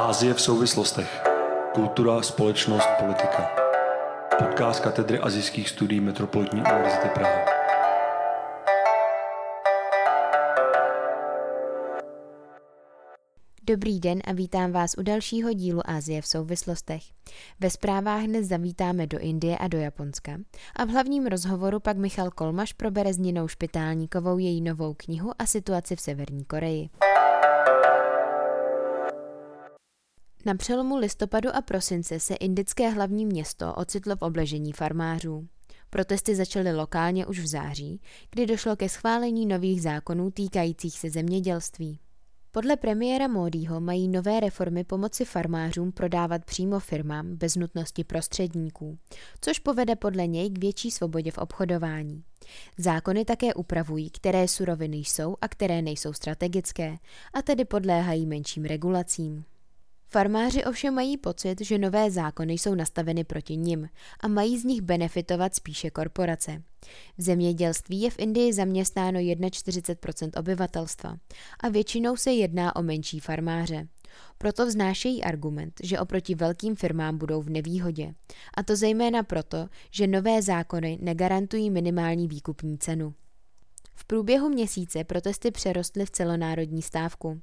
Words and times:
Ázie 0.00 0.34
v 0.34 0.40
souvislostech. 0.40 1.22
Kultura, 1.74 2.22
společnost, 2.22 2.88
politika. 3.00 3.50
Podcast 4.38 4.80
katedry 4.80 5.18
azijských 5.18 5.68
studií 5.68 6.00
Metropolitní 6.00 6.60
univerzity 6.60 7.08
Praha. 7.08 7.44
Dobrý 13.62 14.00
den 14.00 14.18
a 14.24 14.32
vítám 14.32 14.72
vás 14.72 14.94
u 14.98 15.02
dalšího 15.02 15.52
dílu 15.52 15.80
Asie 15.84 16.22
v 16.22 16.26
souvislostech. 16.26 17.02
Ve 17.60 17.70
zprávách 17.70 18.24
dnes 18.24 18.46
zavítáme 18.46 19.06
do 19.06 19.18
Indie 19.18 19.58
a 19.58 19.68
do 19.68 19.78
Japonska 19.78 20.32
a 20.76 20.84
v 20.84 20.88
hlavním 20.88 21.26
rozhovoru 21.26 21.80
pak 21.80 21.96
Michal 21.96 22.30
Kolmaš 22.30 22.72
probere 22.72 23.14
s 23.14 23.18
Ninou 23.18 23.48
Špitálníkovou 23.48 24.38
její 24.38 24.60
novou 24.60 24.94
knihu 24.94 25.32
a 25.38 25.46
situaci 25.46 25.96
v 25.96 26.00
Severní 26.00 26.44
Koreji. 26.44 26.88
Na 30.46 30.54
přelomu 30.54 30.96
listopadu 30.96 31.56
a 31.56 31.62
prosince 31.62 32.20
se 32.20 32.34
indické 32.34 32.88
hlavní 32.88 33.26
město 33.26 33.74
ocitlo 33.74 34.16
v 34.16 34.22
obležení 34.22 34.72
farmářů. 34.72 35.46
Protesty 35.90 36.36
začaly 36.36 36.72
lokálně 36.72 37.26
už 37.26 37.38
v 37.38 37.46
září, 37.46 38.00
kdy 38.30 38.46
došlo 38.46 38.76
ke 38.76 38.88
schválení 38.88 39.46
nových 39.46 39.82
zákonů 39.82 40.30
týkajících 40.30 40.98
se 40.98 41.10
zemědělství. 41.10 41.98
Podle 42.52 42.76
premiéra 42.76 43.28
Módího 43.28 43.80
mají 43.80 44.08
nové 44.08 44.40
reformy 44.40 44.84
pomoci 44.84 45.24
farmářům 45.24 45.92
prodávat 45.92 46.44
přímo 46.44 46.80
firmám 46.80 47.36
bez 47.36 47.56
nutnosti 47.56 48.04
prostředníků, 48.04 48.98
což 49.40 49.58
povede 49.58 49.96
podle 49.96 50.26
něj 50.26 50.50
k 50.50 50.58
větší 50.58 50.90
svobodě 50.90 51.30
v 51.30 51.38
obchodování. 51.38 52.22
Zákony 52.78 53.24
také 53.24 53.54
upravují, 53.54 54.10
které 54.10 54.48
suroviny 54.48 54.96
jsou 54.96 55.36
a 55.40 55.48
které 55.48 55.82
nejsou 55.82 56.12
strategické, 56.12 56.96
a 57.34 57.42
tedy 57.42 57.64
podléhají 57.64 58.26
menším 58.26 58.64
regulacím. 58.64 59.44
Farmáři 60.12 60.64
ovšem 60.64 60.94
mají 60.94 61.16
pocit, 61.16 61.60
že 61.60 61.78
nové 61.78 62.10
zákony 62.10 62.52
jsou 62.52 62.74
nastaveny 62.74 63.24
proti 63.24 63.56
nim 63.56 63.88
a 64.20 64.28
mají 64.28 64.58
z 64.58 64.64
nich 64.64 64.80
benefitovat 64.80 65.54
spíše 65.54 65.90
korporace. 65.90 66.62
V 67.18 67.22
zemědělství 67.22 68.00
je 68.00 68.10
v 68.10 68.18
Indii 68.18 68.52
zaměstnáno 68.52 69.20
41% 69.20 70.30
obyvatelstva 70.38 71.16
a 71.60 71.68
většinou 71.68 72.16
se 72.16 72.32
jedná 72.32 72.76
o 72.76 72.82
menší 72.82 73.20
farmáře. 73.20 73.88
Proto 74.38 74.66
vznášejí 74.66 75.24
argument, 75.24 75.80
že 75.82 75.98
oproti 75.98 76.34
velkým 76.34 76.76
firmám 76.76 77.18
budou 77.18 77.42
v 77.42 77.50
nevýhodě. 77.50 78.14
A 78.54 78.62
to 78.62 78.76
zejména 78.76 79.22
proto, 79.22 79.68
že 79.90 80.06
nové 80.06 80.42
zákony 80.42 80.98
negarantují 81.00 81.70
minimální 81.70 82.28
výkupní 82.28 82.78
cenu. 82.78 83.14
V 84.00 84.04
průběhu 84.04 84.48
měsíce 84.48 85.04
protesty 85.04 85.50
přerostly 85.50 86.06
v 86.06 86.10
celonárodní 86.10 86.82
stávku. 86.82 87.40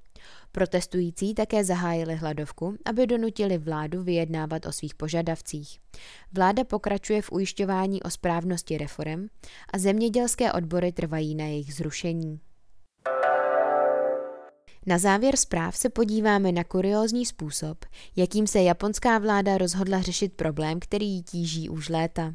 Protestující 0.52 1.34
také 1.34 1.64
zahájili 1.64 2.16
hladovku, 2.16 2.78
aby 2.86 3.08
donutili 3.08 3.58
vládu 3.58 4.04
vyjednávat 4.04 4.66
o 4.66 4.72
svých 4.72 4.96
požadavcích. 4.96 5.80
Vláda 6.34 6.64
pokračuje 6.64 7.22
v 7.22 7.32
ujišťování 7.32 8.04
o 8.04 8.10
správnosti 8.10 8.78
reform 8.78 9.28
a 9.74 9.78
zemědělské 9.78 10.54
odbory 10.54 10.92
trvají 10.92 11.36
na 11.36 11.46
jejich 11.46 11.74
zrušení. 11.74 12.40
Na 14.86 14.98
závěr 14.98 15.36
zpráv 15.38 15.78
se 15.78 15.90
podíváme 15.90 16.52
na 16.52 16.64
kuriózní 16.64 17.26
způsob, 17.26 17.86
jakým 18.16 18.48
se 18.48 18.62
japonská 18.62 19.18
vláda 19.18 19.58
rozhodla 19.58 20.02
řešit 20.02 20.34
problém, 20.34 20.80
který 20.80 21.08
ji 21.08 21.24
tíží 21.24 21.70
už 21.70 21.90
léta. 21.90 22.34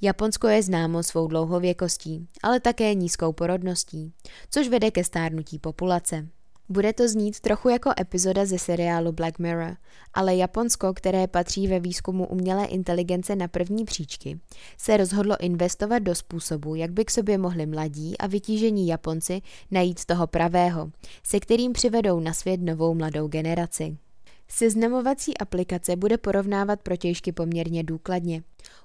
Japonsko 0.00 0.48
je 0.48 0.62
známo 0.62 1.02
svou 1.02 1.26
dlouhověkostí, 1.26 2.26
ale 2.42 2.60
také 2.60 2.94
nízkou 2.94 3.32
porodností, 3.32 4.12
což 4.50 4.68
vede 4.68 4.90
ke 4.90 5.04
stárnutí 5.04 5.58
populace. 5.58 6.28
Bude 6.68 6.92
to 6.92 7.08
znít 7.08 7.40
trochu 7.40 7.68
jako 7.68 7.90
epizoda 8.00 8.46
ze 8.46 8.58
seriálu 8.58 9.12
Black 9.12 9.38
Mirror, 9.38 9.76
ale 10.14 10.36
Japonsko, 10.36 10.94
které 10.94 11.26
patří 11.26 11.68
ve 11.68 11.80
výzkumu 11.80 12.26
umělé 12.26 12.66
inteligence 12.66 13.36
na 13.36 13.48
první 13.48 13.84
příčky, 13.84 14.40
se 14.78 14.96
rozhodlo 14.96 15.36
investovat 15.40 15.98
do 15.98 16.14
způsobu, 16.14 16.74
jak 16.74 16.90
by 16.90 17.04
k 17.04 17.10
sobě 17.10 17.38
mohli 17.38 17.66
mladí 17.66 18.18
a 18.18 18.26
vytížení 18.26 18.86
Japonci 18.86 19.42
najít 19.70 20.04
toho 20.04 20.26
pravého, 20.26 20.90
se 21.22 21.40
kterým 21.40 21.72
přivedou 21.72 22.20
na 22.20 22.32
svět 22.32 22.60
novou 22.60 22.94
mladou 22.94 23.28
generaci. 23.28 23.96
Seznamovací 24.48 25.38
aplikace 25.38 25.96
bude 25.96 26.18
porovnávat 26.18 26.80
protějšky 26.82 27.32
poměrně 27.32 27.84
důkladně. 27.84 28.42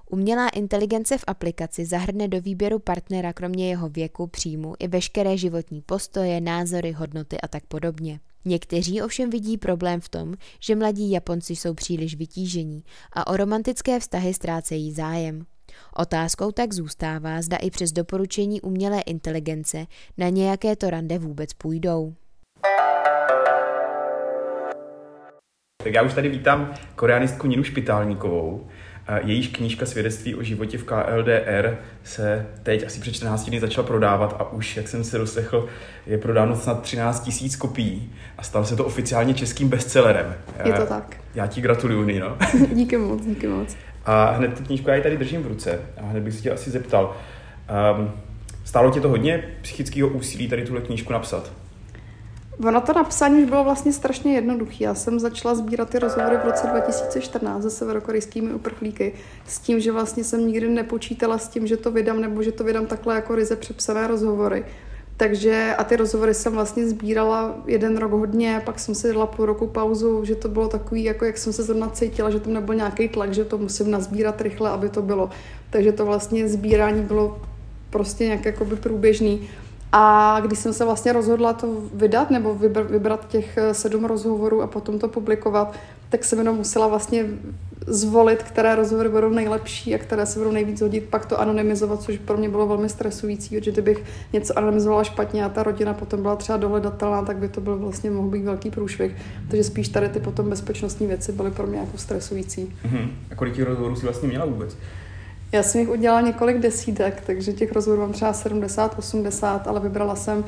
Umělá 0.09 0.49
inteligence 0.49 1.17
v 1.17 1.23
aplikaci 1.27 1.85
zahrne 1.85 2.27
do 2.27 2.41
výběru 2.41 2.79
partnera 2.79 3.33
kromě 3.33 3.69
jeho 3.69 3.89
věku, 3.89 4.27
příjmu 4.27 4.73
i 4.79 4.87
veškeré 4.87 5.37
životní 5.37 5.81
postoje, 5.81 6.41
názory, 6.41 6.91
hodnoty 6.91 7.41
a 7.41 7.47
tak 7.47 7.65
podobně. 7.65 8.19
Někteří 8.45 9.01
ovšem 9.01 9.29
vidí 9.29 9.57
problém 9.57 10.01
v 10.01 10.09
tom, 10.09 10.33
že 10.59 10.75
mladí 10.75 11.11
Japonci 11.11 11.55
jsou 11.55 11.73
příliš 11.73 12.15
vytížení 12.15 12.83
a 13.13 13.27
o 13.27 13.37
romantické 13.37 13.99
vztahy 13.99 14.33
ztrácejí 14.33 14.91
zájem. 14.93 15.45
Otázkou 15.95 16.51
tak 16.51 16.73
zůstává, 16.73 17.41
zda 17.41 17.57
i 17.57 17.71
přes 17.71 17.91
doporučení 17.91 18.61
umělé 18.61 19.01
inteligence 19.01 19.85
na 20.17 20.29
nějaké 20.29 20.75
to 20.75 20.89
rande 20.89 21.19
vůbec 21.19 21.53
půjdou. 21.53 22.13
Tak 25.83 25.93
já 25.93 26.01
už 26.01 26.13
tady 26.13 26.29
vítám 26.29 26.73
koreanistku 26.95 27.47
Ninu 27.47 27.63
Špitálníkovou. 27.63 28.67
Jejíž 29.23 29.47
knížka 29.47 29.85
Svědectví 29.85 30.35
o 30.35 30.43
životě 30.43 30.77
v 30.77 30.83
KLDR 30.83 31.77
se 32.03 32.45
teď 32.63 32.85
asi 32.85 32.99
před 32.99 33.13
14 33.13 33.45
dny 33.45 33.59
začala 33.59 33.87
prodávat 33.87 34.35
a 34.39 34.51
už, 34.51 34.77
jak 34.77 34.87
jsem 34.87 35.03
se 35.03 35.17
doslechl, 35.17 35.67
je 36.07 36.17
prodáno 36.17 36.55
snad 36.55 36.81
13 36.81 37.23
tisíc 37.23 37.55
kopií 37.55 38.13
a 38.37 38.43
stalo 38.43 38.65
se 38.65 38.75
to 38.75 38.85
oficiálně 38.85 39.33
českým 39.33 39.69
bestsellerem. 39.69 40.35
Je 40.63 40.73
to 40.73 40.85
tak. 40.85 41.17
Já 41.35 41.47
ti 41.47 41.61
gratuluju, 41.61 42.03
Nino. 42.03 42.37
díky 42.73 42.97
moc, 42.97 43.25
díky 43.25 43.47
moc. 43.47 43.77
A 44.05 44.31
hned 44.31 44.57
tu 44.57 44.63
knížku 44.63 44.89
já 44.89 44.95
ji 44.95 45.01
tady 45.01 45.17
držím 45.17 45.43
v 45.43 45.47
ruce 45.47 45.79
a 46.01 46.05
hned 46.05 46.23
bych 46.23 46.33
se 46.33 46.41
tě 46.41 46.51
asi 46.51 46.71
zeptal. 46.71 47.15
Um, 47.97 48.11
stálo 48.63 48.91
tě 48.91 49.01
to 49.01 49.09
hodně 49.09 49.43
psychického 49.61 50.09
úsilí 50.09 50.47
tady 50.47 50.65
tuhle 50.65 50.81
knížku 50.81 51.13
napsat? 51.13 51.51
Ono 52.65 52.81
to 52.81 52.93
napsání 52.93 53.43
už 53.43 53.49
bylo 53.49 53.63
vlastně 53.63 53.93
strašně 53.93 54.33
jednoduché. 54.33 54.83
Já 54.83 54.95
jsem 54.95 55.19
začala 55.19 55.55
sbírat 55.55 55.89
ty 55.89 55.99
rozhovory 55.99 56.37
v 56.37 56.45
roce 56.45 56.67
2014 56.67 57.63
se 57.63 57.69
severokorejskými 57.69 58.53
uprchlíky 58.53 59.13
s 59.47 59.59
tím, 59.59 59.79
že 59.79 59.91
vlastně 59.91 60.23
jsem 60.23 60.47
nikdy 60.47 60.69
nepočítala 60.69 61.37
s 61.37 61.47
tím, 61.47 61.67
že 61.67 61.77
to 61.77 61.91
vydám 61.91 62.21
nebo 62.21 62.43
že 62.43 62.51
to 62.51 62.63
vydám 62.63 62.85
takhle 62.85 63.15
jako 63.15 63.35
ryze 63.35 63.55
přepsané 63.55 64.07
rozhovory. 64.07 64.65
Takže 65.17 65.75
a 65.77 65.83
ty 65.83 65.95
rozhovory 65.95 66.33
jsem 66.33 66.53
vlastně 66.53 66.87
sbírala 66.87 67.55
jeden 67.65 67.97
rok 67.97 68.11
hodně, 68.11 68.61
pak 68.65 68.79
jsem 68.79 68.95
si 68.95 69.13
dala 69.13 69.27
půl 69.27 69.45
roku 69.45 69.67
pauzu, 69.67 70.25
že 70.25 70.35
to 70.35 70.47
bylo 70.47 70.67
takový, 70.67 71.03
jako 71.03 71.25
jak 71.25 71.37
jsem 71.37 71.53
se 71.53 71.63
zrovna 71.63 71.89
cítila, 71.89 72.29
že 72.29 72.39
tam 72.39 72.53
nebyl 72.53 72.75
nějaký 72.75 73.09
tlak, 73.09 73.33
že 73.33 73.45
to 73.45 73.57
musím 73.57 73.91
nazbírat 73.91 74.41
rychle, 74.41 74.69
aby 74.69 74.89
to 74.89 75.01
bylo. 75.01 75.29
Takže 75.69 75.91
to 75.91 76.05
vlastně 76.05 76.49
sbírání 76.49 77.01
bylo 77.01 77.41
prostě 77.89 78.25
nějak 78.25 78.45
jakoby 78.45 78.75
průběžný. 78.75 79.49
A 79.91 80.39
když 80.39 80.59
jsem 80.59 80.73
se 80.73 80.85
vlastně 80.85 81.13
rozhodla 81.13 81.53
to 81.53 81.67
vydat 81.93 82.31
nebo 82.31 82.55
vybrat 82.89 83.27
těch 83.27 83.57
eh, 83.57 83.73
sedm 83.73 84.05
rozhovorů 84.05 84.61
a 84.61 84.67
potom 84.67 84.99
to 84.99 85.07
publikovat, 85.07 85.73
tak 86.09 86.25
jsem 86.25 86.39
jenom 86.39 86.57
musela 86.57 86.87
vlastně 86.87 87.25
zvolit, 87.87 88.43
které 88.43 88.75
rozhovory 88.75 89.09
budou 89.09 89.29
nejlepší 89.29 89.95
a 89.95 89.97
které 89.97 90.25
se 90.25 90.39
budou 90.39 90.51
nejvíc 90.51 90.81
hodit, 90.81 91.03
pak 91.09 91.25
to 91.25 91.39
anonymizovat, 91.39 92.01
což 92.01 92.17
pro 92.17 92.37
mě 92.37 92.49
bylo 92.49 92.67
velmi 92.67 92.89
stresující, 92.89 93.55
protože 93.55 93.71
kdybych 93.71 94.03
něco 94.33 94.57
anonymizovala 94.57 95.03
špatně 95.03 95.45
a 95.45 95.49
ta 95.49 95.63
rodina 95.63 95.93
potom 95.93 96.21
byla 96.21 96.35
třeba 96.35 96.57
dohledatelná, 96.57 97.21
tak 97.21 97.37
by 97.37 97.49
to 97.49 97.61
byl 97.61 97.77
vlastně 97.77 98.11
mohl 98.11 98.27
být 98.27 98.43
velký 98.43 98.71
průšvih. 98.71 99.15
Takže 99.49 99.63
spíš 99.63 99.89
tady 99.89 100.09
ty 100.09 100.19
potom 100.19 100.49
bezpečnostní 100.49 101.07
věci 101.07 101.31
byly 101.31 101.51
pro 101.51 101.67
mě 101.67 101.79
jako 101.79 101.97
stresující. 101.97 102.73
Mm-hmm. 102.85 103.09
A 103.31 103.35
kolik 103.35 103.55
těch 103.55 103.65
rozhovorů 103.65 103.95
si 103.95 104.05
vlastně 104.05 104.27
měla 104.29 104.45
vůbec? 104.45 104.77
Já 105.51 105.63
jsem 105.63 105.81
jich 105.81 105.89
udělala 105.89 106.21
několik 106.21 106.57
desítek, 106.57 107.23
takže 107.25 107.53
těch 107.53 107.71
rozhovorů 107.71 108.01
mám 108.01 108.13
třeba 108.13 108.33
70, 108.33 108.99
80, 108.99 109.67
ale 109.67 109.79
vybrala 109.79 110.15
jsem 110.15 110.37
uh, 110.37 110.45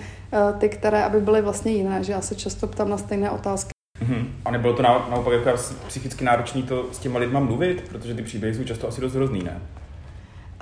ty, 0.59 0.69
které 0.69 1.03
aby 1.03 1.21
byly 1.21 1.41
vlastně 1.41 1.72
jiné, 1.72 2.03
že 2.03 2.11
já 2.11 2.22
se 2.22 2.35
často 2.35 2.67
ptám 2.67 2.90
na 2.90 2.97
stejné 2.97 3.29
otázky. 3.29 3.72
Mm-hmm. 4.01 4.25
A 4.46 4.51
nebylo 4.51 4.73
to 4.73 4.81
na, 4.81 5.07
naopak 5.09 5.34
jako 5.34 5.61
psychicky 5.87 6.25
náročné 6.25 6.63
to 6.63 6.85
s 6.91 6.97
těma 6.99 7.19
lidma 7.19 7.40
mluvit, 7.40 7.84
protože 7.90 8.13
ty 8.13 8.22
příběhy 8.22 8.55
jsou 8.55 8.63
často 8.63 8.87
asi 8.87 9.01
dost 9.01 9.13
hrozný, 9.13 9.43
ne? 9.43 9.61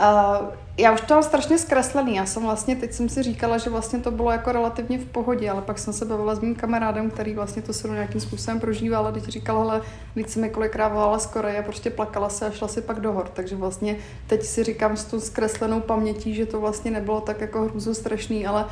Uh, 0.02 0.48
já 0.78 0.92
už 0.92 1.02
to 1.02 1.14
mám 1.14 1.24
strašně 1.24 1.58
zkreslený. 1.58 2.16
Já 2.16 2.26
jsem 2.26 2.44
vlastně, 2.44 2.76
teď 2.76 2.94
jsem 2.94 3.10
si 3.10 3.24
říkala, 3.24 3.58
že 3.58 3.70
vlastně 3.70 4.00
to 4.00 4.12
bylo 4.12 4.32
jako 4.32 4.52
relativně 4.52 4.98
v 4.98 5.06
pohodě, 5.06 5.50
ale 5.50 5.62
pak 5.62 5.80
jsem 5.80 5.94
se 5.94 6.06
bavila 6.06 6.36
s 6.36 6.40
mým 6.40 6.56
kamarádem, 6.56 7.10
který 7.10 7.34
vlastně 7.34 7.62
to 7.62 7.74
se 7.74 7.88
nějakým 7.88 8.22
způsobem 8.22 8.60
prožíval 8.60 9.08
a 9.08 9.12
teď 9.12 9.24
říkal, 9.24 9.60
hele, 9.60 9.82
jsem 10.28 10.42
mi 10.42 10.50
kolikrát 10.50 10.88
volala 10.88 11.20
z 11.20 11.26
Koreje, 11.26 11.62
prostě 11.62 11.90
plakala 11.90 12.30
se 12.30 12.48
a 12.48 12.52
šla 12.52 12.68
si 12.68 12.82
pak 12.82 13.00
do 13.00 13.12
hor. 13.12 13.28
Takže 13.34 13.56
vlastně 13.56 13.96
teď 14.28 14.44
si 14.44 14.64
říkám 14.64 14.98
s 14.98 15.06
tou 15.06 15.20
zkreslenou 15.20 15.80
pamětí, 15.80 16.34
že 16.34 16.46
to 16.46 16.62
vlastně 16.62 16.92
nebylo 16.92 17.22
tak 17.22 17.42
jako 17.42 17.64
hruzu 17.64 17.94
strašný, 17.94 18.48
ale 18.48 18.66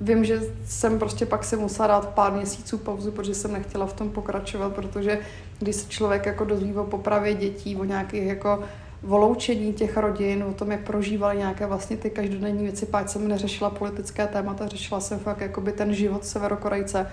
vím, 0.00 0.24
že 0.24 0.40
jsem 0.66 0.98
prostě 0.98 1.26
pak 1.26 1.44
si 1.44 1.56
musela 1.56 1.88
dát 1.88 2.08
pár 2.08 2.32
měsíců 2.32 2.78
pauzu, 2.78 3.12
protože 3.12 3.34
jsem 3.34 3.52
nechtěla 3.52 3.86
v 3.86 3.92
tom 3.92 4.10
pokračovat, 4.10 4.74
protože 4.74 5.18
když 5.58 5.76
se 5.76 5.88
člověk 5.88 6.26
jako 6.26 6.44
dozví 6.44 6.74
o 6.74 6.84
popravě 6.84 7.34
dětí, 7.34 7.76
o 7.76 7.84
nějakých 7.84 8.22
jako 8.22 8.62
voloučení 9.02 9.72
těch 9.72 9.96
rodin, 9.96 10.42
o 10.42 10.52
tom, 10.52 10.70
jak 10.70 10.80
prožívali 10.80 11.38
nějaké 11.38 11.66
vlastně 11.66 11.96
ty 11.96 12.10
každodenní 12.10 12.62
věci. 12.62 12.86
Páč 12.86 13.08
jsem 13.08 13.28
neřešila 13.28 13.70
politické 13.70 14.26
témata, 14.26 14.66
řešila 14.66 15.00
jsem 15.00 15.18
fakt 15.18 15.40
jakoby 15.40 15.72
ten 15.72 15.94
život 15.94 16.24
Severokorejce, 16.24 17.06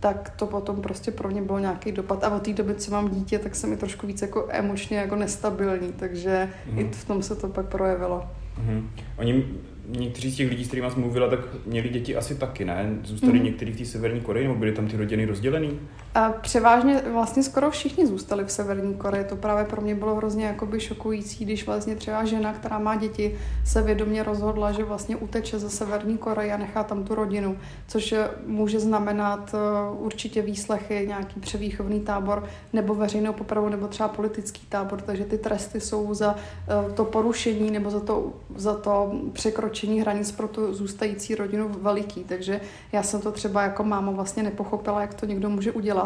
tak 0.00 0.30
to 0.36 0.46
potom 0.46 0.82
prostě 0.82 1.10
pro 1.10 1.28
mě 1.28 1.42
bylo 1.42 1.58
nějaký 1.58 1.92
dopad. 1.92 2.24
A 2.24 2.36
od 2.36 2.42
té 2.42 2.52
doby, 2.52 2.74
co 2.74 2.90
mám 2.90 3.10
dítě, 3.10 3.38
tak 3.38 3.54
jsem 3.54 3.72
i 3.72 3.76
trošku 3.76 4.06
víc 4.06 4.22
jako 4.22 4.46
emočně 4.48 4.98
jako 4.98 5.16
nestabilní, 5.16 5.92
takže 5.92 6.48
mm. 6.72 6.78
i 6.78 6.90
v 6.92 7.04
tom 7.04 7.22
se 7.22 7.36
to 7.36 7.48
pak 7.48 7.66
projevilo. 7.66 8.24
Mm. 8.58 8.90
Oni 9.16 9.44
někteří 9.88 10.30
z 10.30 10.36
těch 10.36 10.50
lidí, 10.50 10.64
s 10.64 10.66
kterými 10.66 10.90
jsem 10.90 11.00
mluvila, 11.00 11.28
tak 11.28 11.40
měli 11.66 11.88
děti 11.88 12.16
asi 12.16 12.34
taky, 12.34 12.64
ne? 12.64 12.98
Zůstali 13.04 13.38
mm. 13.38 13.44
některý 13.44 13.72
v 13.72 13.78
té 13.78 13.84
severní 13.84 14.20
Koreji, 14.20 14.46
nebo 14.46 14.58
byly 14.58 14.72
tam 14.72 14.88
ty 14.88 14.96
rodiny 14.96 15.24
rozdělený? 15.24 15.78
A 16.16 16.32
převážně 16.32 17.02
vlastně 17.12 17.42
skoro 17.42 17.70
všichni 17.70 18.06
zůstali 18.06 18.44
v 18.44 18.50
severní 18.50 18.94
Koreji. 18.94 19.24
To 19.24 19.36
právě 19.36 19.64
pro 19.64 19.82
mě 19.82 19.94
bylo 19.94 20.14
hrozně 20.14 20.46
jakoby 20.46 20.80
šokující, 20.80 21.44
když 21.44 21.66
vlastně 21.66 21.96
třeba 21.96 22.24
žena, 22.24 22.52
která 22.52 22.78
má 22.78 22.96
děti, 22.96 23.38
se 23.64 23.82
vědomě 23.82 24.22
rozhodla, 24.22 24.72
že 24.72 24.84
vlastně 24.84 25.16
uteče 25.16 25.58
ze 25.58 25.70
severní 25.70 26.18
Koreje 26.18 26.54
a 26.54 26.56
nechá 26.56 26.84
tam 26.84 27.04
tu 27.04 27.14
rodinu, 27.14 27.58
což 27.88 28.14
může 28.46 28.80
znamenat 28.80 29.54
eh, 29.54 29.58
určitě 29.98 30.42
výslechy, 30.42 31.04
nějaký 31.08 31.40
převýchovný 31.40 32.00
tábor, 32.00 32.44
nebo 32.72 32.94
veřejnou 32.94 33.32
popravu, 33.32 33.68
nebo 33.68 33.88
třeba 33.88 34.08
politický 34.08 34.66
tábor, 34.66 35.00
takže 35.00 35.24
ty 35.24 35.38
tresty 35.38 35.80
jsou 35.80 36.14
za 36.14 36.34
eh, 36.36 36.92
to 36.92 37.04
porušení 37.04 37.70
nebo 37.70 37.90
za 37.90 38.00
to, 38.00 38.32
za 38.56 38.74
to 38.74 39.12
překročení 39.32 39.66
překročení 39.66 40.00
hranic 40.00 40.32
pro 40.32 40.48
tu 40.48 40.74
zůstající 40.74 41.34
rodinu 41.34 41.68
veliký, 41.68 42.24
takže 42.24 42.60
já 42.92 43.02
jsem 43.02 43.20
to 43.20 43.32
třeba 43.32 43.62
jako 43.62 43.84
máma 43.84 44.12
vlastně 44.12 44.42
nepochopila, 44.42 45.00
jak 45.00 45.14
to 45.14 45.26
někdo 45.26 45.50
může 45.50 45.72
udělat. 45.72 46.05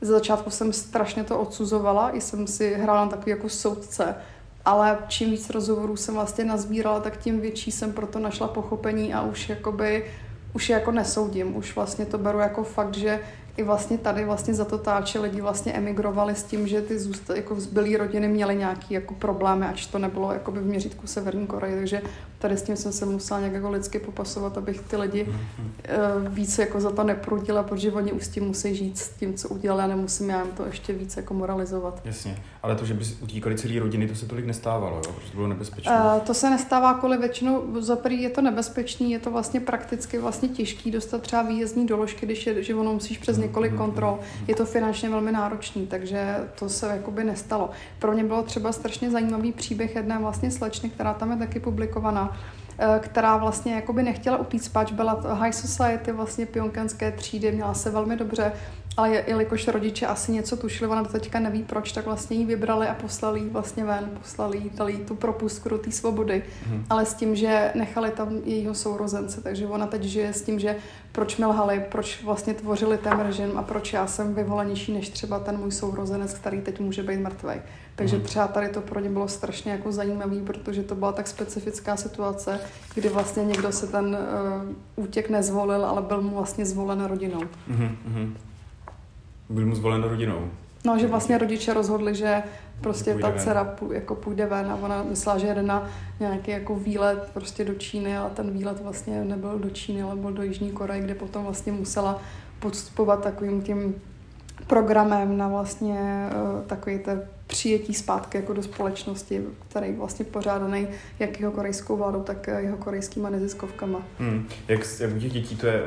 Ze 0.00 0.12
začátku 0.12 0.50
jsem 0.50 0.72
strašně 0.72 1.24
to 1.24 1.38
odsuzovala, 1.38 2.16
i 2.16 2.20
jsem 2.20 2.46
si 2.46 2.74
hrála 2.74 3.04
na 3.04 3.10
takový 3.10 3.30
jako 3.30 3.48
soudce, 3.48 4.14
ale 4.64 4.98
čím 5.08 5.30
víc 5.30 5.50
rozhovorů 5.50 5.96
jsem 5.96 6.14
vlastně 6.14 6.44
nazbírala, 6.44 7.00
tak 7.00 7.16
tím 7.16 7.40
větší 7.40 7.72
jsem 7.72 7.92
proto 7.92 8.18
našla 8.18 8.48
pochopení 8.48 9.14
a 9.14 9.22
už 9.22 9.48
jakoby 9.48 10.04
už 10.56 10.68
je 10.68 10.74
jako 10.74 10.92
nesoudím, 10.92 11.56
už 11.56 11.74
vlastně 11.76 12.06
to 12.06 12.18
beru 12.18 12.38
jako 12.38 12.64
fakt, 12.64 12.94
že 12.94 13.20
i 13.56 13.62
vlastně 13.62 13.98
tady 13.98 14.24
vlastně 14.24 14.54
za 14.54 14.64
to 14.64 14.78
táče 14.78 15.20
lidi 15.20 15.40
vlastně 15.40 15.72
emigrovali 15.72 16.34
s 16.34 16.42
tím, 16.42 16.68
že 16.68 16.82
ty 16.82 16.98
zůsta, 16.98 17.36
jako 17.36 17.60
zbylý 17.60 17.96
rodiny 17.96 18.28
měly 18.28 18.56
nějaký 18.56 18.94
jako 18.94 19.14
problémy, 19.14 19.66
ač 19.66 19.86
to 19.86 19.98
nebylo 19.98 20.32
jako 20.32 20.52
by 20.52 20.60
v 20.60 20.66
měřítku 20.66 21.06
Severní 21.06 21.46
Koreje, 21.46 21.76
takže 21.76 22.02
tady 22.38 22.56
s 22.56 22.62
tím 22.62 22.76
jsem 22.76 22.92
se 22.92 23.06
musela 23.06 23.40
nějak 23.40 23.54
jako 23.54 23.70
lidsky 23.70 23.98
popasovat, 23.98 24.58
abych 24.58 24.80
ty 24.80 24.96
lidi 24.96 25.24
uh, 25.24 26.28
víc 26.28 26.58
jako 26.58 26.80
za 26.80 26.90
to 26.90 27.04
neprudila, 27.04 27.62
protože 27.62 27.92
oni 27.92 28.12
už 28.12 28.24
s 28.24 28.28
tím 28.28 28.44
musí 28.44 28.74
žít 28.74 28.98
s 28.98 29.08
tím, 29.08 29.34
co 29.34 29.48
udělali 29.48 29.82
a 29.82 29.86
nemusím 29.86 30.30
já 30.30 30.42
jim 30.42 30.52
to 30.52 30.66
ještě 30.66 30.92
víc 30.92 31.16
jako 31.16 31.34
moralizovat. 31.34 32.00
Jasně, 32.04 32.42
ale 32.62 32.76
to, 32.76 32.86
že 32.86 32.94
by 32.94 33.04
utíkali 33.20 33.58
celý 33.58 33.78
rodiny, 33.78 34.08
to 34.08 34.14
se 34.14 34.26
tolik 34.26 34.46
nestávalo, 34.46 34.96
jo? 34.96 35.12
protože 35.12 35.30
to 35.30 35.36
bylo 35.36 35.48
nebezpečné. 35.48 35.92
Uh, 35.92 36.20
to 36.20 36.34
se 36.34 36.50
nestává 36.50 36.94
kvůli 36.94 37.18
většinou, 37.18 37.80
za 37.80 37.96
prvý 37.96 38.22
je 38.22 38.30
to 38.30 38.40
nebezpečný, 38.42 39.12
je 39.12 39.18
to 39.18 39.30
vlastně 39.30 39.60
prakticky 39.60 40.18
vlastně 40.18 40.48
těžký 40.48 40.90
dostat 40.90 41.22
třeba 41.22 41.42
výjezdní 41.42 41.86
doložky, 41.86 42.26
když 42.26 42.46
je, 42.46 42.62
že 42.62 42.74
ono 42.74 42.92
musíš 42.92 43.18
přes 43.18 43.38
několik 43.46 43.74
kontrol. 43.74 44.18
Je 44.48 44.54
to 44.54 44.64
finančně 44.66 45.10
velmi 45.10 45.32
náročný, 45.32 45.86
takže 45.86 46.36
to 46.58 46.68
se 46.68 46.86
jakoby 46.86 47.24
nestalo. 47.24 47.70
Pro 47.98 48.12
mě 48.12 48.24
bylo 48.24 48.42
třeba 48.42 48.72
strašně 48.72 49.10
zajímavý 49.10 49.52
příběh 49.52 49.96
jedné 49.96 50.18
vlastně 50.18 50.50
slečny, 50.50 50.90
která 50.90 51.14
tam 51.14 51.30
je 51.30 51.36
taky 51.36 51.60
publikovaná, 51.60 52.36
eh, 52.78 52.98
která 53.02 53.36
vlastně 53.36 53.74
jakoby 53.74 54.02
nechtěla 54.02 54.36
upít 54.36 54.72
pač, 54.72 54.92
byla 54.92 55.34
high 55.34 55.52
society, 55.52 56.12
vlastně 56.12 56.46
pionkenské 56.46 57.12
třídy, 57.12 57.52
měla 57.52 57.74
se 57.74 57.90
velmi 57.90 58.16
dobře, 58.16 58.52
ale 58.96 59.24
jelikož 59.26 59.68
rodiče 59.68 60.06
asi 60.06 60.32
něco 60.32 60.56
tušili, 60.56 60.90
ona 60.90 61.04
teďka 61.04 61.40
neví 61.40 61.62
proč, 61.62 61.92
tak 61.92 62.04
vlastně 62.04 62.36
jí 62.36 62.44
vybrali 62.44 62.86
a 62.86 62.94
poslali 62.94 63.40
jí 63.40 63.48
vlastně 63.48 63.84
ven, 63.84 64.10
poslali 64.18 64.58
jí, 64.58 64.70
dali 64.74 64.92
jí 64.92 64.98
tu 64.98 65.14
propustku 65.14 65.68
do 65.68 65.78
té 65.78 65.92
svobody, 65.92 66.42
mm. 66.70 66.84
ale 66.90 67.06
s 67.06 67.14
tím, 67.14 67.36
že 67.36 67.72
nechali 67.74 68.10
tam 68.10 68.28
jejího 68.44 68.74
sourozence, 68.74 69.40
takže 69.40 69.66
ona 69.66 69.86
teď 69.86 70.02
žije 70.02 70.32
s 70.32 70.42
tím, 70.42 70.58
že 70.58 70.76
proč 71.12 71.36
mi 71.36 71.46
lhali, 71.46 71.84
proč 71.90 72.22
vlastně 72.22 72.54
tvořili 72.54 72.98
ten 72.98 73.20
režim 73.20 73.58
a 73.58 73.62
proč 73.62 73.92
já 73.92 74.06
jsem 74.06 74.34
vyvolenější 74.34 74.92
než 74.92 75.08
třeba 75.08 75.38
ten 75.38 75.58
můj 75.58 75.72
sourozenec, 75.72 76.34
který 76.34 76.60
teď 76.60 76.80
může 76.80 77.02
být 77.02 77.20
mrtvý. 77.20 77.54
Takže 77.96 78.16
mm. 78.16 78.22
třeba 78.22 78.48
tady 78.48 78.68
to 78.68 78.80
pro 78.80 79.00
ně 79.00 79.10
bylo 79.10 79.28
strašně 79.28 79.72
jako 79.72 79.92
zajímavý, 79.92 80.40
protože 80.40 80.82
to 80.82 80.94
byla 80.94 81.12
tak 81.12 81.28
specifická 81.28 81.96
situace, 81.96 82.60
kdy 82.94 83.08
vlastně 83.08 83.44
někdo 83.44 83.72
se 83.72 83.86
ten 83.86 84.18
uh, 84.96 85.04
útěk 85.04 85.30
nezvolil, 85.30 85.84
ale 85.84 86.02
byl 86.02 86.22
mu 86.22 86.34
vlastně 86.34 86.66
zvolen 86.66 87.04
rodinou. 87.04 87.40
Mm-hmm. 87.40 88.32
Byl 89.48 89.66
mu 89.66 89.74
zvolen 89.74 90.02
rodinou. 90.02 90.50
No, 90.84 90.98
že 90.98 91.06
vlastně 91.06 91.38
rodiče 91.38 91.74
rozhodli, 91.74 92.14
že 92.14 92.42
prostě 92.80 93.14
ta 93.14 93.32
dcera 93.32 93.64
pů, 93.64 93.92
jako 93.92 94.14
půjde 94.14 94.46
ven 94.46 94.70
a 94.70 94.76
ona 94.76 95.02
myslela, 95.02 95.38
že 95.38 95.46
jede 95.46 95.62
na 95.62 95.88
nějaký 96.20 96.50
jako 96.50 96.74
výlet 96.74 97.30
prostě 97.34 97.64
do 97.64 97.74
Číny, 97.74 98.16
ale 98.16 98.30
ten 98.30 98.50
výlet 98.50 98.82
vlastně 98.82 99.24
nebyl 99.24 99.58
do 99.58 99.70
Číny, 99.70 100.02
ale 100.02 100.16
byl 100.16 100.32
do 100.32 100.42
Jižní 100.42 100.70
Koreje, 100.70 101.02
kde 101.02 101.14
potom 101.14 101.44
vlastně 101.44 101.72
musela 101.72 102.22
podstupovat 102.58 103.22
takovým 103.22 103.62
tím 103.62 103.94
programem 104.66 105.36
na 105.36 105.48
vlastně 105.48 106.28
uh, 106.56 106.66
takový 106.66 106.98
ten 106.98 107.22
přijetí 107.46 107.94
zpátky 107.94 108.38
jako 108.38 108.52
do 108.52 108.62
společnosti, 108.62 109.42
který 109.68 109.92
vlastně 109.92 110.24
pořádaný 110.24 110.88
jak 111.18 111.40
jeho 111.40 111.52
korejskou 111.52 111.96
vládou, 111.96 112.22
tak 112.22 112.46
jeho 112.46 112.76
korejskýma 112.76 113.30
neziskovkama. 113.30 114.02
Hmm. 114.18 114.48
Jak, 114.68 114.80
jak 115.00 115.16
u 115.16 115.18
těch 115.18 115.32
dětí 115.32 115.56
to 115.56 115.66
je, 115.66 115.82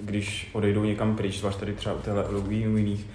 když 0.00 0.50
odejdou 0.52 0.84
někam 0.84 1.16
pryč, 1.16 1.38
zvlášť 1.38 1.58
tady 1.58 1.72
třeba 1.72 1.94
u 1.94 1.98
téhle 1.98 2.24
u 2.28 2.50
jiných, 2.50 3.06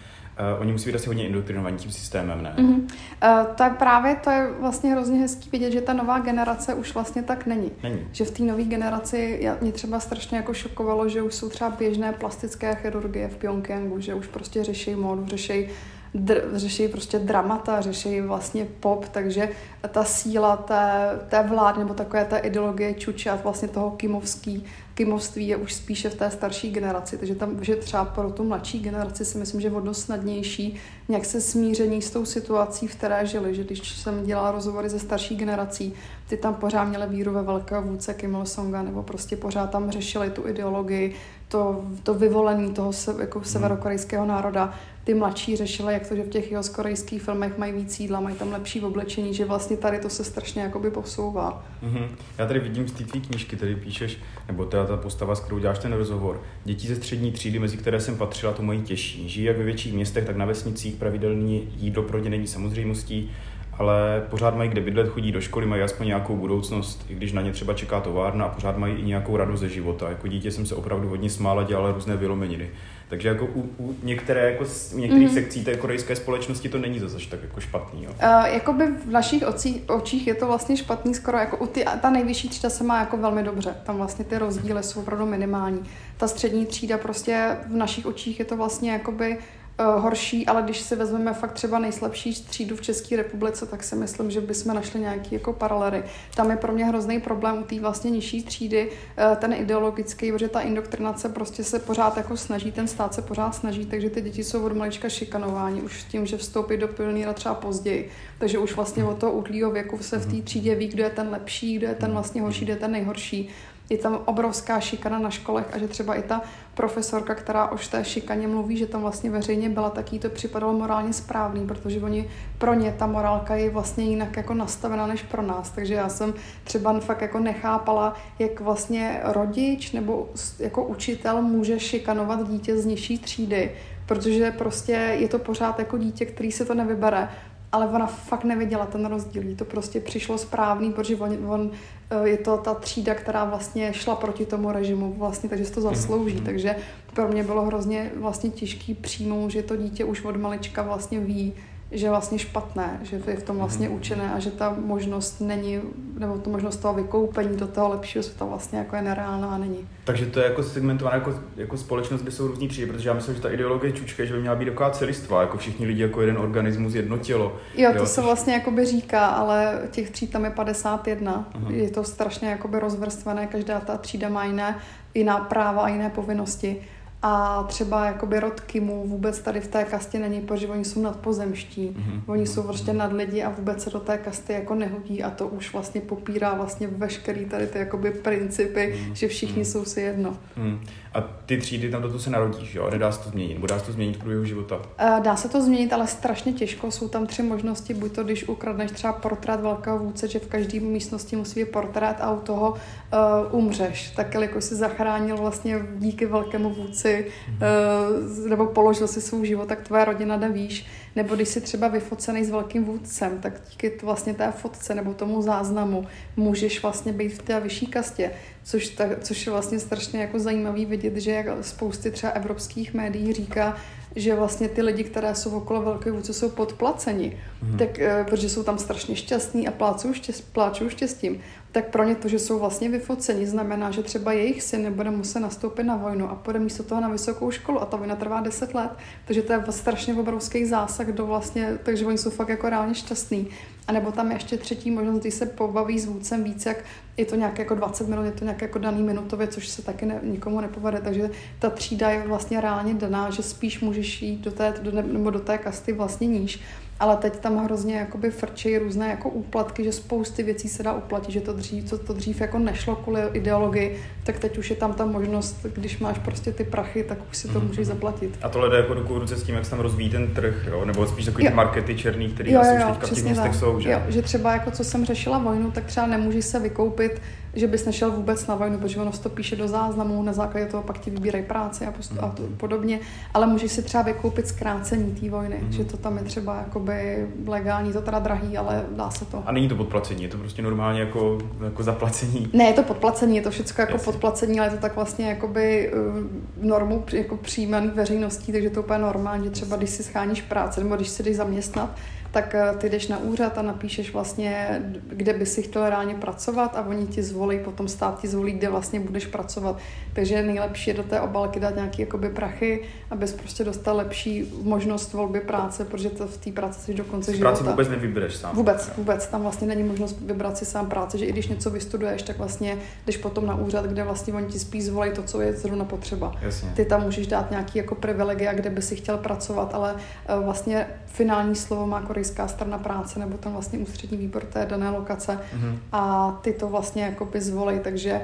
Uh, 0.55 0.61
oni 0.61 0.71
musí 0.71 0.89
být 0.89 0.95
asi 0.95 1.07
hodně 1.07 1.27
indoktrinovaní 1.27 1.77
tím 1.77 1.91
systémem, 1.91 2.43
ne? 2.43 2.53
Mm-hmm. 2.57 2.81
Uh, 2.81 3.55
tak 3.55 3.77
právě 3.77 4.15
to 4.15 4.29
je 4.29 4.51
vlastně 4.59 4.91
hrozně 4.91 5.19
hezký 5.19 5.49
vidět, 5.49 5.71
že 5.71 5.81
ta 5.81 5.93
nová 5.93 6.19
generace 6.19 6.73
už 6.73 6.93
vlastně 6.93 7.23
tak 7.23 7.45
není. 7.45 7.71
není. 7.83 7.99
Že 8.11 8.25
v 8.25 8.31
té 8.31 8.43
nové 8.43 8.63
generaci 8.63 9.37
já, 9.41 9.57
mě 9.61 9.71
třeba 9.71 9.99
strašně 9.99 10.37
jako 10.37 10.53
šokovalo, 10.53 11.09
že 11.09 11.21
už 11.21 11.33
jsou 11.35 11.49
třeba 11.49 11.69
běžné 11.69 12.13
plastické 12.13 12.75
chirurgie 12.75 13.27
v 13.27 13.37
Pyongyangu, 13.37 13.99
že 13.99 14.13
už 14.13 14.27
prostě 14.27 14.63
řeší 14.63 14.95
módu, 14.95 15.25
řeší 15.25 15.67
dr- 16.15 16.41
řeší 16.53 16.87
prostě 16.87 17.19
dramata, 17.19 17.81
řeší 17.81 18.21
vlastně 18.21 18.67
pop, 18.79 19.07
takže 19.09 19.49
ta 19.91 20.03
síla 20.03 20.57
té, 20.57 21.19
té 21.29 21.43
vlády 21.43 21.79
nebo 21.79 21.93
takové 21.93 22.25
té 22.25 22.37
ideologie 22.37 22.93
čuče 22.93 23.29
a 23.29 23.35
vlastně 23.35 23.67
toho 23.67 23.91
kimovský, 23.91 24.65
kimovství 24.95 25.47
je 25.47 25.57
už 25.57 25.73
spíše 25.73 26.09
v 26.09 26.15
té 26.15 26.31
starší 26.31 26.71
generaci, 26.71 27.17
takže 27.17 27.35
tam, 27.35 27.63
že 27.63 27.75
třeba 27.75 28.05
pro 28.05 28.31
tu 28.31 28.43
mladší 28.43 28.79
generaci 28.79 29.25
si 29.25 29.37
myslím, 29.37 29.61
že 29.61 29.67
je 29.67 29.93
snadnější 29.93 30.75
nějak 31.09 31.25
se 31.25 31.41
smíření 31.41 32.01
s 32.01 32.11
tou 32.11 32.25
situací, 32.25 32.87
v 32.87 32.95
které 32.95 33.27
žili, 33.27 33.55
že 33.55 33.63
když 33.63 33.89
jsem 33.89 34.25
dělala 34.25 34.51
rozhovory 34.51 34.89
ze 34.89 34.99
starší 34.99 35.35
generací, 35.35 35.93
ty 36.29 36.37
tam 36.37 36.53
pořád 36.53 36.83
měly 36.83 37.07
víru 37.07 37.33
ve 37.33 37.43
velkého 37.43 37.81
vůdce 37.81 38.13
Kim 38.13 38.35
Il-sunga, 38.35 38.83
nebo 38.83 39.03
prostě 39.03 39.37
pořád 39.37 39.71
tam 39.71 39.91
řešili 39.91 40.29
tu 40.29 40.47
ideologii, 40.47 41.15
to, 41.55 41.85
to 42.03 42.13
vyvolení 42.13 42.73
toho 42.73 42.93
se, 42.93 43.15
jako 43.19 43.43
severokorejského 43.43 44.25
národa 44.25 44.73
ty 45.03 45.13
mladší 45.13 45.55
řešili, 45.55 45.93
jak 45.93 46.07
to, 46.07 46.15
že 46.15 46.23
v 46.23 46.29
těch 46.29 46.51
jeho 46.51 46.63
korejských 46.75 47.21
filmech 47.21 47.57
mají 47.57 47.73
víc 47.73 47.99
jídla, 47.99 48.19
mají 48.19 48.35
tam 48.35 48.51
lepší 48.51 48.81
oblečení, 48.81 49.33
že 49.33 49.45
vlastně 49.45 49.77
tady 49.77 49.99
to 49.99 50.09
se 50.09 50.23
strašně 50.23 50.61
jakoby 50.61 50.91
posouvá. 50.91 51.65
Mm-hmm. 51.83 52.07
Já 52.37 52.47
tady 52.47 52.59
vidím 52.59 52.87
z 52.87 52.91
té 52.91 53.03
tvý 53.03 53.21
knížky, 53.21 53.55
tady 53.55 53.75
píšeš, 53.75 54.17
nebo 54.47 54.65
teda 54.65 54.85
ta 54.85 54.97
postava, 54.97 55.35
s 55.35 55.39
kterou 55.39 55.59
děláš 55.59 55.79
ten 55.79 55.93
rozhovor. 55.93 56.41
Děti 56.65 56.87
ze 56.87 56.95
střední 56.95 57.31
třídy, 57.31 57.59
mezi 57.59 57.77
které 57.77 57.99
jsem 57.99 58.17
patřila, 58.17 58.53
to 58.53 58.63
mají 58.63 58.81
těžší. 58.81 59.29
Žijí 59.29 59.45
jak 59.45 59.57
ve 59.57 59.63
větších 59.63 59.93
městech, 59.93 60.25
tak 60.25 60.35
na 60.35 60.45
vesnicích, 60.45 60.95
pravidelné 60.95 61.59
jídlo 61.77 62.03
pro 62.03 62.19
ně 62.19 62.29
není 62.29 62.47
samozřejmostí 62.47 63.31
ale 63.77 64.23
pořád 64.29 64.55
mají 64.55 64.69
kde 64.69 64.81
bydlet, 64.81 65.09
chodí 65.09 65.31
do 65.31 65.41
školy, 65.41 65.65
mají 65.65 65.81
aspoň 65.81 66.07
nějakou 66.07 66.35
budoucnost, 66.35 67.05
i 67.09 67.15
když 67.15 67.31
na 67.31 67.41
ně 67.41 67.51
třeba 67.51 67.73
čeká 67.73 67.99
továrna 67.99 68.45
a 68.45 68.49
pořád 68.49 68.77
mají 68.77 68.95
i 68.95 69.05
nějakou 69.05 69.37
radost 69.37 69.59
ze 69.59 69.69
života. 69.69 70.09
Jako 70.09 70.27
dítě 70.27 70.51
jsem 70.51 70.65
se 70.65 70.75
opravdu 70.75 71.09
hodně 71.09 71.29
smála, 71.29 71.63
dělala 71.63 71.91
různé 71.91 72.17
vylomeniny. 72.17 72.69
Takže 73.09 73.27
jako 73.27 73.45
u, 73.45 73.69
u 73.77 73.95
některé, 74.03 74.51
jako 74.51 74.65
u 74.93 74.97
některých 74.97 75.29
mm-hmm. 75.29 75.33
sekcí 75.33 75.63
té 75.63 75.75
korejské 75.75 76.15
společnosti 76.15 76.69
to 76.69 76.77
není 76.77 76.99
zase 76.99 77.17
tak 77.29 77.41
jako 77.41 77.59
špatný. 77.59 78.03
Jo? 78.03 78.09
Uh, 78.09 78.45
jakoby 78.45 78.85
v 78.87 79.11
našich 79.11 79.47
ocí, 79.47 79.81
očích 79.87 80.27
je 80.27 80.35
to 80.35 80.47
vlastně 80.47 80.77
špatný 80.77 81.13
skoro, 81.13 81.37
jako 81.37 81.57
u 81.57 81.67
ty, 81.67 81.85
ta 82.01 82.09
nejvyšší 82.09 82.49
třída 82.49 82.69
se 82.69 82.83
má 82.83 82.99
jako 82.99 83.17
velmi 83.17 83.43
dobře. 83.43 83.75
Tam 83.83 83.97
vlastně 83.97 84.25
ty 84.25 84.37
rozdíly 84.37 84.83
jsou 84.83 84.99
opravdu 84.99 85.25
minimální. 85.25 85.79
Ta 86.17 86.27
střední 86.27 86.65
třída 86.65 86.97
prostě 86.97 87.57
v 87.67 87.75
našich 87.75 88.05
očích 88.05 88.39
je 88.39 88.45
to 88.45 88.57
vlastně 88.57 88.91
jakoby 88.91 89.37
horší, 89.83 90.45
ale 90.45 90.61
když 90.61 90.81
si 90.81 90.95
vezmeme 90.95 91.33
fakt 91.33 91.51
třeba 91.51 91.79
nejslabší 91.79 92.33
třídu 92.33 92.75
v 92.75 92.81
České 92.81 93.15
republice, 93.15 93.65
tak 93.65 93.83
si 93.83 93.95
myslím, 93.95 94.31
že 94.31 94.41
bychom 94.41 94.73
našli 94.73 94.99
nějaký 94.99 95.35
jako 95.35 95.53
paralely. 95.53 96.03
Tam 96.35 96.51
je 96.51 96.57
pro 96.57 96.73
mě 96.73 96.85
hrozný 96.85 97.19
problém 97.19 97.57
u 97.57 97.63
té 97.63 97.79
vlastně 97.79 98.11
nižší 98.11 98.43
třídy, 98.43 98.91
uh, 98.91 99.35
ten 99.35 99.53
ideologický, 99.53 100.31
protože 100.31 100.49
ta 100.49 100.59
indoktrinace 100.59 101.29
prostě 101.29 101.63
se 101.63 101.79
pořád 101.79 102.17
jako 102.17 102.37
snaží, 102.37 102.71
ten 102.71 102.87
stát 102.87 103.13
se 103.13 103.21
pořád 103.21 103.55
snaží, 103.55 103.85
takže 103.85 104.09
ty 104.09 104.21
děti 104.21 104.43
jsou 104.43 104.65
od 104.65 104.75
malička 104.75 105.09
šikanování, 105.09 105.81
už 105.81 106.03
tím, 106.03 106.25
že 106.25 106.37
vstoupí 106.37 106.77
do 106.77 106.87
pilníra 106.87 107.33
třeba 107.33 107.55
později. 107.55 108.09
Takže 108.39 108.57
už 108.57 108.75
vlastně 108.75 109.05
od 109.05 109.17
toho 109.17 109.31
útlýho 109.31 109.71
věku 109.71 109.97
se 110.01 110.17
v 110.17 110.35
té 110.35 110.41
třídě 110.41 110.75
ví, 110.75 110.87
kdo 110.87 111.03
je 111.03 111.09
ten 111.09 111.29
lepší, 111.29 111.77
kdo 111.77 111.87
je 111.87 111.95
ten 111.95 112.11
vlastně 112.11 112.41
horší, 112.41 112.65
kdo 112.65 112.73
je 112.73 112.79
ten 112.79 112.91
nejhorší 112.91 113.49
je 113.89 113.97
tam 113.97 114.19
obrovská 114.25 114.79
šikana 114.79 115.19
na 115.19 115.29
školech 115.29 115.65
a 115.73 115.77
že 115.77 115.87
třeba 115.87 116.15
i 116.15 116.21
ta 116.21 116.41
profesorka, 116.73 117.35
která 117.35 117.71
už 117.71 117.87
té 117.87 118.05
šikaně 118.05 118.47
mluví, 118.47 118.77
že 118.77 118.85
tam 118.85 119.01
vlastně 119.01 119.29
veřejně 119.29 119.69
byla, 119.69 119.89
tak 119.89 120.13
jí 120.13 120.19
to 120.19 120.29
připadalo 120.29 120.73
morálně 120.73 121.13
správný, 121.13 121.67
protože 121.67 122.01
oni 122.01 122.29
pro 122.57 122.73
ně 122.73 122.95
ta 122.99 123.07
morálka 123.07 123.55
je 123.55 123.69
vlastně 123.69 124.05
jinak 124.05 124.37
jako 124.37 124.53
nastavená 124.53 125.07
než 125.07 125.23
pro 125.23 125.41
nás. 125.41 125.69
Takže 125.69 125.93
já 125.93 126.09
jsem 126.09 126.33
třeba 126.63 126.99
fakt 126.99 127.21
jako 127.21 127.39
nechápala, 127.39 128.13
jak 128.39 128.61
vlastně 128.61 129.19
rodič 129.23 129.91
nebo 129.91 130.29
jako 130.59 130.83
učitel 130.83 131.41
může 131.41 131.79
šikanovat 131.79 132.49
dítě 132.49 132.77
z 132.77 132.85
nižší 132.85 133.19
třídy, 133.19 133.71
protože 134.05 134.51
prostě 134.51 134.91
je 134.91 135.27
to 135.27 135.39
pořád 135.39 135.79
jako 135.79 135.97
dítě, 135.97 136.25
který 136.25 136.51
se 136.51 136.65
to 136.65 136.73
nevybere 136.73 137.29
ale 137.71 137.87
ona 137.87 138.07
fakt 138.07 138.43
neviděla 138.43 138.85
ten 138.85 139.05
rozdíl. 139.05 139.43
Jí 139.43 139.55
to 139.55 139.65
prostě 139.65 139.99
přišlo 139.99 140.37
správný, 140.37 140.93
protože 140.93 141.15
on, 141.15 141.37
on, 141.47 141.71
eh, 142.09 142.29
je 142.29 142.37
to 142.37 142.57
ta 142.57 142.73
třída, 142.73 143.15
která 143.15 143.45
vlastně 143.45 143.93
šla 143.93 144.15
proti 144.15 144.45
tomu 144.45 144.71
režimu, 144.71 145.13
vlastně, 145.17 145.49
takže 145.49 145.65
se 145.65 145.73
to 145.73 145.81
zaslouží. 145.81 146.37
Mm-hmm. 146.37 146.45
Takže 146.45 146.75
pro 147.13 147.27
mě 147.27 147.43
bylo 147.43 147.65
hrozně 147.65 148.11
vlastně 148.15 148.49
těžký 148.49 148.93
přijmout, 148.93 149.51
že 149.51 149.63
to 149.63 149.75
dítě 149.75 150.05
už 150.05 150.23
od 150.23 150.35
malička 150.35 150.81
vlastně 150.81 151.19
ví, 151.19 151.53
že 151.95 152.05
je 152.05 152.09
vlastně 152.09 152.39
špatné, 152.39 152.99
že 153.03 153.21
je 153.27 153.35
v 153.35 153.43
tom 153.43 153.57
vlastně 153.57 153.89
mm-hmm. 153.89 153.95
učené 153.95 154.33
a 154.33 154.39
že 154.39 154.51
ta 154.51 154.75
možnost 154.85 155.41
není, 155.41 155.81
nebo 156.19 156.37
tu 156.37 156.49
možnost 156.49 156.77
toho 156.77 156.93
vykoupení 156.93 157.57
do 157.57 157.67
toho 157.67 157.89
lepšího 157.89 158.23
světa 158.23 158.45
vlastně 158.45 158.79
jako 158.79 158.95
je 158.95 159.01
nereálná 159.01 159.47
a 159.47 159.57
není. 159.57 159.87
Takže 160.03 160.25
to 160.25 160.39
je 160.39 160.45
jako 160.45 160.63
segmentované 160.63 161.17
jako, 161.17 161.33
jako 161.55 161.77
společnost, 161.77 162.21
kde 162.21 162.31
jsou 162.31 162.47
různý 162.47 162.67
třídy, 162.67 162.87
protože 162.87 163.09
já 163.09 163.13
myslím, 163.13 163.35
že 163.35 163.41
ta 163.41 163.49
ideologie 163.49 163.93
čučka, 163.93 164.25
že 164.25 164.33
by 164.33 164.39
měla 164.39 164.55
být 164.55 164.65
taková 164.65 164.89
celistva, 164.89 165.41
jako 165.41 165.57
všichni 165.57 165.85
lidi 165.85 166.01
jako 166.01 166.21
jeden 166.21 166.37
organismus, 166.37 166.93
jedno 166.93 167.17
tělo. 167.17 167.57
Jo, 167.75 167.91
to 167.93 167.97
jo, 167.97 168.05
se 168.05 168.21
vlastně 168.21 168.53
jakoby 168.53 168.85
říká, 168.85 169.25
ale 169.25 169.79
těch 169.91 170.09
tříd 170.09 170.31
tam 170.31 170.45
je 170.45 170.51
51. 170.51 171.51
Uh-huh. 171.53 171.71
Je 171.71 171.89
to 171.89 172.03
strašně 172.03 172.49
jakoby 172.49 172.79
rozvrstvené, 172.79 173.47
každá 173.47 173.79
ta 173.79 173.97
třída 173.97 174.29
má 174.29 174.45
jiné, 174.45 174.77
jiná 175.13 175.37
práva 175.37 175.81
a 175.81 175.87
jiné 175.87 176.09
povinnosti 176.09 176.81
a 177.27 177.63
třeba 177.63 178.05
jakoby 178.05 178.39
rod 178.39 178.59
Kimů 178.59 179.07
vůbec 179.07 179.39
tady 179.39 179.61
v 179.61 179.67
té 179.67 179.83
kastě 179.83 180.19
není, 180.19 180.41
protože 180.41 180.67
oni 180.67 180.85
jsou 180.85 181.01
nadpozemští. 181.01 181.89
Mm-hmm. 181.89 182.21
Oni 182.27 182.47
jsou 182.47 182.63
prostě 182.63 182.93
nad 182.93 183.13
lidi 183.13 183.43
a 183.43 183.49
vůbec 183.49 183.83
se 183.83 183.89
do 183.89 183.99
té 183.99 184.17
kasty 184.17 184.53
jako 184.53 184.75
nehodí 184.75 185.23
a 185.23 185.29
to 185.29 185.47
už 185.47 185.73
vlastně 185.73 186.01
popírá 186.01 186.53
vlastně 186.53 186.87
veškerý 186.87 187.45
tady 187.45 187.67
ty 187.67 187.79
jakoby 187.79 188.11
principy, 188.11 188.95
mm-hmm. 188.95 189.13
že 189.13 189.27
všichni 189.27 189.63
mm-hmm. 189.63 189.71
jsou 189.71 189.85
si 189.85 190.01
jedno. 190.01 190.37
Mm. 190.57 190.79
A 191.13 191.21
ty 191.21 191.57
třídy 191.57 191.89
tam 191.89 192.01
do 192.01 192.07
toho 192.07 192.19
se 192.19 192.29
narodíš, 192.29 192.75
jo? 192.75 192.89
Nedá 192.91 193.11
se 193.11 193.23
to 193.23 193.29
změnit, 193.29 193.53
nebo 193.53 193.67
dá 193.67 193.79
se 193.79 193.85
to 193.85 193.91
změnit 193.91 194.15
v 194.15 194.19
průběhu 194.19 194.45
života? 194.45 194.81
Dá 195.23 195.35
se 195.35 195.49
to 195.49 195.61
změnit, 195.61 195.93
ale 195.93 196.07
strašně 196.07 196.53
těžko. 196.53 196.91
Jsou 196.91 197.07
tam 197.07 197.27
tři 197.27 197.43
možnosti, 197.43 197.93
buď 197.93 198.11
to, 198.11 198.23
když 198.23 198.47
ukradneš 198.47 198.91
třeba 198.91 199.13
portrét 199.13 199.59
velkého 199.59 199.99
vůdce, 199.99 200.27
že 200.27 200.39
v 200.39 200.47
každé 200.47 200.79
místnosti 200.79 201.35
musí 201.35 201.59
být 201.59 201.71
portrét 201.71 202.15
a 202.19 202.31
u 202.31 202.39
toho 202.39 202.71
uh, 202.71 203.59
umřeš. 203.59 204.09
Tak 204.09 204.33
jako 204.33 204.61
si 204.61 204.75
zachránil 204.75 205.37
vlastně 205.37 205.79
díky 205.95 206.25
velkému 206.25 206.69
vůdci 206.69 207.14
mm-hmm. 207.21 208.41
uh, 208.41 208.49
nebo 208.49 208.65
položil 208.65 209.07
si 209.07 209.21
svůj 209.21 209.47
život, 209.47 209.67
tak 209.67 209.81
tvoje 209.81 210.05
rodina 210.05 210.37
jde 210.37 210.49
výš. 210.49 210.85
Nebo 211.15 211.35
když 211.35 211.47
jsi 211.47 211.61
třeba 211.61 211.87
vyfocený 211.87 212.45
s 212.45 212.49
velkým 212.49 212.85
vůdcem, 212.85 213.39
tak 213.41 213.53
díky 213.69 213.91
vlastně 214.03 214.33
té 214.33 214.51
fotce 214.51 214.95
nebo 214.95 215.13
tomu 215.13 215.41
záznamu 215.41 216.07
můžeš 216.35 216.81
vlastně 216.81 217.13
být 217.13 217.29
v 217.29 217.41
té 217.41 217.59
vyšší 217.59 217.87
kastě. 217.87 218.31
Což, 218.63 218.89
ta, 218.89 219.05
což 219.21 219.45
je 219.45 219.51
vlastně 219.51 219.79
strašně 219.79 220.21
jako 220.21 220.39
zajímavý 220.39 220.85
vidět, 220.85 221.17
že 221.17 221.31
jak 221.31 221.45
spousty 221.61 222.11
třeba 222.11 222.31
evropských 222.31 222.93
médií 222.93 223.33
říká, 223.33 223.77
že 224.15 224.35
vlastně 224.35 224.69
ty 224.69 224.81
lidi, 224.81 225.03
které 225.03 225.35
jsou 225.35 225.57
okolo 225.57 225.81
velké 225.81 226.11
vůdce, 226.11 226.33
jsou 226.33 226.49
podplaceni, 226.49 227.37
mm. 227.63 227.77
tak, 227.77 227.99
eh, 227.99 228.25
protože 228.29 228.49
jsou 228.49 228.63
tam 228.63 228.77
strašně 228.77 229.15
šťastní 229.15 229.67
a 229.67 229.71
pláčou, 229.71 230.13
štěst, 230.13 230.53
pláčou 230.53 230.89
štěstím, 230.89 231.41
tak 231.75 231.89
pro 231.89 232.03
ně 232.03 232.15
to, 232.15 232.27
že 232.27 232.39
jsou 232.39 232.59
vlastně 232.59 232.89
vyfoceni, 232.89 233.47
znamená, 233.47 233.91
že 233.91 234.03
třeba 234.03 234.31
jejich 234.31 234.63
syn 234.63 234.83
nebude 234.83 235.11
muset 235.11 235.39
nastoupit 235.39 235.83
na 235.83 235.95
vojnu 235.95 236.29
a 236.29 236.35
půjde 236.35 236.59
místo 236.59 236.83
toho 236.83 237.01
na 237.01 237.09
vysokou 237.09 237.51
školu 237.51 237.81
a 237.81 237.85
ta 237.85 237.97
vojna 237.97 238.15
trvá 238.15 238.41
10 238.41 238.73
let. 238.73 238.91
Takže 239.25 239.41
to 239.41 239.53
je 239.53 239.63
strašně 239.69 240.15
obrovský 240.15 240.65
zásah 240.65 241.07
do 241.07 241.25
vlastně, 241.25 241.77
takže 241.83 242.05
oni 242.05 242.17
jsou 242.17 242.29
fakt 242.29 242.49
jako 242.49 242.69
reálně 242.69 242.95
šťastní. 242.95 243.47
A 243.87 243.91
nebo 243.91 244.11
tam 244.11 244.31
ještě 244.31 244.57
třetí 244.57 244.91
možnost, 244.91 245.19
když 245.19 245.33
se 245.33 245.45
pobaví 245.45 245.99
s 245.99 246.05
vůdcem 246.05 246.43
víc, 246.43 246.65
jak 246.65 246.83
je 247.17 247.25
to 247.25 247.35
nějak 247.35 247.59
jako 247.59 247.75
20 247.75 248.07
minut, 248.07 248.23
je 248.23 248.31
to 248.31 248.43
nějak 248.43 248.61
jako 248.61 248.79
daný 248.79 249.03
minutově, 249.03 249.47
což 249.47 249.67
se 249.67 249.81
taky 249.81 250.05
ne, 250.05 250.19
nikomu 250.23 250.61
nepovede. 250.61 251.01
Takže 251.01 251.29
ta 251.59 251.69
třída 251.69 252.09
je 252.09 252.27
vlastně 252.27 252.61
reálně 252.61 252.93
daná, 252.93 253.29
že 253.29 253.43
spíš 253.43 253.81
můžeš 253.81 254.21
jít 254.21 254.41
do 254.41 254.51
té, 254.51 254.73
do, 254.81 254.91
nebo 255.01 255.29
do 255.29 255.39
té 255.39 255.57
kasty 255.57 255.93
vlastně 255.93 256.27
níž 256.27 256.59
ale 256.99 257.17
teď 257.17 257.39
tam 257.39 257.57
hrozně 257.57 257.95
jakoby 257.95 258.31
frčí 258.31 258.77
různé 258.77 259.07
jako 259.07 259.29
úplatky, 259.29 259.83
že 259.83 259.91
spousty 259.91 260.43
věcí 260.43 260.69
se 260.69 260.83
dá 260.83 260.93
uplatit, 260.93 261.31
že 261.31 261.41
to 261.41 261.53
dřív, 261.53 261.89
co 261.89 261.97
to 261.97 262.13
dřív 262.13 262.41
jako 262.41 262.59
nešlo 262.59 262.95
kvůli 262.95 263.21
ideologii, 263.33 264.03
tak 264.23 264.39
teď 264.39 264.57
už 264.57 264.69
je 264.69 264.75
tam 264.75 264.93
ta 264.93 265.05
možnost, 265.05 265.65
když 265.73 265.99
máš 265.99 266.19
prostě 266.19 266.51
ty 266.51 266.63
prachy, 266.63 267.03
tak 267.03 267.17
už 267.31 267.37
si 267.37 267.47
to 267.47 267.59
mm-hmm. 267.59 267.67
můžeš 267.67 267.87
zaplatit. 267.87 268.37
A 268.41 268.49
tohle 268.49 268.69
jde 268.69 268.77
jako 268.77 268.93
ruku 268.93 269.19
ruce 269.19 269.35
s 269.35 269.43
tím, 269.43 269.55
jak 269.55 269.65
se 269.65 269.71
tam 269.71 269.79
rozvíjí 269.79 270.09
ten 270.09 270.33
trh, 270.33 270.55
jo? 270.67 270.85
nebo 270.85 271.07
spíš 271.07 271.25
takový 271.25 271.45
jo. 271.45 271.51
ty 271.51 271.55
markety 271.55 271.97
černý, 271.97 272.27
který 272.27 272.51
jo, 272.51 272.61
asi 272.61 272.75
jo, 272.75 272.75
už 272.77 272.83
teďka 272.85 273.07
v 273.07 273.13
těch 273.13 273.23
městech 273.23 273.55
jsou, 273.55 273.74
že? 273.79 273.91
Jo, 273.91 274.01
že 274.07 274.21
třeba 274.21 274.53
jako 274.53 274.71
co 274.71 274.83
jsem 274.83 275.05
řešila 275.05 275.37
vojnu, 275.37 275.71
tak 275.71 275.85
třeba 275.85 276.07
nemůžeš 276.07 276.45
se 276.45 276.59
vykoupit 276.59 277.21
že 277.55 277.67
bys 277.67 277.85
nešel 277.85 278.11
vůbec 278.11 278.47
na 278.47 278.55
vojnu, 278.55 278.77
protože 278.77 278.99
ono 278.99 279.11
to 279.11 279.29
píše 279.29 279.55
do 279.55 279.67
záznamu, 279.67 280.23
na 280.23 280.33
základě 280.33 280.65
toho 280.65 280.83
pak 280.83 280.99
ti 280.99 281.11
vybírají 281.11 281.45
práci 281.45 281.85
a, 281.85 281.91
postu- 281.91 282.23
a 282.23 282.29
to, 282.29 282.43
mhm. 282.43 282.55
podobně, 282.57 282.99
ale 283.33 283.47
můžeš 283.47 283.71
si 283.71 283.83
třeba 283.83 284.03
vykoupit 284.03 284.47
zkrácení 284.47 285.15
té 285.15 285.29
vojny, 285.29 285.55
mm-hmm. 285.55 285.75
že 285.75 285.85
to 285.85 285.97
tam 285.97 286.17
je 286.17 286.23
třeba 286.23 286.55
jakoby 286.57 287.27
legální, 287.47 287.93
to 287.93 288.01
teda 288.01 288.19
drahý, 288.19 288.57
ale 288.57 288.85
dá 288.91 289.11
se 289.11 289.25
to. 289.25 289.43
A 289.45 289.51
není 289.51 289.69
to 289.69 289.75
podplacení, 289.75 290.23
je 290.23 290.29
to 290.29 290.37
prostě 290.37 290.61
normálně 290.61 290.99
jako, 290.99 291.37
jako 291.63 291.83
zaplacení? 291.83 292.49
Ne, 292.53 292.63
je 292.63 292.73
to 292.73 292.83
podplacení, 292.83 293.35
je 293.35 293.41
to 293.41 293.51
všechno 293.51 293.81
jako 293.81 293.93
Jasně. 293.93 294.05
podplacení, 294.05 294.59
ale 294.59 294.67
je 294.67 294.71
to 294.71 294.81
tak 294.81 294.95
vlastně 294.95 295.29
jakoby 295.29 295.93
uh, 295.93 296.67
normu 296.67 297.03
jako 297.13 297.37
přijímaný 297.37 297.87
veřejností, 297.87 298.51
takže 298.51 298.69
to 298.69 298.79
je 298.79 298.83
úplně 298.83 298.99
normální, 298.99 299.43
že 299.43 299.49
třeba 299.49 299.77
když 299.77 299.89
si 299.89 300.03
scháníš 300.03 300.41
práce 300.41 300.83
nebo 300.83 300.95
když 300.95 301.07
si 301.07 301.23
jdeš 301.23 301.35
zaměstnat, 301.35 301.95
tak 302.35 302.55
eh, 302.55 302.73
ty 302.77 302.89
jdeš 302.89 303.07
na 303.07 303.17
úřad 303.17 303.57
a 303.57 303.61
napíšeš 303.61 304.13
vlastně, 304.13 304.81
kde 305.07 305.33
by 305.33 305.45
si 305.45 305.61
chtěl 305.61 305.89
reálně 305.89 306.15
pracovat 306.15 306.75
a 306.75 306.85
oni 306.87 307.07
ti 307.07 307.23
zvolí, 307.23 307.59
potom 307.59 307.87
stát 307.87 308.21
ti 308.21 308.27
zvolí, 308.27 308.51
kde 308.51 308.69
vlastně 308.69 308.99
budeš 308.99 309.25
pracovat. 309.25 309.77
Takže 310.13 310.43
nejlepší 310.43 310.89
je 310.89 310.93
do 310.93 311.03
té 311.03 311.21
obalky 311.21 311.59
dát 311.59 311.75
nějaké 311.75 312.01
jakoby 312.01 312.29
prachy, 312.29 312.83
abys 313.11 313.33
prostě 313.33 313.63
dostal 313.63 313.97
lepší 313.97 314.53
možnost 314.63 315.13
volby 315.13 315.39
práce, 315.39 315.85
protože 315.85 316.09
to 316.09 316.27
v 316.27 316.37
té 316.37 316.51
práci 316.51 316.79
jsi 316.81 316.93
do 316.93 317.03
konce 317.03 317.35
života. 317.35 317.51
Práci 317.51 317.69
vůbec 317.69 317.89
nevybereš 317.89 318.35
sám. 318.35 318.55
Vůbec, 318.55 318.91
vůbec. 318.97 319.27
Tam 319.27 319.41
vlastně 319.41 319.67
není 319.67 319.83
možnost 319.83 320.17
vybrat 320.21 320.57
si 320.57 320.65
sám 320.65 320.89
práce, 320.89 321.17
že 321.17 321.25
i 321.25 321.31
když 321.31 321.47
něco 321.47 321.69
vystuduješ, 321.69 322.21
tak 322.21 322.37
vlastně 322.37 322.77
jdeš 323.05 323.17
potom 323.17 323.45
na 323.45 323.55
úřad, 323.55 323.85
kde 323.85 324.03
vlastně 324.03 324.33
oni 324.33 324.47
ti 324.47 324.59
spíš 324.59 324.85
zvolí 324.85 325.11
to, 325.11 325.23
co 325.23 325.41
je 325.41 325.53
zrovna 325.53 325.85
potřeba. 325.85 326.31
Jasně. 326.41 326.69
Ty 326.75 326.85
tam 326.85 327.03
můžeš 327.03 327.27
dát 327.27 327.51
nějaký 327.51 327.77
jako 327.77 327.95
privilegia, 327.95 328.53
kde 328.53 328.69
by 328.69 328.81
si 328.81 328.95
chtěl 328.95 329.17
pracovat, 329.17 329.73
ale 329.73 329.95
eh, 329.95 330.39
vlastně 330.43 330.87
finální 331.05 331.55
slovo 331.55 331.87
má 331.87 332.01
korejská 332.25 332.47
strana 332.47 332.77
práce 332.77 333.19
nebo 333.19 333.37
ten 333.37 333.51
vlastně 333.51 333.79
ústřední 333.79 334.17
výbor 334.17 334.43
té 334.43 334.65
dané 334.65 334.89
lokace 334.89 335.31
mm-hmm. 335.31 335.77
a 335.91 336.31
ty 336.41 336.53
to 336.53 336.67
vlastně 336.67 337.03
jako 337.03 337.25
by 337.25 337.41
zvolej. 337.41 337.79
Takže 337.79 338.21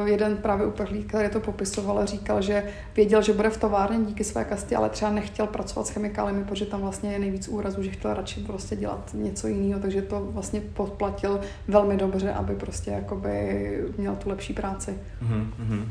uh, 0.00 0.08
jeden 0.08 0.36
právě 0.36 0.66
uprchlík, 0.66 1.08
který 1.08 1.28
to 1.28 1.40
popisoval, 1.40 2.06
říkal, 2.06 2.42
že 2.42 2.64
věděl, 2.96 3.22
že 3.22 3.32
bude 3.32 3.50
v 3.50 3.56
továrně 3.56 4.04
díky 4.04 4.24
své 4.24 4.44
kasti, 4.44 4.76
ale 4.76 4.88
třeba 4.88 5.10
nechtěl 5.10 5.46
pracovat 5.46 5.86
s 5.86 5.90
chemikáliemi, 5.90 6.44
protože 6.44 6.66
tam 6.66 6.80
vlastně 6.80 7.12
je 7.12 7.18
nejvíc 7.18 7.48
úrazů, 7.48 7.82
že 7.82 7.90
chtěl 7.90 8.14
radši 8.14 8.40
prostě 8.40 8.76
dělat 8.76 9.10
něco 9.14 9.48
jiného, 9.48 9.80
takže 9.80 10.02
to 10.02 10.28
vlastně 10.32 10.60
podplatil 10.60 11.40
velmi 11.68 11.96
dobře, 11.96 12.32
aby 12.32 12.54
prostě 12.54 12.90
jakoby 12.90 13.84
měl 13.98 14.16
tu 14.16 14.28
lepší 14.28 14.52
práci. 14.52 14.98
Mm-hmm 15.22 15.84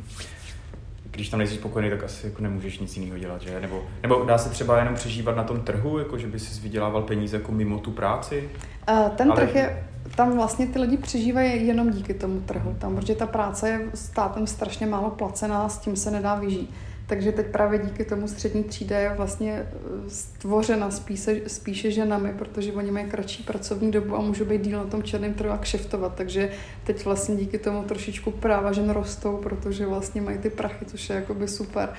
když 1.11 1.29
tam 1.29 1.37
nejsi 1.37 1.55
spokojený, 1.55 1.89
tak 1.89 2.03
asi 2.03 2.27
jako 2.27 2.41
nemůžeš 2.41 2.79
nic 2.79 2.97
jiného 2.97 3.17
dělat, 3.17 3.41
že? 3.41 3.59
Nebo, 3.59 3.83
nebo 4.01 4.23
dá 4.25 4.37
se 4.37 4.49
třeba 4.49 4.79
jenom 4.79 4.95
přežívat 4.95 5.35
na 5.35 5.43
tom 5.43 5.61
trhu, 5.61 5.99
jako 5.99 6.17
že 6.17 6.27
by 6.27 6.39
si 6.39 6.61
vydělával 6.61 7.01
peníze 7.01 7.37
jako 7.37 7.51
mimo 7.51 7.79
tu 7.79 7.91
práci? 7.91 8.49
Uh, 8.91 9.09
ten 9.09 9.31
Ale... 9.31 9.41
trh 9.41 9.55
je, 9.55 9.83
tam 10.15 10.35
vlastně 10.35 10.67
ty 10.67 10.79
lidi 10.79 10.97
přežívají 10.97 11.67
jenom 11.67 11.91
díky 11.91 12.13
tomu 12.13 12.41
trhu, 12.41 12.75
tam, 12.79 12.95
protože 12.95 13.15
ta 13.15 13.25
práce 13.25 13.69
je 13.69 13.81
státem 13.93 14.47
strašně 14.47 14.85
málo 14.85 15.09
placená, 15.09 15.69
s 15.69 15.77
tím 15.77 15.95
se 15.95 16.11
nedá 16.11 16.35
vyžít. 16.35 16.73
Takže 17.11 17.31
teď 17.31 17.47
právě 17.47 17.79
díky 17.79 18.05
tomu 18.05 18.27
střední 18.27 18.63
třída 18.63 18.99
je 18.99 19.13
vlastně 19.13 19.51
eh, 19.53 20.09
stvořena 20.09 20.91
spíše, 20.91 21.41
spíše 21.47 21.91
ženami, 21.91 22.33
protože 22.33 22.73
oni 22.73 22.91
mají 22.91 23.05
kratší 23.05 23.43
pracovní 23.43 23.91
dobu 23.91 24.15
a 24.15 24.21
můžou 24.21 24.45
být 24.45 24.61
díl 24.61 24.77
na 24.77 24.85
tom 24.85 25.03
černém 25.03 25.33
trhu 25.33 25.51
a 25.51 25.57
kšeftovat. 25.57 26.15
Takže 26.15 26.49
teď 26.83 27.05
vlastně 27.05 27.35
díky 27.35 27.57
tomu 27.57 27.83
trošičku 27.83 28.31
práva 28.31 28.71
žen 28.71 28.89
rostou, 28.89 29.37
protože 29.37 29.85
vlastně 29.85 30.21
mají 30.21 30.37
ty 30.37 30.49
prachy, 30.49 30.85
což 30.85 31.09
je 31.09 31.15
jakoby 31.15 31.47
super. 31.47 31.89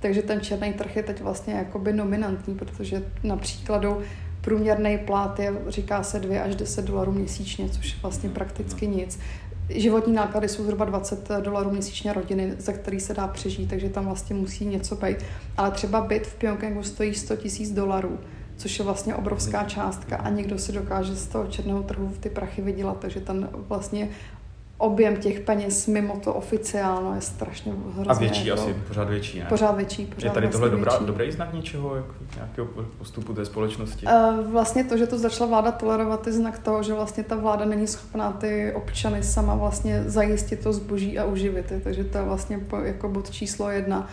Takže 0.00 0.22
ten 0.22 0.40
černý 0.40 0.72
trh 0.72 0.96
je 0.96 1.02
teď 1.02 1.20
vlastně 1.20 1.54
jakoby 1.54 1.92
nominantní, 1.92 2.54
protože 2.54 3.04
například 3.24 3.84
průměrný 4.40 4.98
plát 4.98 5.38
je, 5.38 5.52
říká 5.68 6.02
se 6.02 6.20
2 6.20 6.42
až 6.42 6.54
10 6.54 6.84
dolarů 6.84 7.12
měsíčně, 7.12 7.68
což 7.68 7.92
je 7.92 7.98
vlastně 8.02 8.28
prakticky 8.28 8.86
nic. 8.86 9.18
Životní 9.74 10.12
náklady 10.12 10.48
jsou 10.48 10.64
zhruba 10.64 10.84
20 10.84 11.28
dolarů 11.40 11.70
měsíčně 11.70 12.12
rodiny, 12.12 12.54
za 12.58 12.72
který 12.72 13.00
se 13.00 13.14
dá 13.14 13.26
přežít, 13.26 13.70
takže 13.70 13.88
tam 13.88 14.04
vlastně 14.04 14.36
musí 14.36 14.66
něco 14.66 14.96
být. 14.96 15.16
Ale 15.56 15.70
třeba 15.70 16.00
byt 16.00 16.26
v 16.26 16.34
Pyongyangu 16.34 16.82
stojí 16.82 17.14
100 17.14 17.36
tisíc 17.36 17.72
dolarů, 17.72 18.18
což 18.56 18.78
je 18.78 18.84
vlastně 18.84 19.14
obrovská 19.14 19.64
částka 19.64 20.16
a 20.16 20.28
někdo 20.28 20.58
si 20.58 20.72
dokáže 20.72 21.14
z 21.14 21.26
toho 21.26 21.46
černého 21.46 21.82
trhu 21.82 22.12
ty 22.20 22.30
prachy 22.30 22.62
vydělat, 22.62 22.98
takže 23.00 23.20
ten 23.20 23.48
vlastně 23.52 24.08
objem 24.82 25.16
těch 25.16 25.40
peněz 25.40 25.86
mimo 25.86 26.16
to 26.16 26.34
oficiálno 26.34 27.14
je 27.14 27.20
strašně 27.20 27.72
hrozně. 27.94 28.10
A 28.10 28.14
větší 28.14 28.46
jako, 28.46 28.62
asi, 28.62 28.74
pořád 28.88 29.08
větší, 29.08 29.38
ne? 29.38 29.46
Pořád 29.48 29.76
větší. 29.76 30.06
Pořád 30.06 30.24
je 30.24 30.30
tady 30.30 30.48
tohle 30.48 30.70
dobrá, 30.70 30.92
větší. 30.92 31.06
dobrý 31.06 31.32
znak 31.32 31.54
něčeho, 31.54 31.96
jako 31.96 32.14
nějakého 32.34 32.68
postupu 32.98 33.34
té 33.34 33.44
společnosti? 33.44 34.06
Uh, 34.06 34.50
vlastně 34.52 34.84
to, 34.84 34.96
že 34.96 35.06
to 35.06 35.18
začala 35.18 35.50
vláda 35.50 35.72
tolerovat, 35.72 36.26
je 36.26 36.32
znak 36.32 36.58
toho, 36.58 36.82
že 36.82 36.94
vlastně 36.94 37.22
ta 37.22 37.36
vláda 37.36 37.64
není 37.64 37.86
schopná 37.86 38.32
ty 38.32 38.72
občany 38.72 39.22
sama 39.22 39.54
vlastně 39.54 40.02
zajistit 40.06 40.60
to 40.60 40.72
zboží 40.72 41.18
a 41.18 41.24
uživit 41.24 41.70
je. 41.70 41.80
Takže 41.80 42.04
to 42.04 42.18
je 42.18 42.24
vlastně 42.24 42.60
jako 42.82 43.08
bod 43.08 43.30
číslo 43.30 43.70
jedna. 43.70 44.08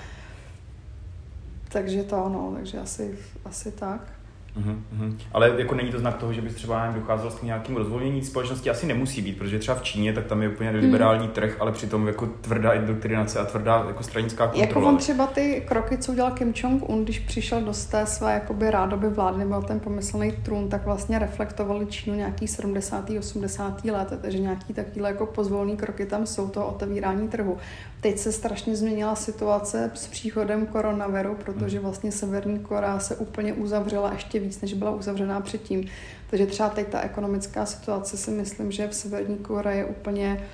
Takže 1.70 2.04
to 2.04 2.26
ano, 2.26 2.52
takže 2.56 2.80
asi, 2.80 3.18
asi 3.46 3.72
tak. 3.72 4.19
Uh-huh. 4.58 5.16
Ale 5.32 5.54
jako 5.58 5.76
není 5.76 5.90
to 5.90 6.00
znak 6.00 6.18
toho, 6.18 6.34
že 6.34 6.42
by 6.42 6.50
třeba 6.50 6.86
nevím, 6.86 7.02
docházelo 7.02 7.32
k 7.32 7.44
nějakým 7.44 7.76
rozvolnění 7.76 8.22
společnosti? 8.22 8.70
Asi 8.70 8.88
nemusí 8.88 9.22
být, 9.22 9.38
protože 9.38 9.60
třeba 9.60 9.78
v 9.78 9.84
Číně 9.84 10.14
tak 10.14 10.26
tam 10.26 10.42
je 10.42 10.50
úplně 10.50 10.70
liberální 10.70 11.24
hmm. 11.26 11.34
trh, 11.34 11.58
ale 11.60 11.72
přitom 11.72 12.08
jako 12.08 12.28
tvrdá 12.42 12.74
indoktrinace 12.74 13.40
a 13.40 13.46
tvrdá 13.46 13.86
jako 13.88 14.04
stranická 14.04 14.48
kontrola. 14.48 14.68
Jako 14.68 14.82
on 14.82 14.98
třeba 14.98 15.28
ty 15.28 15.64
kroky, 15.68 15.98
co 15.98 16.12
udělal 16.12 16.32
Kim 16.32 16.54
Jong-un, 16.54 17.04
když 17.04 17.20
přišel 17.20 17.62
do 17.62 17.72
té 17.92 18.06
své 18.06 18.34
jakoby 18.34 18.72
rádoby 18.72 19.10
vlády, 19.10 19.38
nebo 19.38 19.62
ten 19.62 19.80
pomyslný 19.80 20.32
trůn, 20.32 20.70
tak 20.70 20.86
vlastně 20.86 21.20
reflektovali 21.20 21.86
Čínu 21.86 22.16
nějaký 22.16 22.48
70. 22.48 23.10
80. 23.20 23.86
let, 23.86 24.20
takže 24.22 24.40
nějaký 24.40 24.74
takovýhle 24.74 25.10
jako 25.10 25.26
pozvolný 25.26 25.78
kroky 25.78 26.06
tam 26.06 26.26
jsou, 26.26 26.50
to 26.50 26.66
otevírání 26.66 27.28
trhu. 27.28 27.58
Teď 28.02 28.18
se 28.18 28.32
strašně 28.32 28.76
změnila 28.76 29.16
situace 29.16 29.92
s 29.94 30.08
příchodem 30.08 30.66
koronaviru, 30.66 31.36
protože 31.36 31.80
vlastně 31.80 32.12
Severní 32.12 32.60
Korea 32.60 33.00
se 33.00 33.16
úplně 33.16 33.54
uzavřela 33.54 34.14
ještě 34.14 34.40
víc, 34.40 34.62
než 34.62 34.74
byla 34.74 34.92
uzavřená 34.92 35.42
předtím. 35.42 35.86
Takže 36.30 36.46
třeba 36.46 36.70
teď 36.70 36.88
ta 36.88 37.02
ekonomická 37.02 37.66
situace 37.66 38.18
si 38.18 38.32
myslím, 38.32 38.72
že 38.72 38.88
v 38.88 38.96
Severní 38.96 39.38
Koreji 39.38 39.78
je 39.78 39.86
úplně 39.86 40.48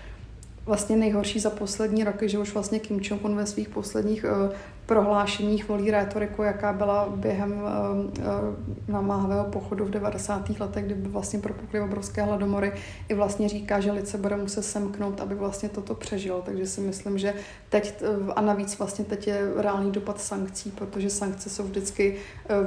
vlastně 0.65 0.95
nejhorší 0.95 1.39
za 1.39 1.49
poslední 1.49 2.03
roky, 2.03 2.29
že 2.29 2.37
už 2.37 2.53
vlastně 2.53 2.79
Kim 2.79 2.99
Jong-un 2.99 3.35
ve 3.35 3.45
svých 3.45 3.69
posledních 3.69 4.23
uh, 4.23 4.53
prohlášeních 4.85 5.69
volí 5.69 5.91
rétoriku, 5.91 6.43
jaká 6.43 6.73
byla 6.73 7.09
během 7.15 7.51
uh, 7.51 7.59
uh, 7.59 8.25
namáhavého 8.87 9.43
pochodu 9.43 9.85
v 9.85 9.89
90. 9.89 10.59
letech, 10.59 10.85
kdy 10.85 10.95
vlastně 11.09 11.39
propukly 11.39 11.81
obrovské 11.81 12.23
hladomory. 12.23 12.71
I 13.09 13.13
vlastně 13.13 13.49
říká, 13.49 13.79
že 13.79 13.91
lid 13.91 14.07
se 14.07 14.17
bude 14.17 14.37
muset 14.37 14.61
semknout, 14.61 15.21
aby 15.21 15.35
vlastně 15.35 15.69
toto 15.69 15.95
přežil. 15.95 16.41
Takže 16.45 16.65
si 16.65 16.81
myslím, 16.81 17.17
že 17.17 17.33
teď, 17.69 18.01
uh, 18.01 18.31
a 18.35 18.41
navíc 18.41 18.79
vlastně 18.79 19.05
teď 19.05 19.27
je 19.27 19.51
reálný 19.57 19.91
dopad 19.91 20.21
sankcí, 20.21 20.71
protože 20.71 21.09
sankce 21.09 21.49
jsou 21.49 21.63
vždycky 21.63 22.15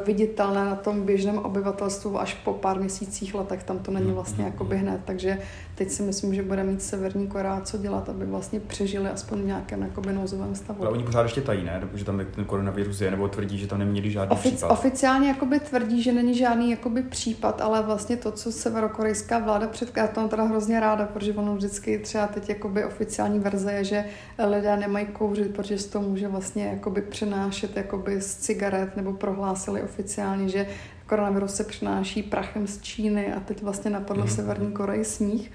viditelné 0.07 0.65
na 0.65 0.77
tom 0.77 1.03
běžném 1.03 1.39
obyvatelstvu 1.39 2.21
až 2.21 2.35
po 2.35 2.53
pár 2.53 2.81
měsících 2.81 3.35
letech, 3.35 3.63
tam 3.63 3.79
to 3.79 3.91
není 3.91 4.13
vlastně 4.13 4.45
jakoby 4.45 4.77
hned. 4.77 5.01
Takže 5.05 5.39
teď 5.75 5.91
si 5.91 6.03
myslím, 6.03 6.35
že 6.35 6.43
bude 6.43 6.65
mít 6.65 6.83
Severní 6.83 7.27
Korea 7.27 7.61
co 7.61 7.79
dělat, 7.79 8.09
aby 8.09 8.27
vlastně 8.27 8.61
přežili 8.61 9.09
aspoň 9.09 9.39
v 9.43 9.45
nějakém 9.45 9.83
jakoby 9.83 10.13
nouzovém 10.13 10.55
stavu. 10.55 10.83
Ale 10.83 10.91
oni 10.91 11.05
pořád 11.05 11.23
ještě 11.23 11.41
tají, 11.41 11.65
ne? 11.65 11.83
Že 11.95 12.05
tam 12.09 12.27
ten 12.35 12.45
koronavirus 12.45 13.01
je, 13.01 13.11
nebo 13.11 13.29
tvrdí, 13.29 13.59
že 13.59 13.67
tam 13.67 13.79
neměli 13.79 14.11
žádný 14.11 14.33
Ofic, 14.33 14.55
případ? 14.55 14.71
Oficiálně 14.71 15.29
jakoby 15.29 15.61
tvrdí, 15.61 16.03
že 16.03 16.13
není 16.13 16.35
žádný 16.35 16.71
jakoby 16.71 17.03
případ, 17.03 17.61
ale 17.61 17.83
vlastně 17.83 18.17
to, 18.17 18.33
co 18.33 18.53
severokorejská 18.53 19.39
vláda 19.39 19.67
předkládá, 19.67 20.09
to 20.09 20.29
teda 20.29 20.43
hrozně 20.43 20.81
ráda, 20.81 21.07
protože 21.07 21.33
ono 21.33 21.55
vždycky 21.55 21.99
třeba 21.99 22.27
teď 22.27 22.49
jakoby 22.49 22.85
oficiální 22.85 23.39
verze 23.39 23.73
je, 23.73 23.85
že 23.85 24.05
lidé 24.47 24.77
nemají 24.77 25.07
kouřit, 25.07 25.55
protože 25.55 25.79
se 25.79 25.91
to 25.91 26.01
může 26.01 26.29
vlastně 26.29 26.67
jakoby 26.67 27.03
přenášet 27.03 27.77
jakoby 27.77 28.21
z 28.21 28.37
cigaret, 28.37 28.97
nebo 28.97 29.13
prohlásili 29.13 29.83
oficiálně, 29.83 30.49
že 30.49 30.67
koronavirus 31.07 31.55
se 31.55 31.65
přenáší 31.65 32.23
prachem 32.23 32.67
z 32.67 32.81
Číny 32.81 33.33
a 33.33 33.41
teď 33.41 33.63
vlastně 33.63 33.91
napadlo 33.91 34.23
hmm. 34.23 34.33
Severní 34.33 34.73
Koreji 34.73 35.05
sníh. 35.05 35.51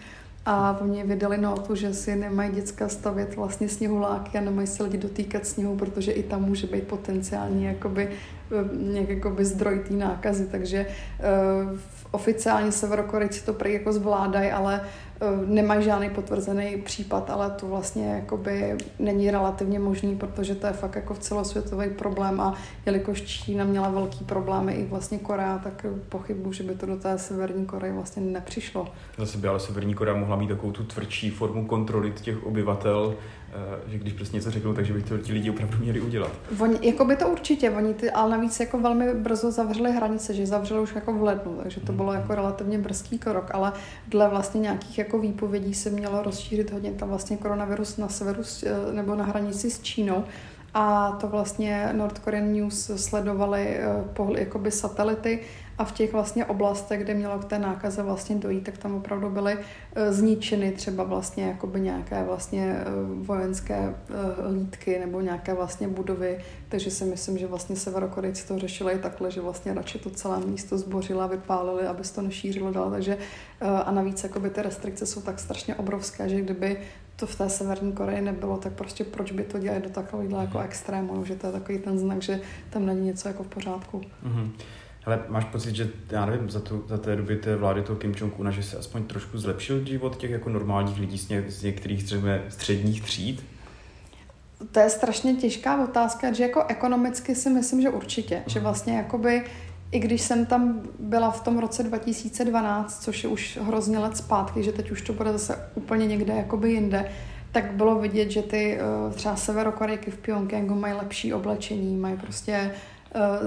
A 0.45 0.79
mě 0.81 1.03
vydali 1.03 1.37
notu, 1.37 1.75
že 1.75 1.93
si 1.93 2.15
nemají 2.15 2.51
děcka 2.51 2.89
stavět 2.89 3.35
vlastně 3.35 3.69
sněhuláky 3.69 4.37
a 4.37 4.41
nemají 4.41 4.67
se 4.67 4.83
lidi 4.83 4.97
dotýkat 4.97 5.45
sněhu, 5.45 5.75
protože 5.75 6.11
i 6.11 6.23
tam 6.23 6.41
může 6.41 6.67
být 6.67 6.87
potenciální 6.87 7.63
jakoby, 7.63 8.09
nějak 8.71 9.09
jakoby 9.09 9.45
zdroj 9.45 9.79
té 9.79 9.93
nákazy. 9.93 10.47
Takže 10.47 10.85
uh, 10.85 11.79
oficiálně 12.11 12.71
severokorejci 12.71 13.45
to 13.45 13.53
prý 13.53 13.73
jako 13.73 13.93
zvládají, 13.93 14.51
ale 14.51 14.81
nemají 15.45 15.83
žádný 15.83 16.09
potvrzený 16.09 16.77
případ, 16.85 17.29
ale 17.29 17.49
to 17.49 17.67
vlastně 17.67 18.07
jakoby 18.07 18.77
není 18.99 19.31
relativně 19.31 19.79
možný, 19.79 20.15
protože 20.15 20.55
to 20.55 20.67
je 20.67 20.73
fakt 20.73 20.95
jako 20.95 21.15
celosvětový 21.15 21.89
problém 21.89 22.41
a 22.41 22.53
jelikož 22.85 23.21
Čína 23.21 23.65
měla 23.65 23.89
velký 23.89 24.25
problémy 24.25 24.73
i 24.73 24.85
vlastně 24.85 25.17
Korea, 25.17 25.59
tak 25.63 25.85
pochybuji, 26.09 26.53
že 26.53 26.63
by 26.63 26.75
to 26.75 26.85
do 26.85 26.95
té 26.95 27.17
severní 27.17 27.65
Koreje 27.65 27.93
vlastně 27.93 28.21
nepřišlo. 28.21 28.87
Zase 29.17 29.37
by 29.37 29.47
ale 29.47 29.59
severní 29.59 29.93
Korea 29.93 30.15
mohla 30.15 30.35
mít 30.35 30.47
takovou 30.47 30.71
tu 30.71 30.83
tvrdší 30.83 31.29
formu 31.29 31.65
kontroly 31.65 32.11
těch 32.11 32.45
obyvatel, 32.45 33.15
že 33.87 33.97
když 33.97 34.13
prostě 34.13 34.37
něco 34.37 34.51
řeknou, 34.51 34.73
takže 34.73 34.93
by 34.93 35.01
to 35.01 35.17
ti 35.17 35.33
lidi 35.33 35.49
opravdu 35.49 35.77
měli 35.77 36.01
udělat. 36.01 36.31
Oni, 36.59 36.79
jako 36.81 37.05
by 37.05 37.15
to 37.15 37.27
určitě, 37.29 37.71
oni 37.71 37.93
ty, 37.93 38.11
ale 38.11 38.31
navíc 38.31 38.59
jako 38.59 38.79
velmi 38.79 39.13
brzo 39.13 39.51
zavřeli 39.51 39.91
hranice, 39.91 40.33
že 40.33 40.45
zavřeli 40.45 40.79
už 40.79 40.95
jako 40.95 41.13
v 41.13 41.23
lednu, 41.23 41.57
takže 41.63 41.81
to 41.81 41.91
bylo 41.91 42.13
jako 42.13 42.35
relativně 42.35 42.77
brzký 42.77 43.19
krok, 43.19 43.51
ale 43.53 43.73
dle 44.07 44.29
vlastně 44.29 44.61
nějakých 44.61 44.97
jako 44.97 45.12
výpovědí 45.19 45.73
se 45.73 45.89
mělo 45.89 46.23
rozšířit 46.23 46.71
hodně 46.71 46.91
tam 46.91 47.09
vlastně 47.09 47.37
koronavirus 47.37 47.97
na 47.97 48.09
severu 48.09 48.43
nebo 48.91 49.15
na 49.15 49.25
hranici 49.25 49.71
s 49.71 49.81
Čínou. 49.81 50.23
A 50.73 51.11
to 51.11 51.27
vlastně 51.27 51.89
North 51.91 52.19
Korean 52.19 52.53
News 52.53 52.91
sledovali 52.95 53.79
pohled, 54.13 54.39
jakoby 54.39 54.71
satelity 54.71 55.39
a 55.77 55.85
v 55.85 55.91
těch 55.91 56.13
vlastně 56.13 56.45
oblastech, 56.45 57.03
kde 57.03 57.13
mělo 57.13 57.39
k 57.39 57.45
té 57.45 57.59
nákaze 57.59 58.03
vlastně 58.03 58.35
dojít, 58.35 58.61
tak 58.61 58.77
tam 58.77 58.95
opravdu 58.95 59.29
byly 59.29 59.57
zničeny 60.09 60.71
třeba 60.71 61.03
vlastně 61.03 61.43
jakoby 61.43 61.81
nějaké 61.81 62.23
vlastně 62.23 62.75
vojenské 63.21 63.95
hlídky 64.47 64.99
nebo 64.99 65.21
nějaké 65.21 65.53
vlastně 65.53 65.87
budovy, 65.87 66.39
takže 66.69 66.91
si 66.91 67.05
myslím, 67.05 67.37
že 67.37 67.47
vlastně 67.47 67.75
severokorejci 67.75 68.47
to 68.47 68.59
řešili 68.59 68.99
takhle, 68.99 69.31
že 69.31 69.41
vlastně 69.41 69.73
radši 69.73 69.99
to 69.99 70.09
celé 70.09 70.39
místo 70.39 70.77
zbořili 70.77 71.19
a 71.19 71.27
vypálili, 71.27 71.87
aby 71.87 72.03
se 72.03 72.15
to 72.15 72.21
nešířilo 72.21 72.71
dál, 72.71 72.91
takže 72.91 73.17
a 73.85 73.91
navíc 73.91 74.23
jakoby 74.23 74.49
ty 74.49 74.61
restrikce 74.61 75.05
jsou 75.05 75.21
tak 75.21 75.39
strašně 75.39 75.75
obrovské, 75.75 76.29
že 76.29 76.41
kdyby 76.41 76.77
to 77.15 77.27
v 77.27 77.35
té 77.35 77.49
severní 77.49 77.91
Koreji 77.91 78.21
nebylo, 78.21 78.57
tak 78.57 78.73
prostě 78.73 79.03
proč 79.03 79.31
by 79.31 79.43
to 79.43 79.59
dělali 79.59 79.81
do 79.81 79.89
takového 79.89 80.41
jako 80.41 80.59
extrému, 80.59 81.25
že 81.25 81.35
to 81.35 81.47
je 81.47 81.53
takový 81.53 81.79
ten 81.79 81.99
znak, 81.99 82.21
že 82.21 82.41
tam 82.69 82.85
není 82.85 83.05
něco 83.05 83.27
jako 83.27 83.43
v 83.43 83.47
pořádku. 83.47 84.01
Mm-hmm. 84.25 84.49
Ale 85.05 85.19
máš 85.27 85.45
pocit, 85.45 85.75
že 85.75 85.89
já 86.11 86.25
nevím, 86.25 86.49
za, 86.49 86.59
tu, 86.59 86.83
za 86.87 86.97
té 86.97 87.15
doby 87.15 87.35
té 87.35 87.55
vlády 87.55 87.81
toho 87.81 87.99
Kim 87.99 88.11
Jong-una, 88.11 88.51
že 88.51 88.63
se 88.63 88.77
aspoň 88.77 89.03
trošku 89.03 89.37
zlepšil 89.37 89.85
život 89.85 90.17
těch 90.17 90.31
jako 90.31 90.49
normálních 90.49 90.99
lidí 90.99 91.17
z, 91.17 91.29
ně, 91.29 91.43
z 91.47 91.63
některých 91.63 92.03
třeba 92.03 92.27
středních 92.49 93.01
tříd? 93.01 93.45
To 94.71 94.79
je 94.79 94.89
strašně 94.89 95.33
těžká 95.33 95.83
otázka, 95.83 96.33
že 96.33 96.43
jako 96.43 96.65
ekonomicky 96.67 97.35
si 97.35 97.49
myslím, 97.49 97.81
že 97.81 97.89
určitě, 97.89 98.43
že 98.47 98.59
vlastně 98.59 98.97
jakoby 98.97 99.43
i 99.91 99.99
když 99.99 100.21
jsem 100.21 100.45
tam 100.45 100.81
byla 100.99 101.31
v 101.31 101.43
tom 101.43 101.59
roce 101.59 101.83
2012, 101.83 103.03
což 103.03 103.23
je 103.23 103.29
už 103.29 103.59
hrozně 103.61 103.99
let 103.99 104.17
zpátky, 104.17 104.63
že 104.63 104.71
teď 104.71 104.91
už 104.91 105.01
to 105.01 105.13
bude 105.13 105.31
zase 105.31 105.69
úplně 105.75 106.07
někde 106.07 106.33
jakoby 106.33 106.71
jinde, 106.71 107.11
tak 107.51 107.71
bylo 107.71 107.99
vidět, 107.99 108.31
že 108.31 108.41
ty 108.41 108.79
třeba 109.13 109.35
severokorejky 109.35 110.11
v 110.11 110.17
Pyongyangu 110.17 110.75
mají 110.75 110.93
lepší 110.93 111.33
oblečení, 111.33 111.97
mají 111.97 112.17
prostě 112.17 112.71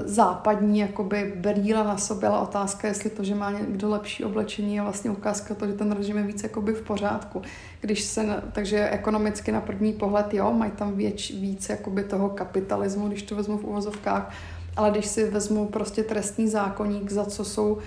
západní 0.05 0.79
jakoby 0.79 1.35
brýle 1.37 1.85
na 1.85 1.96
sobě, 1.96 2.29
ale 2.29 2.38
otázka, 2.38 2.88
jestli 2.88 3.11
to, 3.11 3.24
že 3.24 3.35
má 3.35 3.50
někdo 3.50 3.90
lepší 3.90 4.24
oblečení, 4.24 4.74
je 4.74 4.83
vlastně 4.83 5.11
ukázka 5.11 5.55
to, 5.55 5.66
že 5.66 5.72
ten 5.72 5.92
režim 5.92 6.16
je 6.16 6.22
víc 6.22 6.42
jakoby 6.42 6.72
v 6.72 6.83
pořádku. 6.83 7.42
Když 7.81 8.02
se, 8.02 8.42
takže 8.52 8.88
ekonomicky 8.90 9.52
na 9.52 9.61
první 9.61 9.92
pohled, 9.92 10.35
jo, 10.35 10.52
mají 10.52 10.70
tam 10.70 10.92
věč, 10.92 11.31
víc 11.31 11.68
jakoby 11.68 12.05
toho 12.05 12.29
kapitalismu, 12.29 13.09
když 13.09 13.22
to 13.22 13.37
vezmu 13.37 13.59
v 13.59 13.64
uvozovkách, 13.64 14.33
ale 14.76 14.90
když 14.90 15.06
si 15.06 15.30
vezmu 15.30 15.66
prostě 15.66 16.02
trestní 16.02 16.48
zákonník, 16.48 17.10
za 17.10 17.24
co 17.24 17.44
jsou 17.44 17.72
uh, 17.72 17.80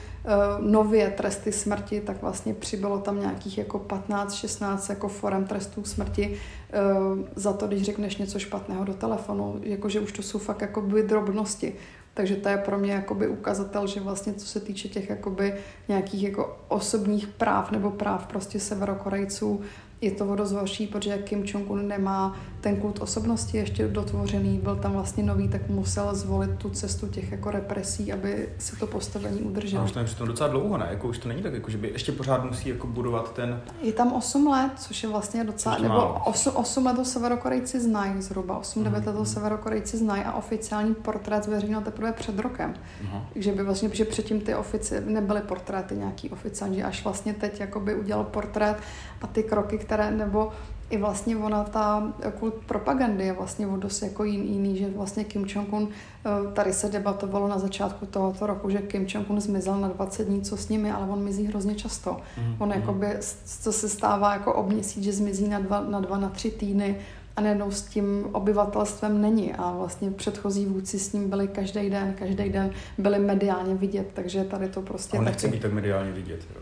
nově 0.60 1.14
tresty 1.18 1.52
smrti, 1.52 2.02
tak 2.02 2.22
vlastně 2.22 2.54
přibylo 2.54 3.00
tam 3.00 3.20
nějakých 3.20 3.58
jako 3.58 3.80
15-16 3.80 4.90
jako 4.90 5.08
forem 5.08 5.46
trestů 5.46 5.84
smrti 5.84 6.38
uh, 6.38 7.20
za 7.36 7.54
to, 7.54 7.68
když 7.68 7.82
řekneš 7.82 8.18
něco 8.18 8.40
špatného 8.40 8.84
do 8.84 8.94
telefonu, 8.94 9.60
jakože 9.64 10.00
už 10.00 10.12
to 10.12 10.22
jsou 10.22 10.40
fakt 10.40 10.62
jako 10.62 10.82
by 10.82 11.04
drobnosti. 11.04 11.76
Takže 12.14 12.36
to 12.36 12.50
je 12.50 12.58
pro 12.58 12.78
mě 12.78 12.92
jakoby 12.92 13.28
ukazatel, 13.28 13.88
že 13.88 14.00
vlastně 14.00 14.34
co 14.34 14.48
se 14.48 14.60
týče 14.60 14.88
těch 14.88 15.10
jakoby 15.10 15.54
nějakých 15.88 16.24
jako 16.24 16.58
osobních 16.68 17.28
práv 17.28 17.72
nebo 17.72 17.92
práv 17.92 18.28
prostě 18.28 18.60
severokorejců, 18.60 19.62
je 20.02 20.12
to 20.12 20.36
dost 20.36 20.52
horší, 20.52 20.88
protože 20.88 21.18
Kim 21.18 21.44
Jong-un 21.46 21.88
nemá 21.88 22.36
ten 22.62 22.76
kult 22.76 23.02
osobnosti 23.02 23.58
ještě 23.58 23.88
dotvořený, 23.88 24.58
byl 24.58 24.76
tam 24.76 24.92
vlastně 24.94 25.24
nový, 25.24 25.48
tak 25.48 25.70
musel 25.70 26.16
zvolit 26.16 26.52
tu 26.58 26.70
cestu 26.70 27.08
těch 27.08 27.32
jako 27.32 27.52
represí, 27.52 28.14
aby 28.14 28.50
se 28.58 28.76
to 28.76 28.88
postavení 28.88 29.42
udrželo. 29.42 29.82
A 29.82 29.86
už 29.86 29.92
to 29.92 30.00
je 30.00 30.06
přitom 30.06 30.28
docela 30.28 30.50
dlouho, 30.50 30.78
ne? 30.78 30.88
Jako 30.90 31.08
už 31.08 31.18
to 31.18 31.30
není 31.30 31.42
tak, 31.42 31.54
jako, 31.54 31.72
že 31.72 31.78
by 31.78 31.90
ještě 31.90 32.12
pořád 32.12 32.44
musí 32.46 32.70
jako 32.70 32.88
budovat 32.88 33.34
ten... 33.34 33.62
Je 33.82 33.94
tam 33.94 34.14
8 34.14 34.48
let, 34.48 34.72
což 34.78 35.04
je 35.04 35.10
vlastně 35.10 35.44
docela, 35.44 35.78
nebo 35.78 36.16
8, 36.26 36.56
8 36.56 36.86
let 36.86 36.96
to 36.96 37.06
severokorejci 37.06 37.80
znají 37.80 38.22
zhruba, 38.22 38.58
8, 38.58 38.84
9 38.84 39.06
let 39.06 39.14
to 39.14 39.26
severokorejci 39.26 39.98
znají 39.98 40.24
a 40.24 40.34
oficiální 40.34 40.96
portrét 40.96 41.44
zveřejnil 41.44 41.82
teprve 41.82 42.12
před 42.12 42.40
rokem. 42.40 42.74
Uh-huh. 42.74 43.22
Takže 43.34 43.52
by 43.52 43.64
vlastně, 43.64 43.90
že 43.94 44.06
předtím 44.06 44.42
ty 44.42 44.56
ofici, 44.56 45.02
nebyly 45.06 45.42
portréty 45.42 45.96
nějaký 45.96 46.30
oficiální, 46.30 46.78
že 46.78 46.84
až 46.84 47.04
vlastně 47.04 47.34
teď 47.34 47.60
jakoby 47.60 47.96
udělal 47.96 48.24
portrét 48.24 48.78
a 49.22 49.28
ty 49.28 49.44
kroky, 49.44 49.78
které, 49.90 50.12
nebo 50.12 50.52
i 50.90 50.98
vlastně 50.98 51.38
ona, 51.38 51.64
ta 51.64 52.14
kult 52.40 52.54
propagandy 52.54 53.26
je 53.26 53.34
vlastně 53.34 53.68
o 53.68 53.78
dost 53.78 54.02
jako 54.02 54.24
jiný, 54.24 54.78
že 54.78 54.90
vlastně 54.96 55.24
Kim 55.24 55.46
Jong-un, 55.46 55.88
eh, 55.90 56.54
tady 56.54 56.74
se 56.74 56.90
debatovalo 56.90 57.48
na 57.48 57.60
začátku 57.60 58.06
tohoto 58.06 58.48
roku, 58.48 58.70
že 58.70 58.78
Kim 58.78 59.06
Jong-un 59.08 59.42
zmizel 59.42 59.80
na 59.80 59.88
20 59.88 60.26
dní, 60.26 60.42
co 60.42 60.58
s 60.58 60.70
nimi, 60.70 60.92
ale 60.92 61.08
on 61.08 61.24
mizí 61.24 61.46
hrozně 61.46 61.76
často. 61.76 62.12
Mm-hmm. 62.12 62.56
On 62.60 62.72
jakoby, 62.72 63.08
co 63.46 63.74
se 63.74 63.90
stává 63.90 64.34
jako 64.34 64.54
ob 64.54 64.70
měsíc, 64.70 65.04
že 65.04 65.14
zmizí 65.14 65.48
na 65.48 65.60
dva, 65.60 65.82
na 65.82 66.00
dva, 66.00 66.18
na 66.18 66.30
tři 66.30 66.52
týdny 66.52 66.96
a 67.36 67.42
najednou 67.42 67.72
s 67.72 67.82
tím 67.82 68.30
obyvatelstvem 68.32 69.22
není 69.22 69.54
a 69.54 69.72
vlastně 69.72 70.12
předchozí 70.12 70.66
vůdci 70.66 71.00
s 71.00 71.14
ním 71.14 71.30
byli 71.30 71.48
každý 71.48 71.90
den, 71.90 72.14
každý 72.20 72.50
den 72.50 72.72
byli 72.98 73.20
mediálně 73.20 73.76
vidět, 73.76 74.08
takže 74.14 74.44
tady 74.44 74.70
to 74.70 74.82
prostě... 74.82 75.18
On 75.18 75.26
nechce 75.26 75.48
být 75.48 75.62
tak 75.62 75.74
mediálně 75.74 76.12
vidět, 76.12 76.40
jo. 76.56 76.62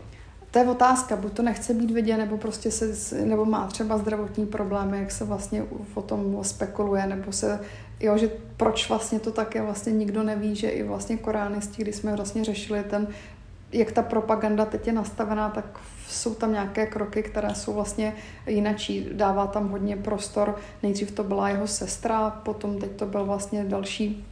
To 0.50 0.58
je 0.58 0.64
otázka, 0.64 1.16
buď 1.16 1.32
to 1.32 1.42
nechce 1.42 1.74
být 1.74 1.90
vidět, 1.90 2.16
nebo 2.16 2.38
prostě 2.38 2.70
se, 2.70 3.16
nebo 3.24 3.44
má 3.44 3.66
třeba 3.66 3.98
zdravotní 3.98 4.46
problémy, 4.46 4.98
jak 4.98 5.10
se 5.10 5.24
vlastně 5.24 5.62
o 5.94 6.02
tom 6.02 6.44
spekuluje, 6.44 7.06
nebo 7.06 7.32
se, 7.32 7.60
jo, 8.00 8.18
že 8.18 8.30
proč 8.56 8.88
vlastně 8.88 9.20
to 9.20 9.32
také 9.32 9.62
vlastně 9.62 9.92
nikdo 9.92 10.22
neví, 10.22 10.56
že 10.56 10.68
i 10.68 10.82
vlastně 10.82 11.16
koránisti, 11.16 11.82
když 11.82 11.96
jsme 11.96 12.16
vlastně 12.16 12.44
řešili 12.44 12.82
ten, 12.82 13.08
jak 13.72 13.92
ta 13.92 14.02
propaganda 14.02 14.64
teď 14.64 14.86
je 14.86 14.92
nastavená, 14.92 15.50
tak 15.50 15.64
jsou 16.08 16.34
tam 16.34 16.52
nějaké 16.52 16.86
kroky, 16.86 17.22
které 17.22 17.54
jsou 17.54 17.72
vlastně 17.72 18.14
jinačí. 18.46 19.08
Dává 19.12 19.46
tam 19.46 19.68
hodně 19.68 19.96
prostor. 19.96 20.56
Nejdřív 20.82 21.10
to 21.10 21.24
byla 21.24 21.48
jeho 21.48 21.66
sestra, 21.66 22.30
potom 22.30 22.78
teď 22.78 22.90
to 22.90 23.06
byl 23.06 23.24
vlastně 23.24 23.64
další, 23.64 24.26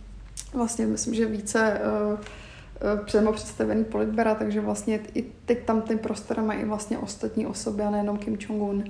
vlastně 0.55 0.87
myslím, 0.87 1.15
že 1.15 1.27
více 1.27 1.81
uh, 2.13 2.19
přímo 3.05 3.33
představený 3.33 3.85
politbera, 3.85 4.35
takže 4.35 4.61
vlastně 4.61 5.01
i 5.15 5.23
teď 5.23 5.65
tam 5.65 5.83
ten 5.83 5.99
prostor 5.99 6.43
mají 6.43 6.65
vlastně 6.65 6.99
ostatní 6.99 7.47
osoby 7.47 7.83
a 7.83 7.91
nejenom 7.91 8.19
Kim 8.19 8.37
Jong-un. 8.37 8.85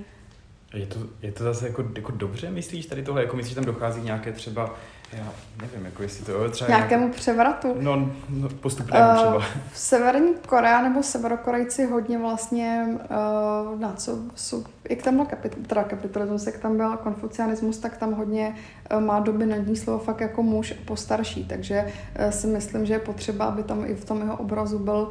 Je 0.73 0.85
to, 0.85 0.99
je 1.21 1.31
to 1.31 1.43
zase 1.43 1.67
jako, 1.67 1.85
jako 1.95 2.11
dobře, 2.11 2.51
myslíš 2.51 2.85
tady 2.85 3.03
tohle? 3.03 3.21
Jako 3.21 3.35
myslíš, 3.35 3.49
že 3.49 3.55
tam 3.55 3.65
dochází 3.65 4.01
nějaké 4.01 4.31
třeba 4.31 4.75
já 5.13 5.33
nevím, 5.61 5.85
jako 5.85 6.03
jestli 6.03 6.25
to 6.25 6.49
třeba... 6.49 6.67
Nějakému 6.67 7.03
nějak... 7.03 7.15
převratu? 7.15 7.75
No, 7.79 8.11
no 8.29 8.49
postupnému 8.49 9.09
uh, 9.09 9.15
třeba. 9.15 9.39
V 9.71 9.79
Severní 9.79 10.33
Korea 10.47 10.81
nebo 10.81 11.03
Severokorejci 11.03 11.85
hodně 11.85 12.17
vlastně 12.17 12.87
uh, 12.89 13.79
na 13.79 13.93
co 13.93 14.17
jsou, 14.35 14.63
jak 14.89 15.01
tam 15.01 15.15
byl 15.15 15.25
kapit, 15.25 15.67
teda 15.67 15.83
kapitalismus, 15.83 16.45
jak 16.45 16.57
tam 16.57 16.77
byl 16.77 16.97
konfucianismus, 16.97 17.77
tak 17.77 17.97
tam 17.97 18.13
hodně 18.13 18.55
uh, 18.93 19.01
má 19.01 19.19
dominantní 19.19 19.75
slovo 19.75 19.99
fakt 19.99 20.21
jako 20.21 20.43
muž 20.43 20.73
postarší, 20.85 21.45
takže 21.45 21.91
uh, 22.25 22.29
si 22.29 22.47
myslím, 22.47 22.85
že 22.85 22.93
je 22.93 22.99
potřeba, 22.99 23.45
aby 23.45 23.63
tam 23.63 23.85
i 23.85 23.95
v 23.95 24.05
tom 24.05 24.21
jeho 24.21 24.37
obrazu 24.37 24.79
byl, 24.79 25.09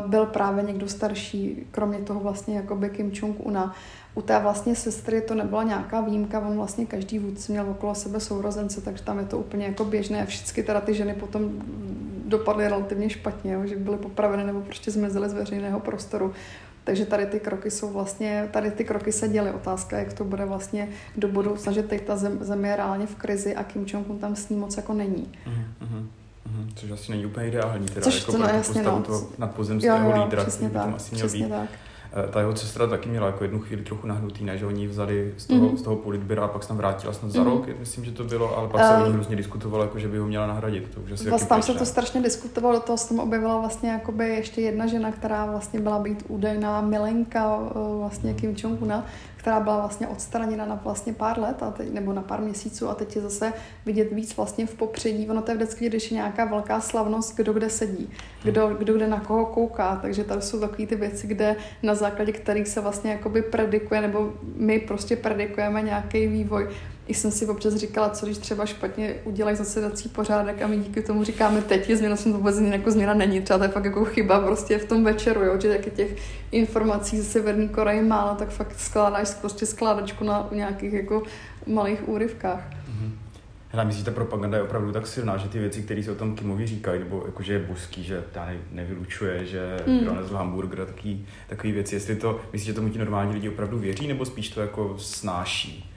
uh, 0.00 0.10
byl 0.10 0.26
právě 0.26 0.64
někdo 0.64 0.88
starší, 0.88 1.66
kromě 1.70 1.98
toho 1.98 2.20
vlastně 2.20 2.56
jako 2.56 2.76
by 2.76 2.90
Kim 2.90 3.10
Jong-una. 3.10 3.74
U 4.14 4.22
té 4.22 4.38
vlastně 4.38 4.74
sestry 4.74 5.20
to 5.20 5.34
nebyla 5.34 5.62
nějaká 5.62 6.00
výjimka, 6.00 6.40
on 6.40 6.56
vlastně 6.56 6.86
každý 6.86 7.18
vůdce 7.18 7.52
měl 7.52 7.70
okolo 7.70 7.94
sebe 7.94 8.20
sourozence, 8.20 8.80
takže 8.80 9.02
tam 9.02 9.18
je 9.18 9.24
to 9.24 9.38
úplně 9.38 9.66
jako 9.66 9.84
běžné. 9.84 10.26
Všechny 10.26 10.62
teda 10.62 10.80
ty 10.80 10.94
ženy 10.94 11.14
potom 11.14 11.50
dopadly 12.24 12.68
relativně 12.68 13.10
špatně, 13.10 13.52
jo, 13.52 13.66
že 13.66 13.76
byly 13.76 13.96
popraveny 13.96 14.44
nebo 14.44 14.60
prostě 14.60 14.90
zmizely 14.90 15.28
z 15.28 15.32
veřejného 15.32 15.80
prostoru. 15.80 16.32
Takže 16.84 17.06
tady 17.06 17.26
ty 17.26 17.40
kroky 17.40 17.70
jsou 17.70 17.92
vlastně, 17.92 18.48
tady 18.50 18.70
ty 18.70 18.84
kroky 18.84 19.12
se 19.12 19.28
děly. 19.28 19.50
Otázka, 19.50 19.98
jak 19.98 20.12
to 20.12 20.24
bude 20.24 20.44
vlastně 20.44 20.88
do 21.16 21.28
budoucna, 21.28 21.72
že 21.72 21.82
teď 21.82 22.06
ta 22.06 22.16
zem, 22.16 22.38
zem 22.40 22.64
je 22.64 22.76
reálně 22.76 23.06
v 23.06 23.14
krizi 23.14 23.54
a 23.56 23.64
Kim 23.64 23.86
Jong-un 23.86 24.18
tam 24.18 24.36
s 24.36 24.48
ní 24.48 24.56
moc 24.56 24.76
jako 24.76 24.94
není. 24.94 25.32
Uh-huh. 25.46 26.06
Což 26.74 26.90
asi 26.90 27.12
není 27.12 27.26
úplně 27.26 27.48
ideální, 27.48 27.86
teda 27.86 28.00
Což 28.00 28.20
jako 28.20 28.32
to, 28.32 28.38
no, 28.38 28.48
jasně, 28.48 28.82
no. 28.82 29.02
toho 29.02 29.28
nadpozemského 29.38 30.22
lídra, 30.22 30.44
který 30.44 30.66
by 30.66 30.72
tam 30.74 30.94
asi 30.94 31.14
měl 31.14 31.28
být. 31.28 31.48
Tak. 31.48 31.68
Eh, 32.12 32.28
ta 32.32 32.40
jeho 32.40 32.56
sestra 32.56 32.86
taky 32.86 33.08
měla 33.08 33.26
jako 33.26 33.44
jednu 33.44 33.60
chvíli 33.60 33.82
trochu 33.82 34.06
nahnutý, 34.06 34.44
ne, 34.44 34.58
že 34.58 34.66
oni 34.66 34.86
vzali 34.86 35.34
z 35.36 35.46
toho, 35.46 35.60
mm-hmm. 35.60 35.76
z 35.76 35.82
toho 35.82 35.96
politbyra 35.96 36.44
a 36.44 36.48
pak 36.48 36.62
se 36.62 36.68
tam 36.68 36.76
vrátila 36.76 37.12
snad 37.12 37.30
za 37.30 37.42
mm-hmm. 37.42 37.44
rok, 37.44 37.78
myslím, 37.78 38.04
že 38.04 38.12
to 38.12 38.24
bylo, 38.24 38.58
ale 38.58 38.68
pak 38.68 38.80
se 38.80 38.94
uh, 38.94 39.02
o 39.02 39.06
ní 39.06 39.16
různě 39.16 39.36
diskutovalo, 39.36 39.84
jako, 39.84 39.98
že 39.98 40.08
by 40.08 40.18
ho 40.18 40.26
měla 40.26 40.46
nahradit. 40.46 40.94
To 40.94 41.00
už 41.00 41.12
asi 41.12 41.28
vlastně 41.28 41.48
tam 41.48 41.62
se 41.62 41.74
to 41.74 41.86
strašně 41.86 42.22
diskutovalo, 42.22 42.74
do 42.74 42.80
toho 42.80 42.98
se 42.98 43.08
tam 43.08 43.18
objevila 43.18 43.58
vlastně 43.60 43.90
jakoby 43.90 44.28
ještě 44.28 44.60
jedna 44.60 44.86
žena, 44.86 45.12
která 45.12 45.46
vlastně 45.46 45.80
byla 45.80 45.98
být 45.98 46.24
údajná 46.28 46.80
milenka 46.80 47.58
eh, 47.70 47.98
vlastně 47.98 48.34
Kim 48.34 48.54
Jong-una, 48.54 49.04
která 49.48 49.60
byla 49.60 49.78
vlastně 49.78 50.08
odstraněna 50.08 50.66
na 50.66 50.80
vlastně 50.84 51.12
pár 51.12 51.38
let 51.38 51.62
a 51.62 51.70
teď, 51.70 51.92
nebo 51.92 52.12
na 52.12 52.22
pár 52.22 52.40
měsíců 52.40 52.88
a 52.88 52.94
teď 52.94 53.16
je 53.16 53.22
zase 53.22 53.52
vidět 53.86 54.12
víc 54.12 54.36
vlastně 54.36 54.66
v 54.66 54.74
popředí. 54.74 55.30
Ono 55.30 55.42
to 55.42 55.50
je 55.50 55.56
vždycky, 55.56 55.86
když 55.86 56.10
je 56.10 56.14
nějaká 56.14 56.44
velká 56.44 56.80
slavnost, 56.80 57.36
kdo 57.36 57.52
kde 57.52 57.70
sedí, 57.70 58.10
kdo, 58.42 58.68
kdo 58.68 58.94
kde 58.94 59.08
na 59.08 59.20
koho 59.20 59.46
kouká, 59.46 59.96
takže 60.02 60.24
tady 60.24 60.42
jsou 60.42 60.60
takové 60.60 60.86
ty 60.86 60.96
věci, 60.96 61.26
kde 61.26 61.56
na 61.82 61.94
základě 61.94 62.32
kterých 62.32 62.68
se 62.68 62.80
vlastně 62.80 63.10
jakoby 63.10 63.42
predikuje, 63.42 64.00
nebo 64.00 64.32
my 64.56 64.78
prostě 64.78 65.16
predikujeme 65.16 65.82
nějaký 65.82 66.26
vývoj 66.26 66.68
i 67.08 67.14
jsem 67.14 67.30
si 67.30 67.46
občas 67.46 67.74
říkala, 67.74 68.10
co 68.10 68.26
když 68.26 68.38
třeba 68.38 68.66
špatně 68.66 69.14
udělají 69.24 69.56
zasedací 69.56 70.08
pořádek 70.08 70.62
a 70.62 70.66
my 70.66 70.76
díky 70.76 71.02
tomu 71.02 71.24
říkáme, 71.24 71.62
teď 71.62 71.88
je 71.88 71.96
změna, 71.96 72.16
jsem 72.16 72.32
to 72.32 72.38
vůbec 72.38 72.60
jako 72.60 72.90
změna 72.90 73.14
není, 73.14 73.40
třeba 73.40 73.58
to 73.58 73.64
je 73.64 73.70
fakt 73.70 73.84
jako 73.84 74.04
chyba 74.04 74.40
prostě 74.40 74.78
v 74.78 74.84
tom 74.84 75.04
večeru, 75.04 75.44
jo, 75.44 75.60
že 75.60 75.68
taky 75.68 75.90
těch 75.90 76.16
informací 76.52 77.18
ze 77.18 77.24
Severní 77.24 77.68
Koreje 77.68 78.02
málo, 78.02 78.34
tak 78.34 78.48
fakt 78.48 78.80
skládáš 78.80 79.30
prostě 79.30 79.66
skládačku 79.66 80.24
na 80.24 80.48
nějakých 80.52 80.92
jako 80.92 81.22
malých 81.66 82.08
úryvkách. 82.08 82.70
Mm-hmm. 82.70 83.10
Hele, 83.70 83.84
myslíš, 83.84 84.04
že 84.04 84.10
ta 84.10 84.14
propaganda 84.14 84.56
je 84.56 84.62
opravdu 84.62 84.92
tak 84.92 85.06
silná, 85.06 85.36
že 85.36 85.48
ty 85.48 85.58
věci, 85.58 85.82
které 85.82 86.02
se 86.02 86.12
o 86.12 86.14
tom 86.14 86.36
Kimovi 86.36 86.66
říkají, 86.66 87.00
nebo 87.00 87.22
jako, 87.26 87.42
že 87.42 87.52
je 87.52 87.58
boský, 87.58 88.04
že 88.04 88.24
ta 88.32 88.48
nevylučuje, 88.72 89.46
že 89.46 89.76
mm. 89.86 90.04
donesl 90.04 90.36
hamburger, 90.36 90.86
takový, 90.86 91.26
takový 91.46 91.72
věci, 91.72 91.94
jestli 91.94 92.16
to, 92.16 92.40
myslíš, 92.52 92.66
že 92.66 92.72
tomu 92.72 92.88
ti 92.88 92.98
normální 92.98 93.34
lidi 93.34 93.48
opravdu 93.48 93.78
věří, 93.78 94.08
nebo 94.08 94.24
spíš 94.24 94.48
to 94.48 94.60
jako 94.60 94.94
snáší? 94.98 95.87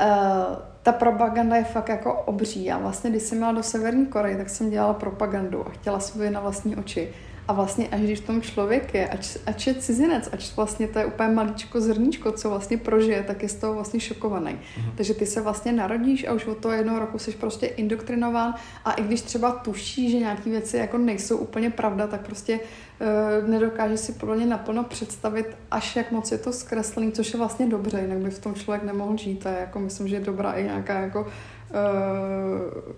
Uh, 0.00 0.56
ta 0.82 0.92
propaganda 0.92 1.56
je 1.56 1.64
fakt 1.64 1.88
jako 1.88 2.14
obří. 2.14 2.64
Já 2.64 2.78
vlastně, 2.78 3.10
když 3.10 3.22
jsem 3.22 3.38
měla 3.38 3.52
do 3.52 3.62
Severní 3.62 4.06
Koreje, 4.06 4.36
tak 4.36 4.48
jsem 4.48 4.70
dělala 4.70 4.94
propagandu 4.94 5.66
a 5.66 5.70
chtěla 5.70 6.00
jsem 6.00 6.32
na 6.32 6.40
vlastní 6.40 6.76
oči. 6.76 7.08
A 7.48 7.52
vlastně 7.52 7.88
až 7.88 8.00
když 8.00 8.20
v 8.20 8.26
tom 8.26 8.42
člověk 8.42 8.94
je, 8.94 9.08
ač, 9.08 9.36
ač 9.46 9.66
je 9.66 9.74
cizinec, 9.74 10.28
ač 10.32 10.56
vlastně 10.56 10.88
to 10.88 10.98
je 10.98 11.06
úplně 11.06 11.28
maličko 11.28 11.80
zrníčko, 11.80 12.32
co 12.32 12.50
vlastně 12.50 12.76
prožije, 12.76 13.22
tak 13.22 13.42
je 13.42 13.48
z 13.48 13.54
toho 13.54 13.74
vlastně 13.74 14.00
šokovaný. 14.00 14.52
Mm-hmm. 14.52 14.92
Takže 14.96 15.14
ty 15.14 15.26
se 15.26 15.40
vlastně 15.40 15.72
narodíš 15.72 16.26
a 16.28 16.32
už 16.32 16.46
od 16.46 16.58
toho 16.58 16.74
jednoho 16.74 16.98
roku 16.98 17.18
jsi 17.18 17.32
prostě 17.32 17.66
indoktrinován 17.66 18.54
a 18.84 18.92
i 18.92 19.02
když 19.02 19.22
třeba 19.22 19.52
tuší, 19.52 20.10
že 20.10 20.18
nějaké 20.18 20.50
věci 20.50 20.76
jako 20.76 20.98
nejsou 20.98 21.36
úplně 21.36 21.70
pravda, 21.70 22.06
tak 22.06 22.20
prostě 22.20 22.60
uh, 22.60 23.48
nedokáže 23.48 23.96
si 23.96 24.12
podle 24.12 24.36
mě 24.36 24.46
naplno 24.46 24.84
představit, 24.84 25.46
až 25.70 25.96
jak 25.96 26.12
moc 26.12 26.32
je 26.32 26.38
to 26.38 26.52
zkreslený, 26.52 27.12
což 27.12 27.32
je 27.32 27.38
vlastně 27.38 27.66
dobře, 27.66 28.00
jinak 28.00 28.18
by 28.18 28.30
v 28.30 28.38
tom 28.38 28.54
člověk 28.54 28.82
nemohl 28.82 29.16
žít. 29.16 29.46
A 29.46 29.50
jako 29.50 29.78
myslím, 29.78 30.08
že 30.08 30.16
je 30.16 30.20
dobrá 30.20 30.52
i 30.52 30.64
nějaká 30.64 31.00
jako 31.00 31.20
uh, 31.20 31.26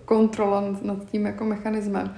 kontrola 0.05 0.63
nad 0.81 1.05
tím 1.11 1.25
jako 1.25 1.45
mechanismem. 1.45 2.15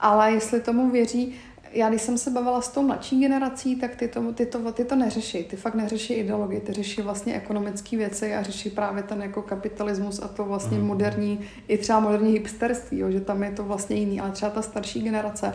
Ale 0.00 0.32
jestli 0.32 0.60
tomu 0.60 0.90
věří, 0.90 1.34
já 1.72 1.88
když 1.88 2.02
jsem 2.02 2.18
se 2.18 2.30
bavila 2.30 2.60
s 2.60 2.68
tou 2.68 2.82
mladší 2.82 3.20
generací, 3.20 3.76
tak 3.76 3.96
ty 3.96 4.08
to, 4.08 4.32
ty 4.32 4.46
to, 4.46 4.72
ty 4.72 4.84
to 4.84 4.96
neřeší. 4.96 5.44
Ty 5.44 5.56
fakt 5.56 5.74
neřeší 5.74 6.14
ideologii, 6.14 6.60
ty 6.60 6.72
řeší 6.72 7.02
vlastně 7.02 7.34
ekonomické 7.34 7.96
věci 7.96 8.34
a 8.34 8.42
řeší 8.42 8.70
právě 8.70 9.02
ten 9.02 9.22
jako 9.22 9.42
kapitalismus 9.42 10.20
a 10.22 10.28
to 10.28 10.44
vlastně 10.44 10.78
mm. 10.78 10.86
moderní, 10.86 11.40
i 11.68 11.78
třeba 11.78 12.00
moderní 12.00 12.32
hipsterství, 12.32 12.98
jo, 12.98 13.10
že 13.10 13.20
tam 13.20 13.42
je 13.42 13.50
to 13.50 13.64
vlastně 13.64 13.96
jiný, 13.96 14.20
ale 14.20 14.30
třeba 14.30 14.50
ta 14.50 14.62
starší 14.62 15.02
generace. 15.02 15.54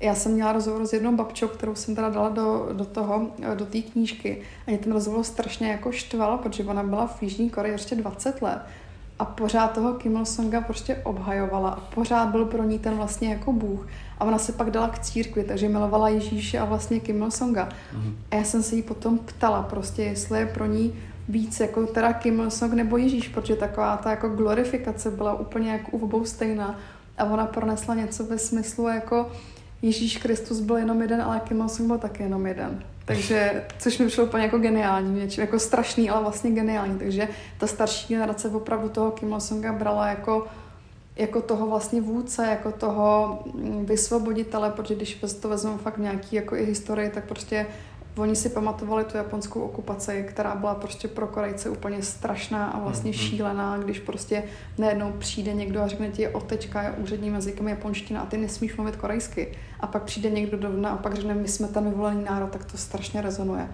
Já 0.00 0.14
jsem 0.14 0.32
měla 0.32 0.52
rozhovor 0.52 0.86
s 0.86 0.92
jednou 0.92 1.16
babčou, 1.16 1.48
kterou 1.48 1.74
jsem 1.74 1.94
teda 1.94 2.10
dala 2.10 2.28
do, 2.28 2.68
do 2.72 2.84
toho, 2.84 3.30
do 3.54 3.66
té 3.66 3.82
knížky 3.82 4.42
a 4.66 4.70
mě 4.70 4.78
ten 4.78 4.92
rozhovor 4.92 5.24
strašně 5.24 5.70
jako 5.70 5.92
štval, 5.92 6.38
protože 6.38 6.64
ona 6.64 6.82
byla 6.82 7.06
v 7.06 7.22
Jižní 7.22 7.50
Koreji 7.50 7.74
ještě 7.74 7.94
20 7.94 8.42
let 8.42 8.62
a 9.22 9.24
pořád 9.24 9.72
toho 9.72 9.94
Kim 9.94 10.16
Il-sunga 10.16 10.60
prostě 10.60 10.96
obhajovala 10.96 11.70
a 11.70 11.80
pořád 11.80 12.28
byl 12.28 12.44
pro 12.44 12.62
ní 12.64 12.78
ten 12.78 12.94
vlastně 12.94 13.28
jako 13.28 13.52
bůh. 13.52 13.88
A 14.22 14.24
ona 14.24 14.38
se 14.38 14.52
pak 14.52 14.70
dala 14.70 14.88
k 14.88 14.98
církvi, 14.98 15.44
takže 15.44 15.68
milovala 15.68 16.08
Ježíše 16.08 16.58
a 16.58 16.64
vlastně 16.64 17.00
Kim 17.00 17.22
Il-sunga. 17.22 17.68
Mm-hmm. 17.68 18.12
A 18.30 18.34
já 18.34 18.44
jsem 18.44 18.62
se 18.62 18.76
jí 18.76 18.82
potom 18.82 19.18
ptala 19.18 19.62
prostě, 19.62 20.02
jestli 20.02 20.38
je 20.38 20.46
pro 20.46 20.66
ní 20.66 20.94
víc 21.28 21.60
jako 21.60 21.86
teda 21.86 22.12
Kim 22.12 22.40
Il-sung 22.40 22.74
nebo 22.74 22.96
Ježíš, 22.96 23.28
protože 23.28 23.56
taková 23.56 23.96
ta 23.96 24.10
jako 24.10 24.28
glorifikace 24.28 25.10
byla 25.10 25.34
úplně 25.34 25.72
jako 25.72 25.90
u 25.90 26.04
obou 26.04 26.24
stejná. 26.24 26.78
A 27.18 27.24
ona 27.24 27.46
pronesla 27.46 27.94
něco 27.94 28.24
ve 28.24 28.38
smyslu 28.38 28.88
jako 28.88 29.30
Ježíš 29.82 30.16
Kristus 30.16 30.60
byl 30.60 30.76
jenom 30.76 31.02
jeden, 31.02 31.22
ale 31.22 31.40
Kim 31.40 31.60
Il-sung 31.60 31.86
byl 31.86 31.98
taky 31.98 32.22
jenom 32.22 32.46
jeden. 32.46 32.82
Takže, 33.04 33.64
což 33.78 33.98
mi 33.98 34.06
přišlo 34.06 34.24
úplně 34.24 34.44
jako 34.44 34.58
geniální, 34.58 35.20
něčím 35.20 35.40
jako 35.40 35.58
strašný, 35.58 36.10
ale 36.10 36.22
vlastně 36.22 36.50
geniální. 36.50 36.98
Takže 36.98 37.28
ta 37.58 37.66
starší 37.66 38.14
generace 38.14 38.48
opravdu 38.48 38.88
toho 38.88 39.10
Kim 39.10 39.32
Il-sunga 39.32 39.72
brala 39.72 40.06
jako 40.06 40.46
jako 41.16 41.42
toho 41.42 41.66
vlastně 41.66 42.00
vůdce, 42.00 42.46
jako 42.46 42.72
toho 42.72 43.38
mm, 43.54 43.86
vysvoboditele, 43.86 44.70
protože 44.70 44.94
když 44.94 45.24
to 45.40 45.48
vezmeme 45.48 45.78
fakt 45.78 45.98
nějaký 45.98 46.36
jako 46.36 46.56
i 46.56 46.64
historii, 46.64 47.10
tak 47.10 47.24
prostě 47.24 47.66
oni 48.16 48.36
si 48.36 48.48
pamatovali 48.48 49.04
tu 49.04 49.16
japonskou 49.16 49.60
okupaci, 49.60 50.24
která 50.28 50.54
byla 50.54 50.74
prostě 50.74 51.08
pro 51.08 51.26
Korejce 51.26 51.70
úplně 51.70 52.02
strašná 52.02 52.66
a 52.66 52.78
vlastně 52.78 53.10
mm-hmm. 53.10 53.28
šílená, 53.28 53.78
když 53.78 53.98
prostě 53.98 54.44
najednou 54.78 55.12
přijde 55.12 55.54
někdo 55.54 55.80
a 55.82 55.88
řekne 55.88 56.08
ti, 56.08 56.28
otečka 56.28 56.82
je 56.82 56.90
úředním 56.90 57.34
jazykem 57.34 57.68
japonština 57.68 58.20
a 58.20 58.26
ty 58.26 58.36
nesmíš 58.36 58.76
mluvit 58.76 58.96
korejsky. 58.96 59.48
A 59.80 59.86
pak 59.86 60.02
přijde 60.02 60.30
někdo 60.30 60.56
do 60.56 60.88
a 60.88 60.96
pak 60.96 61.14
řekne, 61.14 61.34
my 61.34 61.48
jsme 61.48 61.68
ten 61.68 61.90
vyvolený 61.90 62.24
národ, 62.24 62.50
tak 62.50 62.64
to 62.64 62.78
strašně 62.78 63.20
rezonuje. 63.20 63.68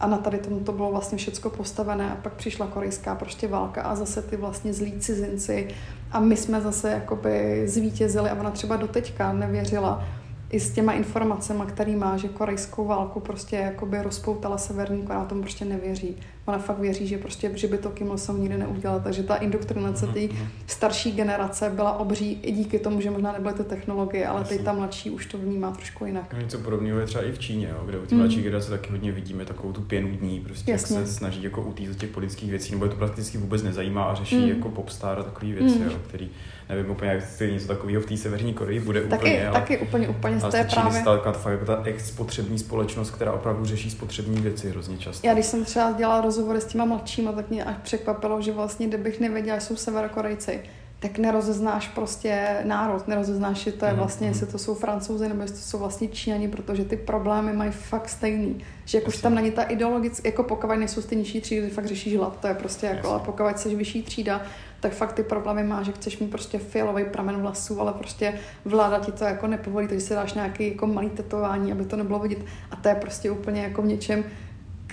A 0.00 0.06
na 0.06 0.18
tady 0.18 0.38
tomu 0.38 0.60
to 0.60 0.72
bylo 0.72 0.90
vlastně 0.90 1.18
všecko 1.18 1.50
postavené 1.50 2.12
a 2.12 2.16
pak 2.16 2.32
přišla 2.32 2.66
korejská 2.66 3.14
prostě 3.14 3.48
válka 3.48 3.82
a 3.82 3.94
zase 3.94 4.22
ty 4.22 4.36
vlastně 4.36 4.74
zlí 4.74 4.92
cizinci 5.00 5.68
a 6.12 6.20
my 6.20 6.36
jsme 6.36 6.60
zase 6.60 6.90
jakoby 6.90 7.62
zvítězili 7.68 8.30
a 8.30 8.40
ona 8.40 8.50
třeba 8.50 8.76
doteďka 8.76 9.32
nevěřila, 9.32 10.04
i 10.54 10.60
s 10.60 10.70
těma 10.70 10.92
informacemi, 10.92 11.62
který 11.66 11.96
má, 11.96 12.16
že 12.16 12.28
korejskou 12.28 12.84
válku 12.84 13.20
prostě 13.20 13.56
jakoby 13.56 14.02
rozpoutala 14.02 14.58
Severní 14.58 15.02
Korea, 15.02 15.24
tomu 15.24 15.42
prostě 15.42 15.64
nevěří. 15.64 16.16
Ona 16.46 16.58
fakt 16.58 16.78
věří, 16.78 17.06
že 17.06 17.18
prostě, 17.18 17.50
že 17.54 17.66
by 17.66 17.78
to 17.78 17.90
Kim 17.90 18.06
Il-sung 18.06 18.38
nikdy 18.38 18.58
neudělal. 18.58 19.00
Takže 19.00 19.22
ta 19.22 19.36
indoktrinace 19.36 20.06
té 20.06 20.20
mhm. 20.20 20.46
starší 20.66 21.12
generace 21.12 21.70
byla 21.70 21.98
obří 21.98 22.38
i 22.42 22.52
díky 22.52 22.78
tomu, 22.78 23.00
že 23.00 23.10
možná 23.10 23.32
nebyly 23.32 23.54
ty 23.54 23.64
technologie, 23.64 24.26
ale 24.26 24.44
teď 24.44 24.64
ta 24.64 24.72
mladší 24.72 25.10
už 25.10 25.26
to 25.26 25.38
vnímá 25.38 25.70
trošku 25.70 26.04
jinak. 26.04 26.34
Něco 26.38 26.58
podobného 26.58 26.98
je 26.98 27.06
třeba 27.06 27.24
i 27.24 27.32
v 27.32 27.38
Číně, 27.38 27.68
jo, 27.70 27.82
kde 27.86 27.98
u 27.98 28.06
té 28.06 28.14
mladší 28.14 28.36
mm. 28.36 28.42
generace 28.42 28.70
taky 28.70 28.90
hodně 28.90 29.12
vidíme 29.12 29.44
takovou 29.44 29.72
tu 29.72 29.80
pěnu 29.80 30.08
dní, 30.08 30.40
prostě 30.40 30.72
Jasně. 30.72 30.96
jak 30.96 31.06
se 31.06 31.12
snaží 31.12 31.42
jako 31.42 31.62
utíct 31.62 31.90
od 31.90 31.96
těch 31.96 32.10
politických 32.10 32.50
věcí, 32.50 32.72
nebo 32.72 32.84
je 32.84 32.90
to 32.90 32.96
prakticky 32.96 33.38
vůbec 33.38 33.62
nezajímá 33.62 34.04
a 34.04 34.14
řeší 34.14 34.36
mm. 34.36 34.48
jako 34.48 34.68
popstar 34.68 35.18
a 35.18 35.22
takové 35.22 35.52
věci, 35.52 35.78
mm. 35.78 35.84
jo, 35.84 35.92
který 36.08 36.30
nevím 36.68 36.90
úplně, 36.90 37.10
jak 37.10 37.40
něco 37.40 37.66
takového 37.66 38.02
v 38.02 38.06
té 38.06 38.16
Severní 38.16 38.54
Koreji 38.54 38.80
bude 38.80 39.00
taky, 39.00 39.16
úplně. 39.16 39.48
Ale, 39.48 39.60
taky 39.60 39.78
úplně, 39.78 40.08
úplně, 40.08 40.36
ale 40.42 40.50
to 40.50 40.56
je 40.56 40.64
právě... 40.64 41.00
Stalkat, 41.00 41.40
fakt 41.40 41.52
jako 41.52 41.64
ta 41.64 41.82
ex 41.84 42.08
spotřební 42.08 42.58
společnost, 42.58 43.10
která 43.10 43.32
opravdu 43.32 43.64
řeší 43.64 43.90
spotřební 43.90 44.40
věci 44.40 44.70
hrozně 44.70 44.98
často. 44.98 45.26
Já 45.26 45.34
když 45.34 45.46
jsem 45.46 45.64
třeba 45.64 45.92
dělala 45.92 46.20
rozhovory 46.34 46.60
s 46.60 46.64
těma 46.64 46.84
mladšíma, 46.84 47.32
tak 47.32 47.50
mě 47.50 47.64
až 47.64 47.76
překvapilo, 47.82 48.42
že 48.42 48.52
vlastně, 48.52 48.86
kdybych 48.86 49.20
nevěděla, 49.20 49.58
že 49.58 49.66
jsou 49.66 49.76
Severokorejci, 49.76 50.60
tak 50.98 51.18
nerozeznáš 51.18 51.88
prostě 51.88 52.56
národ, 52.64 53.08
nerozeznáš, 53.08 53.58
že 53.58 53.72
to 53.72 53.84
je 53.84 53.90
mhm, 53.90 54.00
vlastně, 54.00 54.28
jestli 54.28 54.46
to 54.46 54.58
jsou 54.58 54.74
francouzi 54.74 55.28
nebo 55.28 55.42
jestli 55.42 55.56
to 55.56 55.62
jsou 55.62 55.78
vlastně 55.78 56.08
číňani, 56.08 56.48
protože 56.48 56.84
ty 56.84 56.96
problémy 56.96 57.52
mají 57.52 57.70
fakt 57.70 58.08
stejný. 58.08 58.64
Že 58.84 58.98
jak 58.98 59.08
už 59.08 59.20
tam 59.20 59.34
není 59.34 59.50
ta 59.50 59.62
ideologická, 59.62 60.28
jako 60.28 60.42
pokud 60.42 60.66
nejsou 60.66 61.02
ty 61.02 61.16
nižší 61.16 61.40
třídy, 61.40 61.70
fakt 61.70 61.86
řešíš 61.86 62.16
hlad, 62.16 62.40
to 62.40 62.46
je 62.46 62.54
prostě 62.54 62.86
jako, 62.86 63.10
ale 63.10 63.20
pokud 63.20 63.58
jsi 63.58 63.76
vyšší 63.76 64.02
třída, 64.02 64.42
tak 64.80 64.92
fakt 64.92 65.12
ty 65.12 65.22
problémy 65.22 65.64
má, 65.64 65.82
že 65.82 65.92
chceš 65.92 66.18
mít 66.18 66.30
prostě 66.30 66.58
fialový 66.58 67.04
pramen 67.04 67.36
vlasů, 67.36 67.80
ale 67.80 67.92
prostě 67.92 68.34
vláda 68.64 68.98
ti 68.98 69.12
to 69.12 69.24
jako 69.24 69.46
nepovolí, 69.46 69.88
takže 69.88 70.06
si 70.06 70.14
dáš 70.14 70.34
nějaký 70.34 70.68
jako 70.68 70.86
malý 70.86 71.10
tetování, 71.10 71.72
aby 71.72 71.84
to 71.84 71.96
nebylo 71.96 72.18
vidět. 72.18 72.38
A 72.70 72.76
to 72.76 72.88
je 72.88 72.94
prostě 72.94 73.30
úplně 73.30 73.62
jako 73.62 73.82
v 73.82 73.86
něčem 73.86 74.24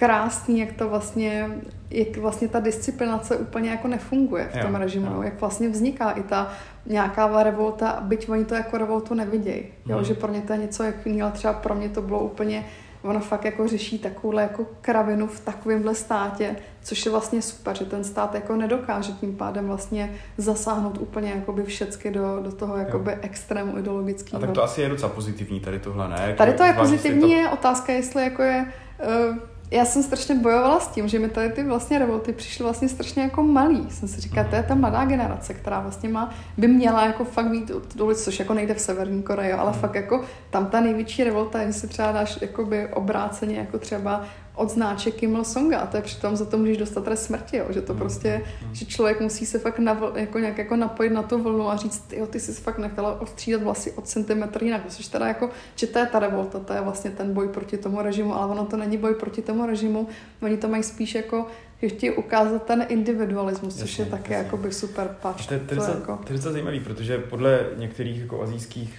krásný, 0.02 0.60
jak 0.60 0.72
to 0.72 0.90
vlastně, 0.90 1.50
jak 1.90 2.18
vlastně 2.18 2.48
ta 2.48 2.60
disciplinace 2.60 3.38
úplně 3.38 3.70
jako 3.70 3.88
nefunguje 3.88 4.50
v 4.54 4.62
tom 4.62 4.74
jo, 4.74 4.80
režimu, 4.80 5.06
jo. 5.06 5.22
jak 5.22 5.42
vlastně 5.42 5.70
vzniká 5.70 6.12
i 6.12 6.24
ta 6.24 6.52
nějaká 6.86 7.44
revolta, 7.44 8.00
byť 8.02 8.30
oni 8.30 8.46
to 8.46 8.56
jako 8.56 8.78
revoltu 8.78 9.14
nevidějí, 9.14 9.64
jo, 9.86 9.96
hmm. 9.96 10.06
že 10.06 10.14
pro 10.14 10.32
ně 10.32 10.42
to 10.42 10.54
je 10.54 10.60
něco 10.60 10.84
jak 10.84 11.06
jiného, 11.06 11.32
třeba 11.32 11.54
pro 11.54 11.76
mě 11.76 11.90
to 11.90 12.02
bylo 12.02 12.20
úplně 12.20 12.66
ono 13.04 13.20
fakt 13.20 13.46
jako 13.46 13.68
řeší 13.68 14.00
takovouhle 14.00 14.42
jako 14.42 14.66
kravinu 14.82 15.28
v 15.28 15.40
takovémhle 15.40 15.96
státě, 15.96 16.56
což 16.84 17.06
je 17.06 17.12
vlastně 17.12 17.42
super, 17.42 17.78
že 17.78 17.86
ten 17.86 18.04
stát 18.04 18.36
jako 18.36 18.56
nedokáže 18.56 19.12
tím 19.12 19.36
pádem 19.36 19.68
vlastně 19.68 20.16
zasáhnout 20.38 20.98
úplně 20.98 21.32
jakoby 21.32 21.64
všecky 21.64 22.12
do, 22.12 22.40
do 22.44 22.52
toho 22.52 22.78
jakoby 22.78 23.12
jo. 23.12 23.18
extrému 23.22 23.78
ideologického. 23.78 24.44
A 24.44 24.46
tak 24.46 24.56
to 24.56 24.64
asi 24.64 24.82
je 24.82 24.90
docela 24.90 25.12
pozitivní 25.12 25.60
tady 25.60 25.80
tohle, 25.80 26.10
ne? 26.10 26.36
Tady 26.38 26.54
to 26.54 26.64
je 26.64 26.74
pozitivní, 26.74 27.22
to... 27.22 27.28
je 27.28 27.50
otázka, 27.50 27.94
jestli 27.94 28.24
jako 28.24 28.42
je 28.42 28.66
uh, 29.30 29.38
já 29.72 29.86
jsem 29.86 30.04
strašně 30.04 30.36
bojovala 30.36 30.80
s 30.80 30.88
tím, 30.88 31.08
že 31.08 31.20
mi 31.20 31.30
tady 31.30 31.50
ty 31.50 31.64
vlastně 31.64 32.00
revolty 32.00 32.34
přišly 32.34 32.64
vlastně 32.64 32.90
strašně 32.90 33.24
jako 33.24 33.44
malý. 33.44 33.88
Jsem 33.90 34.08
si 34.08 34.22
říkala, 34.22 34.48
to 34.50 34.56
je 34.56 34.64
ta 34.64 34.76
mladá 34.76 35.06
generace, 35.06 35.54
která 35.54 35.80
vlastně 35.80 36.10
má, 36.10 36.34
by 36.58 36.68
měla 36.68 37.06
jako 37.06 37.26
fakt 37.26 37.46
mít 37.46 37.72
do 37.96 38.06
ulic, 38.06 38.24
což 38.24 38.40
jako 38.40 38.54
nejde 38.54 38.74
v 38.74 38.82
Severní 38.82 39.24
Koreji, 39.24 39.54
ale 39.54 39.74
fakt 39.74 39.96
jako 39.96 40.24
tam 40.50 40.66
ta 40.66 40.82
největší 40.82 41.24
revolta 41.24 41.62
je, 41.62 41.68
že 41.68 41.74
si 41.74 41.88
třeba 41.88 42.12
dáš 42.12 42.42
jakoby 42.42 42.88
obráceně 42.88 43.58
jako 43.58 43.80
třeba 43.80 44.26
od 44.56 44.70
znáček 44.70 45.16
Kim 45.16 45.36
Il 45.36 45.44
Songa 45.44 45.80
a 45.80 45.88
to 45.88 45.98
je 45.98 46.04
přitom 46.04 46.36
za 46.36 46.46
to 46.46 46.58
můžeš 46.58 46.78
dostat 46.78 47.04
trest 47.04 47.24
smrti, 47.24 47.58
jo. 47.58 47.66
že 47.70 47.82
to 47.82 47.94
mm, 47.94 48.00
prostě, 48.00 48.42
mm, 48.62 48.68
mm. 48.68 48.76
že 48.76 48.86
člověk 48.86 49.22
musí 49.22 49.46
se 49.46 49.60
fakt 49.60 49.80
navl, 49.80 50.14
jako 50.16 50.40
nějak 50.40 50.58
jako 50.58 50.76
napojit 50.76 51.14
na 51.14 51.24
tu 51.24 51.44
vlnu 51.44 51.70
a 51.70 51.76
říct, 51.76 52.14
jo, 52.14 52.28
ty 52.28 52.40
jsi 52.40 52.52
fakt 52.54 52.78
nechala 52.78 53.22
ostřídat 53.22 53.64
vlasy 53.64 53.92
od 53.92 54.08
centimetr 54.08 54.64
jinak, 54.64 54.82
což 54.88 55.08
teda 55.08 55.28
jako, 55.28 55.50
že 55.76 55.88
to 55.88 56.00
je 56.00 56.06
ta 56.06 56.20
revolta, 56.20 56.60
to 56.60 56.74
je 56.74 56.82
vlastně 56.82 57.12
ten 57.12 57.34
boj 57.34 57.48
proti 57.48 57.78
tomu 57.78 58.02
režimu, 58.02 58.36
ale 58.36 58.52
ono 58.52 58.66
to 58.66 58.78
není 58.78 58.98
boj 58.98 59.16
proti 59.16 59.42
tomu 59.42 59.66
režimu, 59.66 60.08
oni 60.42 60.58
to 60.58 60.68
mají 60.68 60.84
spíš 60.84 61.16
jako 61.16 61.48
že 61.82 61.90
chtějí 61.90 62.12
ukázat 62.12 62.64
ten 62.64 62.86
individualismus, 62.90 63.76
což 63.76 64.00
jasně, 64.00 64.04
je 64.04 64.12
taky 64.12 64.34
jako 64.34 64.58
by 64.58 64.72
super 64.72 65.16
pač. 65.22 65.48
To, 65.48 65.54
je, 65.54 65.60
to, 65.60 65.74
je, 65.74 65.80
to, 65.80 65.86
je, 65.86 65.96
jako... 66.00 66.20
to 66.28 66.34
je 66.34 66.40
zajímavý, 66.40 66.80
protože 66.80 67.18
podle 67.18 67.66
některých 67.78 68.22
jako 68.22 68.42
azijských 68.42 68.94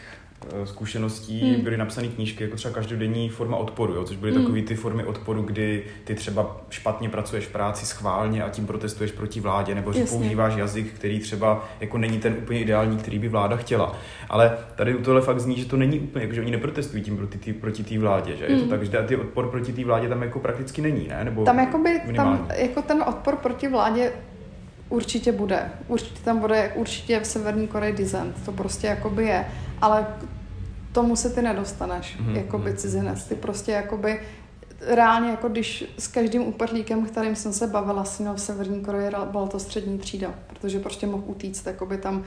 zkušeností 0.64 1.40
hmm. 1.40 1.61
byly 1.61 1.76
napsané 1.76 2.09
knížky 2.09 2.44
jako 2.44 2.57
třeba 2.57 2.74
každodenní 2.74 3.28
forma 3.28 3.57
odporu, 3.57 3.94
jo, 3.94 4.05
což 4.05 4.16
byly 4.16 4.33
hmm. 4.33 4.42
takové 4.42 4.62
ty 4.62 4.74
formy 4.74 5.05
odporu, 5.05 5.42
kdy 5.42 5.85
ty 6.05 6.14
třeba 6.14 6.61
špatně 6.70 7.09
pracuješ 7.09 7.46
v 7.46 7.52
práci 7.52 7.87
schválně 7.87 8.42
a 8.42 8.48
tím 8.48 8.66
protestuješ 8.66 9.12
proti 9.12 9.40
vládě, 9.40 9.74
nebo 9.74 9.92
že 9.92 10.05
používáš 10.05 10.57
jazyk, 10.57 10.92
který 10.92 11.20
třeba 11.20 11.68
jako 11.81 11.98
není 11.98 12.18
ten 12.18 12.37
úplně 12.38 12.61
ideální, 12.61 12.96
který 12.96 13.18
by 13.18 13.28
vláda 13.28 13.57
chtěla. 13.57 13.96
Ale 14.28 14.59
tady 14.76 14.94
u 14.94 15.02
tohle 15.02 15.20
fakt 15.20 15.40
zní, 15.40 15.57
že 15.57 15.64
to 15.64 15.76
není 15.76 16.00
úplně, 16.00 16.24
jako, 16.24 16.35
že 16.35 16.40
oni 16.40 16.50
neprotestují 16.50 17.02
tím 17.02 17.16
proti 17.16 17.38
té 17.38 17.52
proti 17.52 17.85
tý 17.85 17.98
vládě, 17.98 18.37
že? 18.37 18.44
Hmm. 18.44 18.55
Je 18.55 18.57
to 18.57 18.62
hmm. 18.62 18.70
tak, 18.70 18.85
že 18.85 19.07
ty 19.07 19.16
odpor 19.16 19.50
proti 19.50 19.72
té 19.72 19.85
vládě 19.85 20.09
tam 20.09 20.22
jako 20.22 20.38
prakticky 20.38 20.83
není, 20.83 21.09
ne? 21.09 21.24
Nebo 21.24 21.44
tam, 21.44 21.59
jakoby, 21.59 22.00
tam 22.16 22.48
jako 22.57 22.83
ten 22.83 23.02
odpor 23.07 23.37
proti 23.37 23.68
vládě 23.68 24.12
Určitě 24.92 25.33
bude. 25.33 25.70
Určitě 25.88 26.20
tam 26.24 26.38
bude, 26.38 26.72
určitě 26.74 27.20
v 27.20 27.26
Severní 27.26 27.68
Koreji 27.68 27.92
dissent, 27.92 28.44
to 28.44 28.52
prostě 28.52 28.87
jakoby 28.87 29.24
je. 29.24 29.46
Ale 29.81 30.07
tomu 30.92 31.16
se 31.16 31.31
ty 31.31 31.42
nedostaneš, 31.42 32.18
mm-hmm. 32.18 32.37
jakoby 32.37 32.74
cizinec. 32.74 33.24
Ty 33.24 33.35
prostě 33.35 33.72
jakoby 33.72 34.20
reálně, 34.87 35.31
jako 35.31 35.48
když 35.48 35.85
s 35.98 36.09
každým 36.09 36.42
uprchlíkem, 36.42 37.07
kterým 37.07 37.37
jsem 37.37 37.52
se 37.52 37.66
bavila 37.66 38.05
si 38.05 38.24
v 38.35 38.37
Severní 38.37 38.81
Koreji, 38.81 39.11
byla 39.31 39.46
to 39.46 39.59
střední 39.59 39.98
třída, 39.98 40.35
protože 40.46 40.78
prostě 40.78 41.07
mohl 41.07 41.24
utíct, 41.26 41.66
jakoby 41.66 41.98
tam 41.98 42.24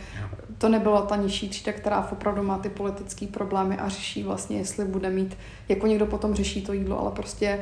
to 0.58 0.69
nebyla 0.69 1.01
ta 1.01 1.15
nižší 1.15 1.49
třída, 1.49 1.73
která 1.73 2.10
opravdu 2.12 2.43
má 2.43 2.58
ty 2.58 2.69
politické 2.69 3.28
problémy 3.28 3.78
a 3.78 3.89
řeší 3.89 4.23
vlastně, 4.23 4.58
jestli 4.58 4.86
bude 4.86 5.10
mít, 5.10 5.38
jako 5.69 5.88
někdo 5.88 6.06
potom 6.06 6.36
řeší 6.36 6.62
to 6.62 6.73
jídlo, 6.73 6.99
ale 6.99 7.12
prostě 7.12 7.60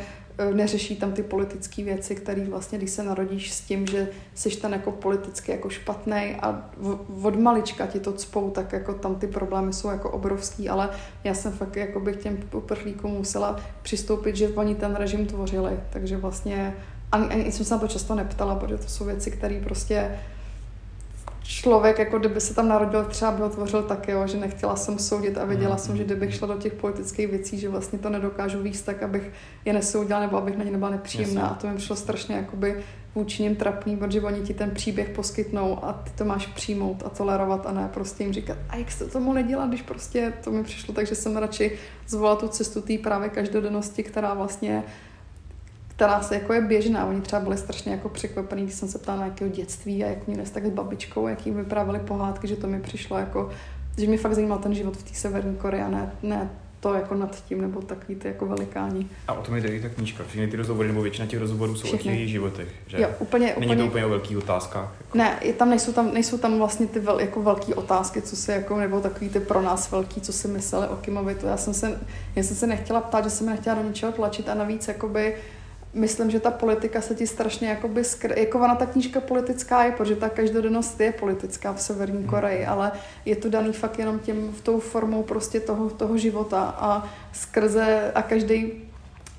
neřeší 0.54 0.96
tam 0.96 1.12
ty 1.12 1.24
politické 1.24 1.84
věci, 1.84 2.16
které 2.16 2.46
vlastně, 2.46 2.78
když 2.78 2.90
se 2.90 3.04
narodíš 3.04 3.54
s 3.54 3.62
tím, 3.62 3.88
že 3.88 4.10
jsi 4.36 4.50
ten 4.50 4.74
jako 4.74 4.92
politicky 4.92 5.52
jako 5.52 5.70
špatný 5.70 6.36
a 6.42 6.70
od 7.24 7.40
malička 7.40 7.88
ti 7.88 8.00
to 8.00 8.14
cpou, 8.14 8.50
tak 8.50 8.74
jako 8.74 8.94
tam 8.94 9.16
ty 9.16 9.28
problémy 9.28 9.74
jsou 9.74 9.90
jako 9.90 10.12
obrovský, 10.12 10.70
ale 10.70 10.90
já 11.24 11.34
jsem 11.34 11.52
fakt 11.52 11.76
jako 11.76 12.00
bych 12.00 12.16
těm 12.16 12.40
uprchlíkům 12.54 13.12
musela 13.12 13.60
přistoupit, 13.82 14.36
že 14.36 14.50
oni 14.50 14.76
ten 14.76 14.96
režim 14.96 15.26
tvořili, 15.26 15.80
takže 15.90 16.18
vlastně 16.18 16.76
ani, 17.12 17.26
ani 17.28 17.52
jsem 17.52 17.66
se 17.66 17.74
na 17.74 17.80
to 17.80 17.88
často 17.88 18.16
neptala, 18.16 18.56
protože 18.56 18.78
to 18.78 18.88
jsou 18.88 19.06
věci, 19.06 19.32
které 19.32 19.62
prostě 19.64 20.20
člověk, 21.44 22.00
jako 22.00 22.20
kdyby 22.20 22.42
se 22.42 22.54
tam 22.54 22.68
narodil, 22.68 23.06
třeba 23.06 23.32
by 23.32 23.44
otvořil 23.44 23.84
taky, 23.84 24.12
jo, 24.12 24.28
že 24.28 24.38
nechtěla 24.38 24.76
jsem 24.76 25.00
soudit 25.00 25.38
a 25.38 25.46
věděla 25.46 25.78
jsem, 25.78 25.98
že 25.98 26.04
kdybych 26.04 26.36
šla 26.36 26.48
do 26.48 26.58
těch 26.58 26.74
politických 26.74 27.28
věcí, 27.28 27.60
že 27.60 27.70
vlastně 27.70 28.00
to 28.00 28.10
nedokážu 28.10 28.62
víc, 28.62 28.82
tak 28.82 29.04
abych 29.04 29.32
je 29.66 29.74
nesoudila 29.74 30.20
nebo 30.20 30.38
abych 30.38 30.58
na 30.58 30.64
ně 30.64 30.72
nebyla 30.72 30.90
nepříjemná. 30.90 31.42
Jasně. 31.42 31.56
A 31.56 31.60
to 31.62 31.68
mi 31.68 31.76
přišlo 31.76 31.96
strašně 31.96 32.36
jakoby 32.36 32.84
vůči 33.16 33.44
ním 33.44 33.56
trapný, 33.56 33.98
protože 33.98 34.22
oni 34.22 34.42
ti 34.42 34.54
ten 34.54 34.72
příběh 34.72 35.10
poskytnou 35.10 35.86
a 35.86 35.94
ty 35.94 36.10
to 36.16 36.26
máš 36.26 36.46
přijmout 36.46 37.04
a 37.06 37.10
tolerovat 37.10 37.66
a 37.66 37.72
ne 37.72 37.90
prostě 37.94 38.24
jim 38.24 38.34
říkat, 38.34 38.58
a 38.70 38.76
jak 38.76 38.92
se 38.92 39.08
tomu 39.08 39.34
nedělat, 39.34 39.68
když 39.70 39.82
prostě 39.82 40.34
to 40.44 40.52
mi 40.52 40.64
přišlo, 40.64 40.94
takže 40.94 41.16
jsem 41.16 41.38
radši 41.38 41.78
zvolila 42.08 42.36
tu 42.36 42.48
cestu 42.48 42.82
té 42.82 42.98
právě 42.98 43.30
každodennosti, 43.30 44.04
která 44.04 44.34
vlastně 44.34 44.84
která 45.96 46.22
se 46.22 46.36
jako 46.36 46.54
je 46.54 46.62
běžná. 46.62 47.06
Oni 47.06 47.22
třeba 47.22 47.40
byli 47.40 47.58
strašně 47.58 47.92
jako 47.92 48.10
překvapení, 48.10 48.64
když 48.64 48.76
jsem 48.76 48.90
se 48.90 49.00
ptala 49.00 49.20
na 49.20 49.26
jakého 49.26 49.50
dětství 49.50 50.04
a 50.04 50.08
jak 50.08 50.28
měli 50.28 50.50
tak 50.50 50.66
s 50.66 50.70
babičkou, 50.70 51.28
jak 51.28 51.46
jim 51.46 51.56
vyprávěli 51.56 52.00
pohádky, 52.00 52.48
že 52.48 52.56
to 52.56 52.68
mi 52.68 52.80
přišlo 52.80 53.18
jako, 53.18 53.50
že 53.98 54.08
mě 54.08 54.18
fakt 54.18 54.34
zajímal 54.34 54.58
ten 54.58 54.74
život 54.74 54.98
v 54.98 55.04
té 55.04 55.16
Severní 55.16 55.56
Koreji 55.56 55.84
a 55.84 55.90
ne, 55.90 56.12
ne 56.24 56.50
to 56.84 56.94
jako 56.94 57.16
nad 57.16 57.44
tím, 57.46 57.62
nebo 57.62 57.82
takový 57.82 58.16
ty 58.16 58.28
jako 58.28 58.46
velikáni. 58.46 59.08
A 59.28 59.34
o 59.34 59.42
tom 59.42 59.56
je 59.56 59.62
tady 59.62 59.82
ta 59.82 59.90
knížka. 59.90 60.24
Všechny 60.24 60.48
ty 60.48 60.58
rozhovory, 60.58 60.88
nebo 60.88 61.02
většina 61.02 61.28
těch 61.28 61.40
rozhovorů 61.40 61.76
jsou 61.76 61.88
Všechny. 61.88 62.14
o 62.14 62.16
těch 62.16 62.30
životech, 62.30 62.68
že? 62.88 63.02
Jo, 63.02 63.10
úplně, 63.20 63.46
Není 63.46 63.66
úplně, 63.66 63.76
to 63.76 63.86
úplně 63.86 64.06
o 64.06 64.10
velkých 64.10 64.38
otázkách. 64.38 64.96
Jako. 65.02 65.18
Ne, 65.18 65.40
tam 65.58 65.70
nejsou 65.70 65.94
tam, 65.94 66.14
nejsou 66.14 66.38
tam 66.38 66.58
vlastně 66.58 66.88
ty 66.88 67.00
vel, 67.00 67.20
jako 67.20 67.42
velké 67.42 67.76
otázky, 67.76 68.22
co 68.22 68.36
se 68.36 68.54
jako, 68.54 68.78
nebo 68.78 69.02
takový 69.02 69.30
ty 69.30 69.40
pro 69.40 69.62
nás 69.62 69.92
velký, 69.92 70.22
co 70.22 70.34
si 70.34 70.48
mysleli 70.48 70.88
o 70.88 70.96
Kimovi. 70.96 71.36
To 71.36 71.48
já 71.48 71.58
jsem 71.58 71.74
se, 71.74 72.00
já 72.36 72.44
jsem 72.44 72.56
se 72.56 72.68
nechtěla 72.68 73.02
ptát, 73.02 73.24
že 73.24 73.30
jsem 73.30 73.48
nechtěla 73.48 73.76
do 73.76 73.88
ničeho 73.88 74.12
tlačit 74.12 74.50
a 74.50 74.54
navíc 74.54 74.88
jakoby 74.88 75.36
myslím, 75.94 76.32
že 76.32 76.40
ta 76.40 76.52
politika 76.52 77.02
se 77.02 77.16
ti 77.16 77.28
strašně 77.28 77.70
jakoby 77.70 78.02
skr- 78.02 78.40
jako 78.40 78.60
ona 78.60 78.76
ta 78.76 78.86
knížka 78.86 79.22
politická 79.22 79.84
je, 79.84 79.92
protože 79.92 80.16
ta 80.16 80.30
každodennost 80.30 81.00
je 81.00 81.12
politická 81.12 81.74
v 81.74 81.82
Severní 81.82 82.18
hmm. 82.18 82.28
Koreji, 82.28 82.66
ale 82.66 82.92
je 83.26 83.36
to 83.36 83.50
daný 83.50 83.74
fakt 83.74 84.00
jenom 84.00 84.20
tím 84.20 84.52
v 84.52 84.62
tou 84.62 84.80
formou 84.80 85.24
prostě 85.24 85.60
toho, 85.60 85.90
toho 85.90 86.18
života 86.18 86.76
a 86.78 87.10
skrze 87.34 88.12
a 88.16 88.22
každý 88.22 88.72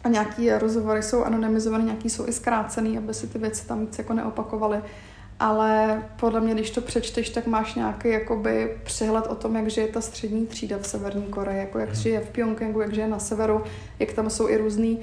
a 0.04 0.08
nějaký 0.08 0.50
rozhovory 0.52 1.02
jsou 1.02 1.24
anonymizované, 1.24 1.84
nějaký 1.84 2.10
jsou 2.10 2.28
i 2.28 2.32
zkrácený, 2.32 2.98
aby 2.98 3.14
si 3.14 3.26
ty 3.26 3.38
věci 3.38 3.66
tam 3.66 3.80
víc 3.80 3.98
jako 3.98 4.12
neopakovaly. 4.12 4.80
Ale 5.40 6.02
podle 6.20 6.40
mě, 6.40 6.54
když 6.54 6.70
to 6.70 6.80
přečteš, 6.80 7.30
tak 7.30 7.46
máš 7.46 7.74
nějaký 7.74 8.08
jakoby 8.08 8.76
přehled 8.84 9.26
o 9.26 9.34
tom, 9.34 9.56
jak 9.56 9.70
žije 9.70 9.88
ta 9.88 10.00
střední 10.00 10.46
třída 10.46 10.78
v 10.78 10.86
Severní 10.86 11.22
Koreji, 11.22 11.58
jako 11.58 11.78
jak 11.78 11.88
hmm. 11.88 11.98
žije 11.98 12.20
v 12.20 12.28
Pyongyangu, 12.28 12.80
jak 12.80 12.94
žije 12.94 13.08
na 13.08 13.18
severu, 13.18 13.62
jak 13.98 14.12
tam 14.12 14.30
jsou 14.30 14.48
i 14.48 14.56
různý 14.56 15.00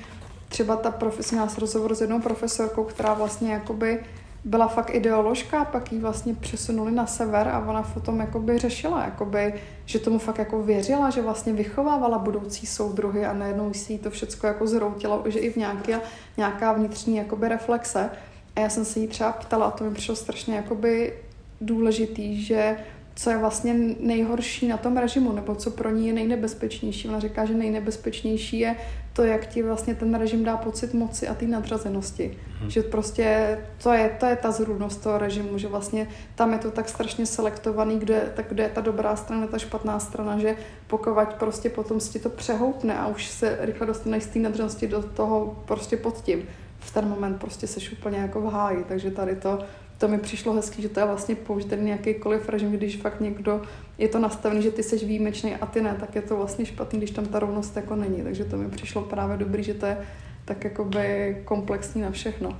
třeba 0.51 0.75
ta 0.75 0.91
profesionální 0.91 1.53
rozhovor 1.57 1.95
s 1.95 2.01
jednou 2.01 2.21
profesorkou, 2.21 2.83
která 2.83 3.13
vlastně 3.13 3.53
jakoby 3.53 4.03
byla 4.45 4.67
fakt 4.67 4.89
ideoložka, 4.95 5.65
pak 5.65 5.91
ji 5.91 5.99
vlastně 5.99 6.35
přesunuli 6.35 6.91
na 6.91 7.05
sever 7.05 7.47
a 7.47 7.59
ona 7.59 7.83
potom 7.83 8.19
jakoby 8.19 8.57
řešila, 8.57 9.05
jakoby, 9.05 9.53
že 9.85 9.99
tomu 9.99 10.19
fakt 10.19 10.37
jako 10.37 10.63
věřila, 10.63 11.09
že 11.09 11.21
vlastně 11.21 11.53
vychovávala 11.53 12.17
budoucí 12.17 12.67
soudruhy 12.67 13.25
a 13.25 13.33
najednou 13.33 13.73
si 13.73 13.93
jí 13.93 13.99
to 13.99 14.09
všechno 14.09 14.49
jako 14.49 14.67
zroutilo, 14.67 15.23
že 15.25 15.39
i 15.39 15.49
v 15.49 15.55
nějaké, 15.55 15.99
nějaká 16.37 16.73
vnitřní 16.73 17.15
jakoby 17.15 17.47
reflexe. 17.47 18.09
A 18.55 18.59
já 18.59 18.69
jsem 18.69 18.85
se 18.85 18.99
jí 18.99 19.07
třeba 19.07 19.31
ptala 19.31 19.65
a 19.65 19.71
to 19.71 19.83
mi 19.83 19.91
přišlo 19.91 20.15
strašně 20.15 20.55
jakoby 20.55 21.13
důležitý, 21.61 22.43
že 22.43 22.77
co 23.21 23.29
je 23.29 23.37
vlastně 23.37 23.73
nejhorší 23.99 24.67
na 24.67 24.77
tom 24.77 24.97
režimu, 24.97 25.31
nebo 25.31 25.55
co 25.55 25.71
pro 25.71 25.89
ní 25.89 26.07
je 26.07 26.13
nejnebezpečnější. 26.13 27.07
Ona 27.07 27.19
říká, 27.19 27.45
že 27.45 27.53
nejnebezpečnější 27.53 28.59
je 28.59 28.75
to, 29.13 29.23
jak 29.23 29.45
ti 29.47 29.63
vlastně 29.63 29.95
ten 29.95 30.15
režim 30.15 30.43
dá 30.43 30.57
pocit 30.57 30.93
moci 30.93 31.27
a 31.27 31.33
té 31.33 31.45
nadřazenosti. 31.45 32.37
Hmm. 32.59 32.69
Že 32.69 32.83
prostě 32.83 33.57
to 33.83 33.93
je, 33.93 34.17
to 34.19 34.25
je 34.25 34.35
ta 34.35 34.51
zrůdnost 34.51 34.97
toho 34.97 35.17
režimu, 35.17 35.57
že 35.57 35.67
vlastně 35.67 36.07
tam 36.35 36.53
je 36.53 36.59
to 36.59 36.71
tak 36.71 36.89
strašně 36.89 37.25
selektovaný, 37.25 37.99
kde, 37.99 38.31
tak 38.35 38.45
kde 38.49 38.63
je 38.63 38.69
ta 38.69 38.81
dobrá 38.81 39.15
strana, 39.15 39.47
ta 39.47 39.57
špatná 39.57 39.99
strana, 39.99 40.39
že 40.39 40.55
pokud 40.87 41.33
prostě 41.39 41.69
potom 41.69 41.99
si 41.99 42.19
to 42.19 42.29
přehoupne 42.29 42.97
a 42.97 43.07
už 43.07 43.27
se 43.27 43.57
rychle 43.61 43.87
dostaneš 43.87 44.23
z 44.23 44.27
té 44.27 44.39
nadřazenosti 44.39 44.87
do 44.87 45.03
toho 45.03 45.63
prostě 45.65 45.97
pod 45.97 46.21
tím. 46.21 46.43
V 46.79 46.93
ten 46.93 47.09
moment 47.09 47.37
prostě 47.39 47.67
seš 47.67 47.91
úplně 47.91 48.17
jako 48.17 48.41
v 48.41 48.53
háji, 48.53 48.85
takže 48.87 49.11
tady 49.11 49.35
to 49.35 49.59
to 50.01 50.07
mi 50.07 50.17
přišlo 50.17 50.53
hezký, 50.53 50.81
že 50.81 50.89
to 50.89 50.99
je 50.99 51.05
vlastně 51.05 51.35
použitelný 51.35 51.89
jakýkoliv 51.89 52.49
režim, 52.49 52.71
když 52.71 52.97
fakt 52.97 53.21
někdo 53.21 53.61
je 53.97 54.07
to 54.07 54.19
nastavený, 54.19 54.61
že 54.61 54.71
ty 54.71 54.83
jsi 54.83 55.05
výjimečný 55.05 55.55
a 55.55 55.65
ty 55.65 55.81
ne, 55.81 55.95
tak 55.99 56.15
je 56.15 56.21
to 56.21 56.37
vlastně 56.37 56.65
špatný, 56.65 56.99
když 56.99 57.11
tam 57.11 57.25
ta 57.25 57.39
rovnost 57.39 57.75
jako 57.75 57.95
není. 57.95 58.21
Takže 58.21 58.45
to 58.45 58.57
mi 58.57 58.69
přišlo 58.69 59.01
právě 59.01 59.37
dobrý, 59.37 59.63
že 59.63 59.73
to 59.73 59.85
je 59.85 59.97
tak 60.45 60.63
jakoby 60.63 61.37
komplexní 61.45 62.01
na 62.01 62.11
všechno. 62.11 62.57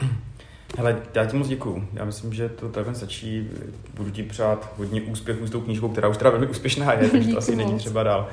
Hele, 0.76 1.02
já 1.14 1.24
ti 1.24 1.36
moc 1.36 1.48
děkuju. 1.48 1.88
Já 1.92 2.04
myslím, 2.04 2.32
že 2.32 2.48
to 2.48 2.68
takhle 2.68 2.94
stačí. 2.94 3.50
Budu 3.94 4.10
ti 4.10 4.22
přát 4.22 4.72
hodně 4.76 5.02
úspěchů 5.02 5.46
s 5.46 5.50
tou 5.50 5.60
knížkou, 5.60 5.88
která 5.88 6.08
už 6.08 6.16
teda 6.16 6.30
velmi 6.30 6.46
úspěšná 6.46 6.92
je, 6.92 7.08
takže 7.08 7.32
to 7.32 7.38
asi 7.38 7.56
není 7.56 7.78
třeba 7.78 8.02
dál. 8.02 8.28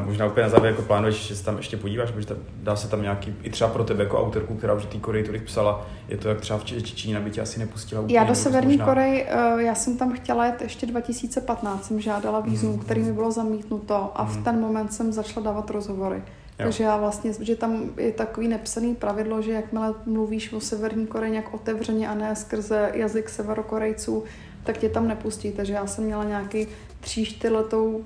Uh, 0.00 0.06
možná 0.06 0.26
úplně 0.26 0.42
na 0.42 0.48
závěr 0.48 0.70
jako 0.70 0.82
plánuješ, 0.82 1.26
že 1.28 1.36
se 1.36 1.44
tam 1.44 1.56
ještě 1.56 1.76
podíváš, 1.76 2.10
protože 2.10 2.36
dá 2.62 2.76
se 2.76 2.88
tam 2.88 3.02
nějaký, 3.02 3.34
i 3.42 3.50
třeba 3.50 3.70
pro 3.70 3.84
tebe 3.84 4.04
jako 4.04 4.20
autorku, 4.20 4.54
která 4.54 4.74
už 4.74 4.84
ty 4.84 4.98
Koreji 4.98 5.24
tolik 5.24 5.42
psala, 5.42 5.86
je 6.08 6.16
to 6.16 6.28
jak 6.28 6.40
třeba 6.40 6.58
v 6.58 6.64
Číně, 6.82 7.16
aby 7.16 7.30
tě 7.30 7.40
asi 7.40 7.58
nepustila 7.58 8.00
úplně. 8.00 8.18
Já 8.18 8.24
do 8.24 8.34
Severní 8.34 8.72
možná... 8.72 8.84
Koreji, 8.84 9.24
uh, 9.24 9.60
já 9.60 9.74
jsem 9.74 9.98
tam 9.98 10.12
chtěla 10.12 10.46
jet 10.46 10.62
ještě 10.62 10.86
2015, 10.86 11.84
jsem 11.84 12.00
žádala 12.00 12.40
vízum, 12.40 12.72
mm. 12.72 12.78
který 12.78 13.02
mi 13.02 13.12
bylo 13.12 13.32
zamítnuto 13.32 14.12
a 14.14 14.24
v 14.24 14.34
mhm. 14.34 14.44
ten 14.44 14.60
moment 14.60 14.92
jsem 14.92 15.12
začala 15.12 15.44
dávat 15.44 15.70
rozhovory. 15.70 16.16
Jo. 16.16 16.22
Takže 16.56 16.84
já 16.84 16.96
vlastně, 16.96 17.32
že 17.40 17.56
tam 17.56 17.90
je 17.96 18.12
takový 18.12 18.48
nepsaný 18.48 18.94
pravidlo, 18.94 19.42
že 19.42 19.52
jakmile 19.52 19.94
mluvíš 20.06 20.52
o 20.52 20.60
Severní 20.60 21.06
Koreji 21.06 21.32
nějak 21.32 21.54
otevřeně 21.54 22.08
a 22.08 22.14
ne 22.14 22.36
skrze 22.36 22.90
jazyk 22.94 23.28
severokorejců, 23.28 24.24
tak 24.64 24.78
tě 24.78 24.88
tam 24.88 25.08
nepustí. 25.08 25.52
Takže 25.52 25.72
já 25.72 25.86
jsem 25.86 26.04
měla 26.04 26.24
nějaký 26.24 26.66
tří, 27.00 27.24
čtyřletou 27.24 28.04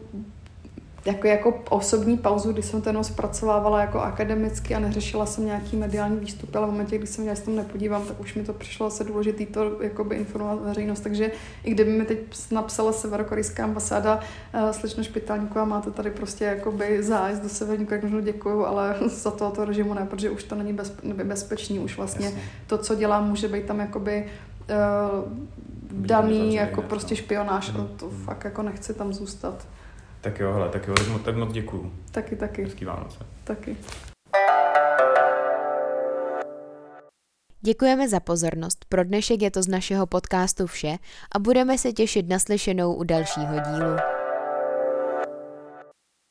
jako, 1.07 1.27
jako 1.27 1.63
osobní 1.69 2.17
pauzu, 2.17 2.53
kdy 2.53 2.63
jsem 2.63 2.83
to 2.83 2.89
jenom 2.89 3.05
zpracovávala 3.05 3.81
jako 3.81 4.01
akademicky 4.01 4.75
a 4.75 4.79
neřešila 4.79 5.27
jsem 5.27 5.47
nějaký 5.47 5.77
mediální 5.77 6.17
výstup, 6.17 6.57
ale 6.57 6.67
v 6.67 6.71
momentě, 6.71 6.99
kdy 6.99 7.07
jsem 7.07 7.27
já 7.27 7.37
se 7.37 7.43
tam 7.43 7.57
nepodívám, 7.57 8.05
tak 8.05 8.21
už 8.21 8.35
mi 8.35 8.45
to 8.45 8.53
přišlo 8.53 8.87
asi 8.87 9.05
důležité 9.05 9.47
to 9.47 9.83
jakoby 9.83 10.17
informovat 10.17 10.63
veřejnost. 10.63 11.01
Takže 11.01 11.31
i 11.65 11.71
kdyby 11.71 11.91
mi 11.91 12.05
teď 12.05 12.19
napsala 12.51 12.93
severokorejská 12.93 13.65
ambasáda, 13.65 14.21
uh, 14.55 14.71
slečno 14.71 15.03
Špitálníková, 15.03 15.65
máte 15.65 15.91
tady 15.91 16.11
prostě 16.11 16.45
jakoby 16.45 17.03
zájezd 17.03 17.43
do 17.43 17.49
Severní 17.49 17.87
Koreje, 17.87 18.03
možná 18.03 18.21
děkuju, 18.21 18.65
ale 18.65 18.97
za 19.07 19.31
to, 19.31 19.51
to 19.51 19.65
režimu 19.65 19.95
ne, 19.95 20.07
protože 20.11 20.31
už 20.31 20.45
to 20.45 20.55
není 20.55 20.73
bez, 20.73 20.97
bezpečný, 21.25 21.79
už 21.79 21.97
vlastně 21.97 22.27
Jasně. 22.27 22.43
to, 22.67 22.79
co 22.79 22.95
dělám, 22.95 23.29
může 23.29 23.49
být 23.49 23.65
tam 23.65 23.81
jakoby 23.81 24.27
uh, 24.71 25.33
daný 25.91 26.55
jako 26.55 26.83
prostě 26.83 27.17
špionáž 27.17 27.69
a 27.69 27.87
to 27.97 28.11
fakt 28.11 28.45
jako 28.45 28.63
nechci 28.63 28.95
tam 28.95 29.13
zůstat. 29.13 29.67
Tak 30.27 30.41
jo, 30.41 30.53
hele, 30.53 30.69
tak 30.69 30.89
jo, 30.89 30.95
tak, 30.95 31.09
moc, 31.09 31.23
tak 31.23 31.37
moc 31.37 31.53
děkuju. 31.53 31.93
Taky, 32.11 32.37
taky. 32.37 32.63
Hezký 32.63 32.85
Vánoce. 32.85 33.19
Taky. 33.45 33.77
Děkujeme 37.61 38.09
za 38.09 38.21
pozornost. 38.21 38.85
Pro 38.89 39.05
dnešek 39.05 39.43
je 39.43 39.51
to 39.51 39.63
z 39.63 39.69
našeho 39.69 40.07
podcastu 40.07 40.67
vše 40.67 40.99
a 41.35 41.39
budeme 41.39 41.79
se 41.79 41.93
těšit 41.93 42.29
na 42.29 42.39
slyšenou 42.39 42.95
u 42.95 43.05
dalšího 43.05 43.55
dílu. 43.61 43.97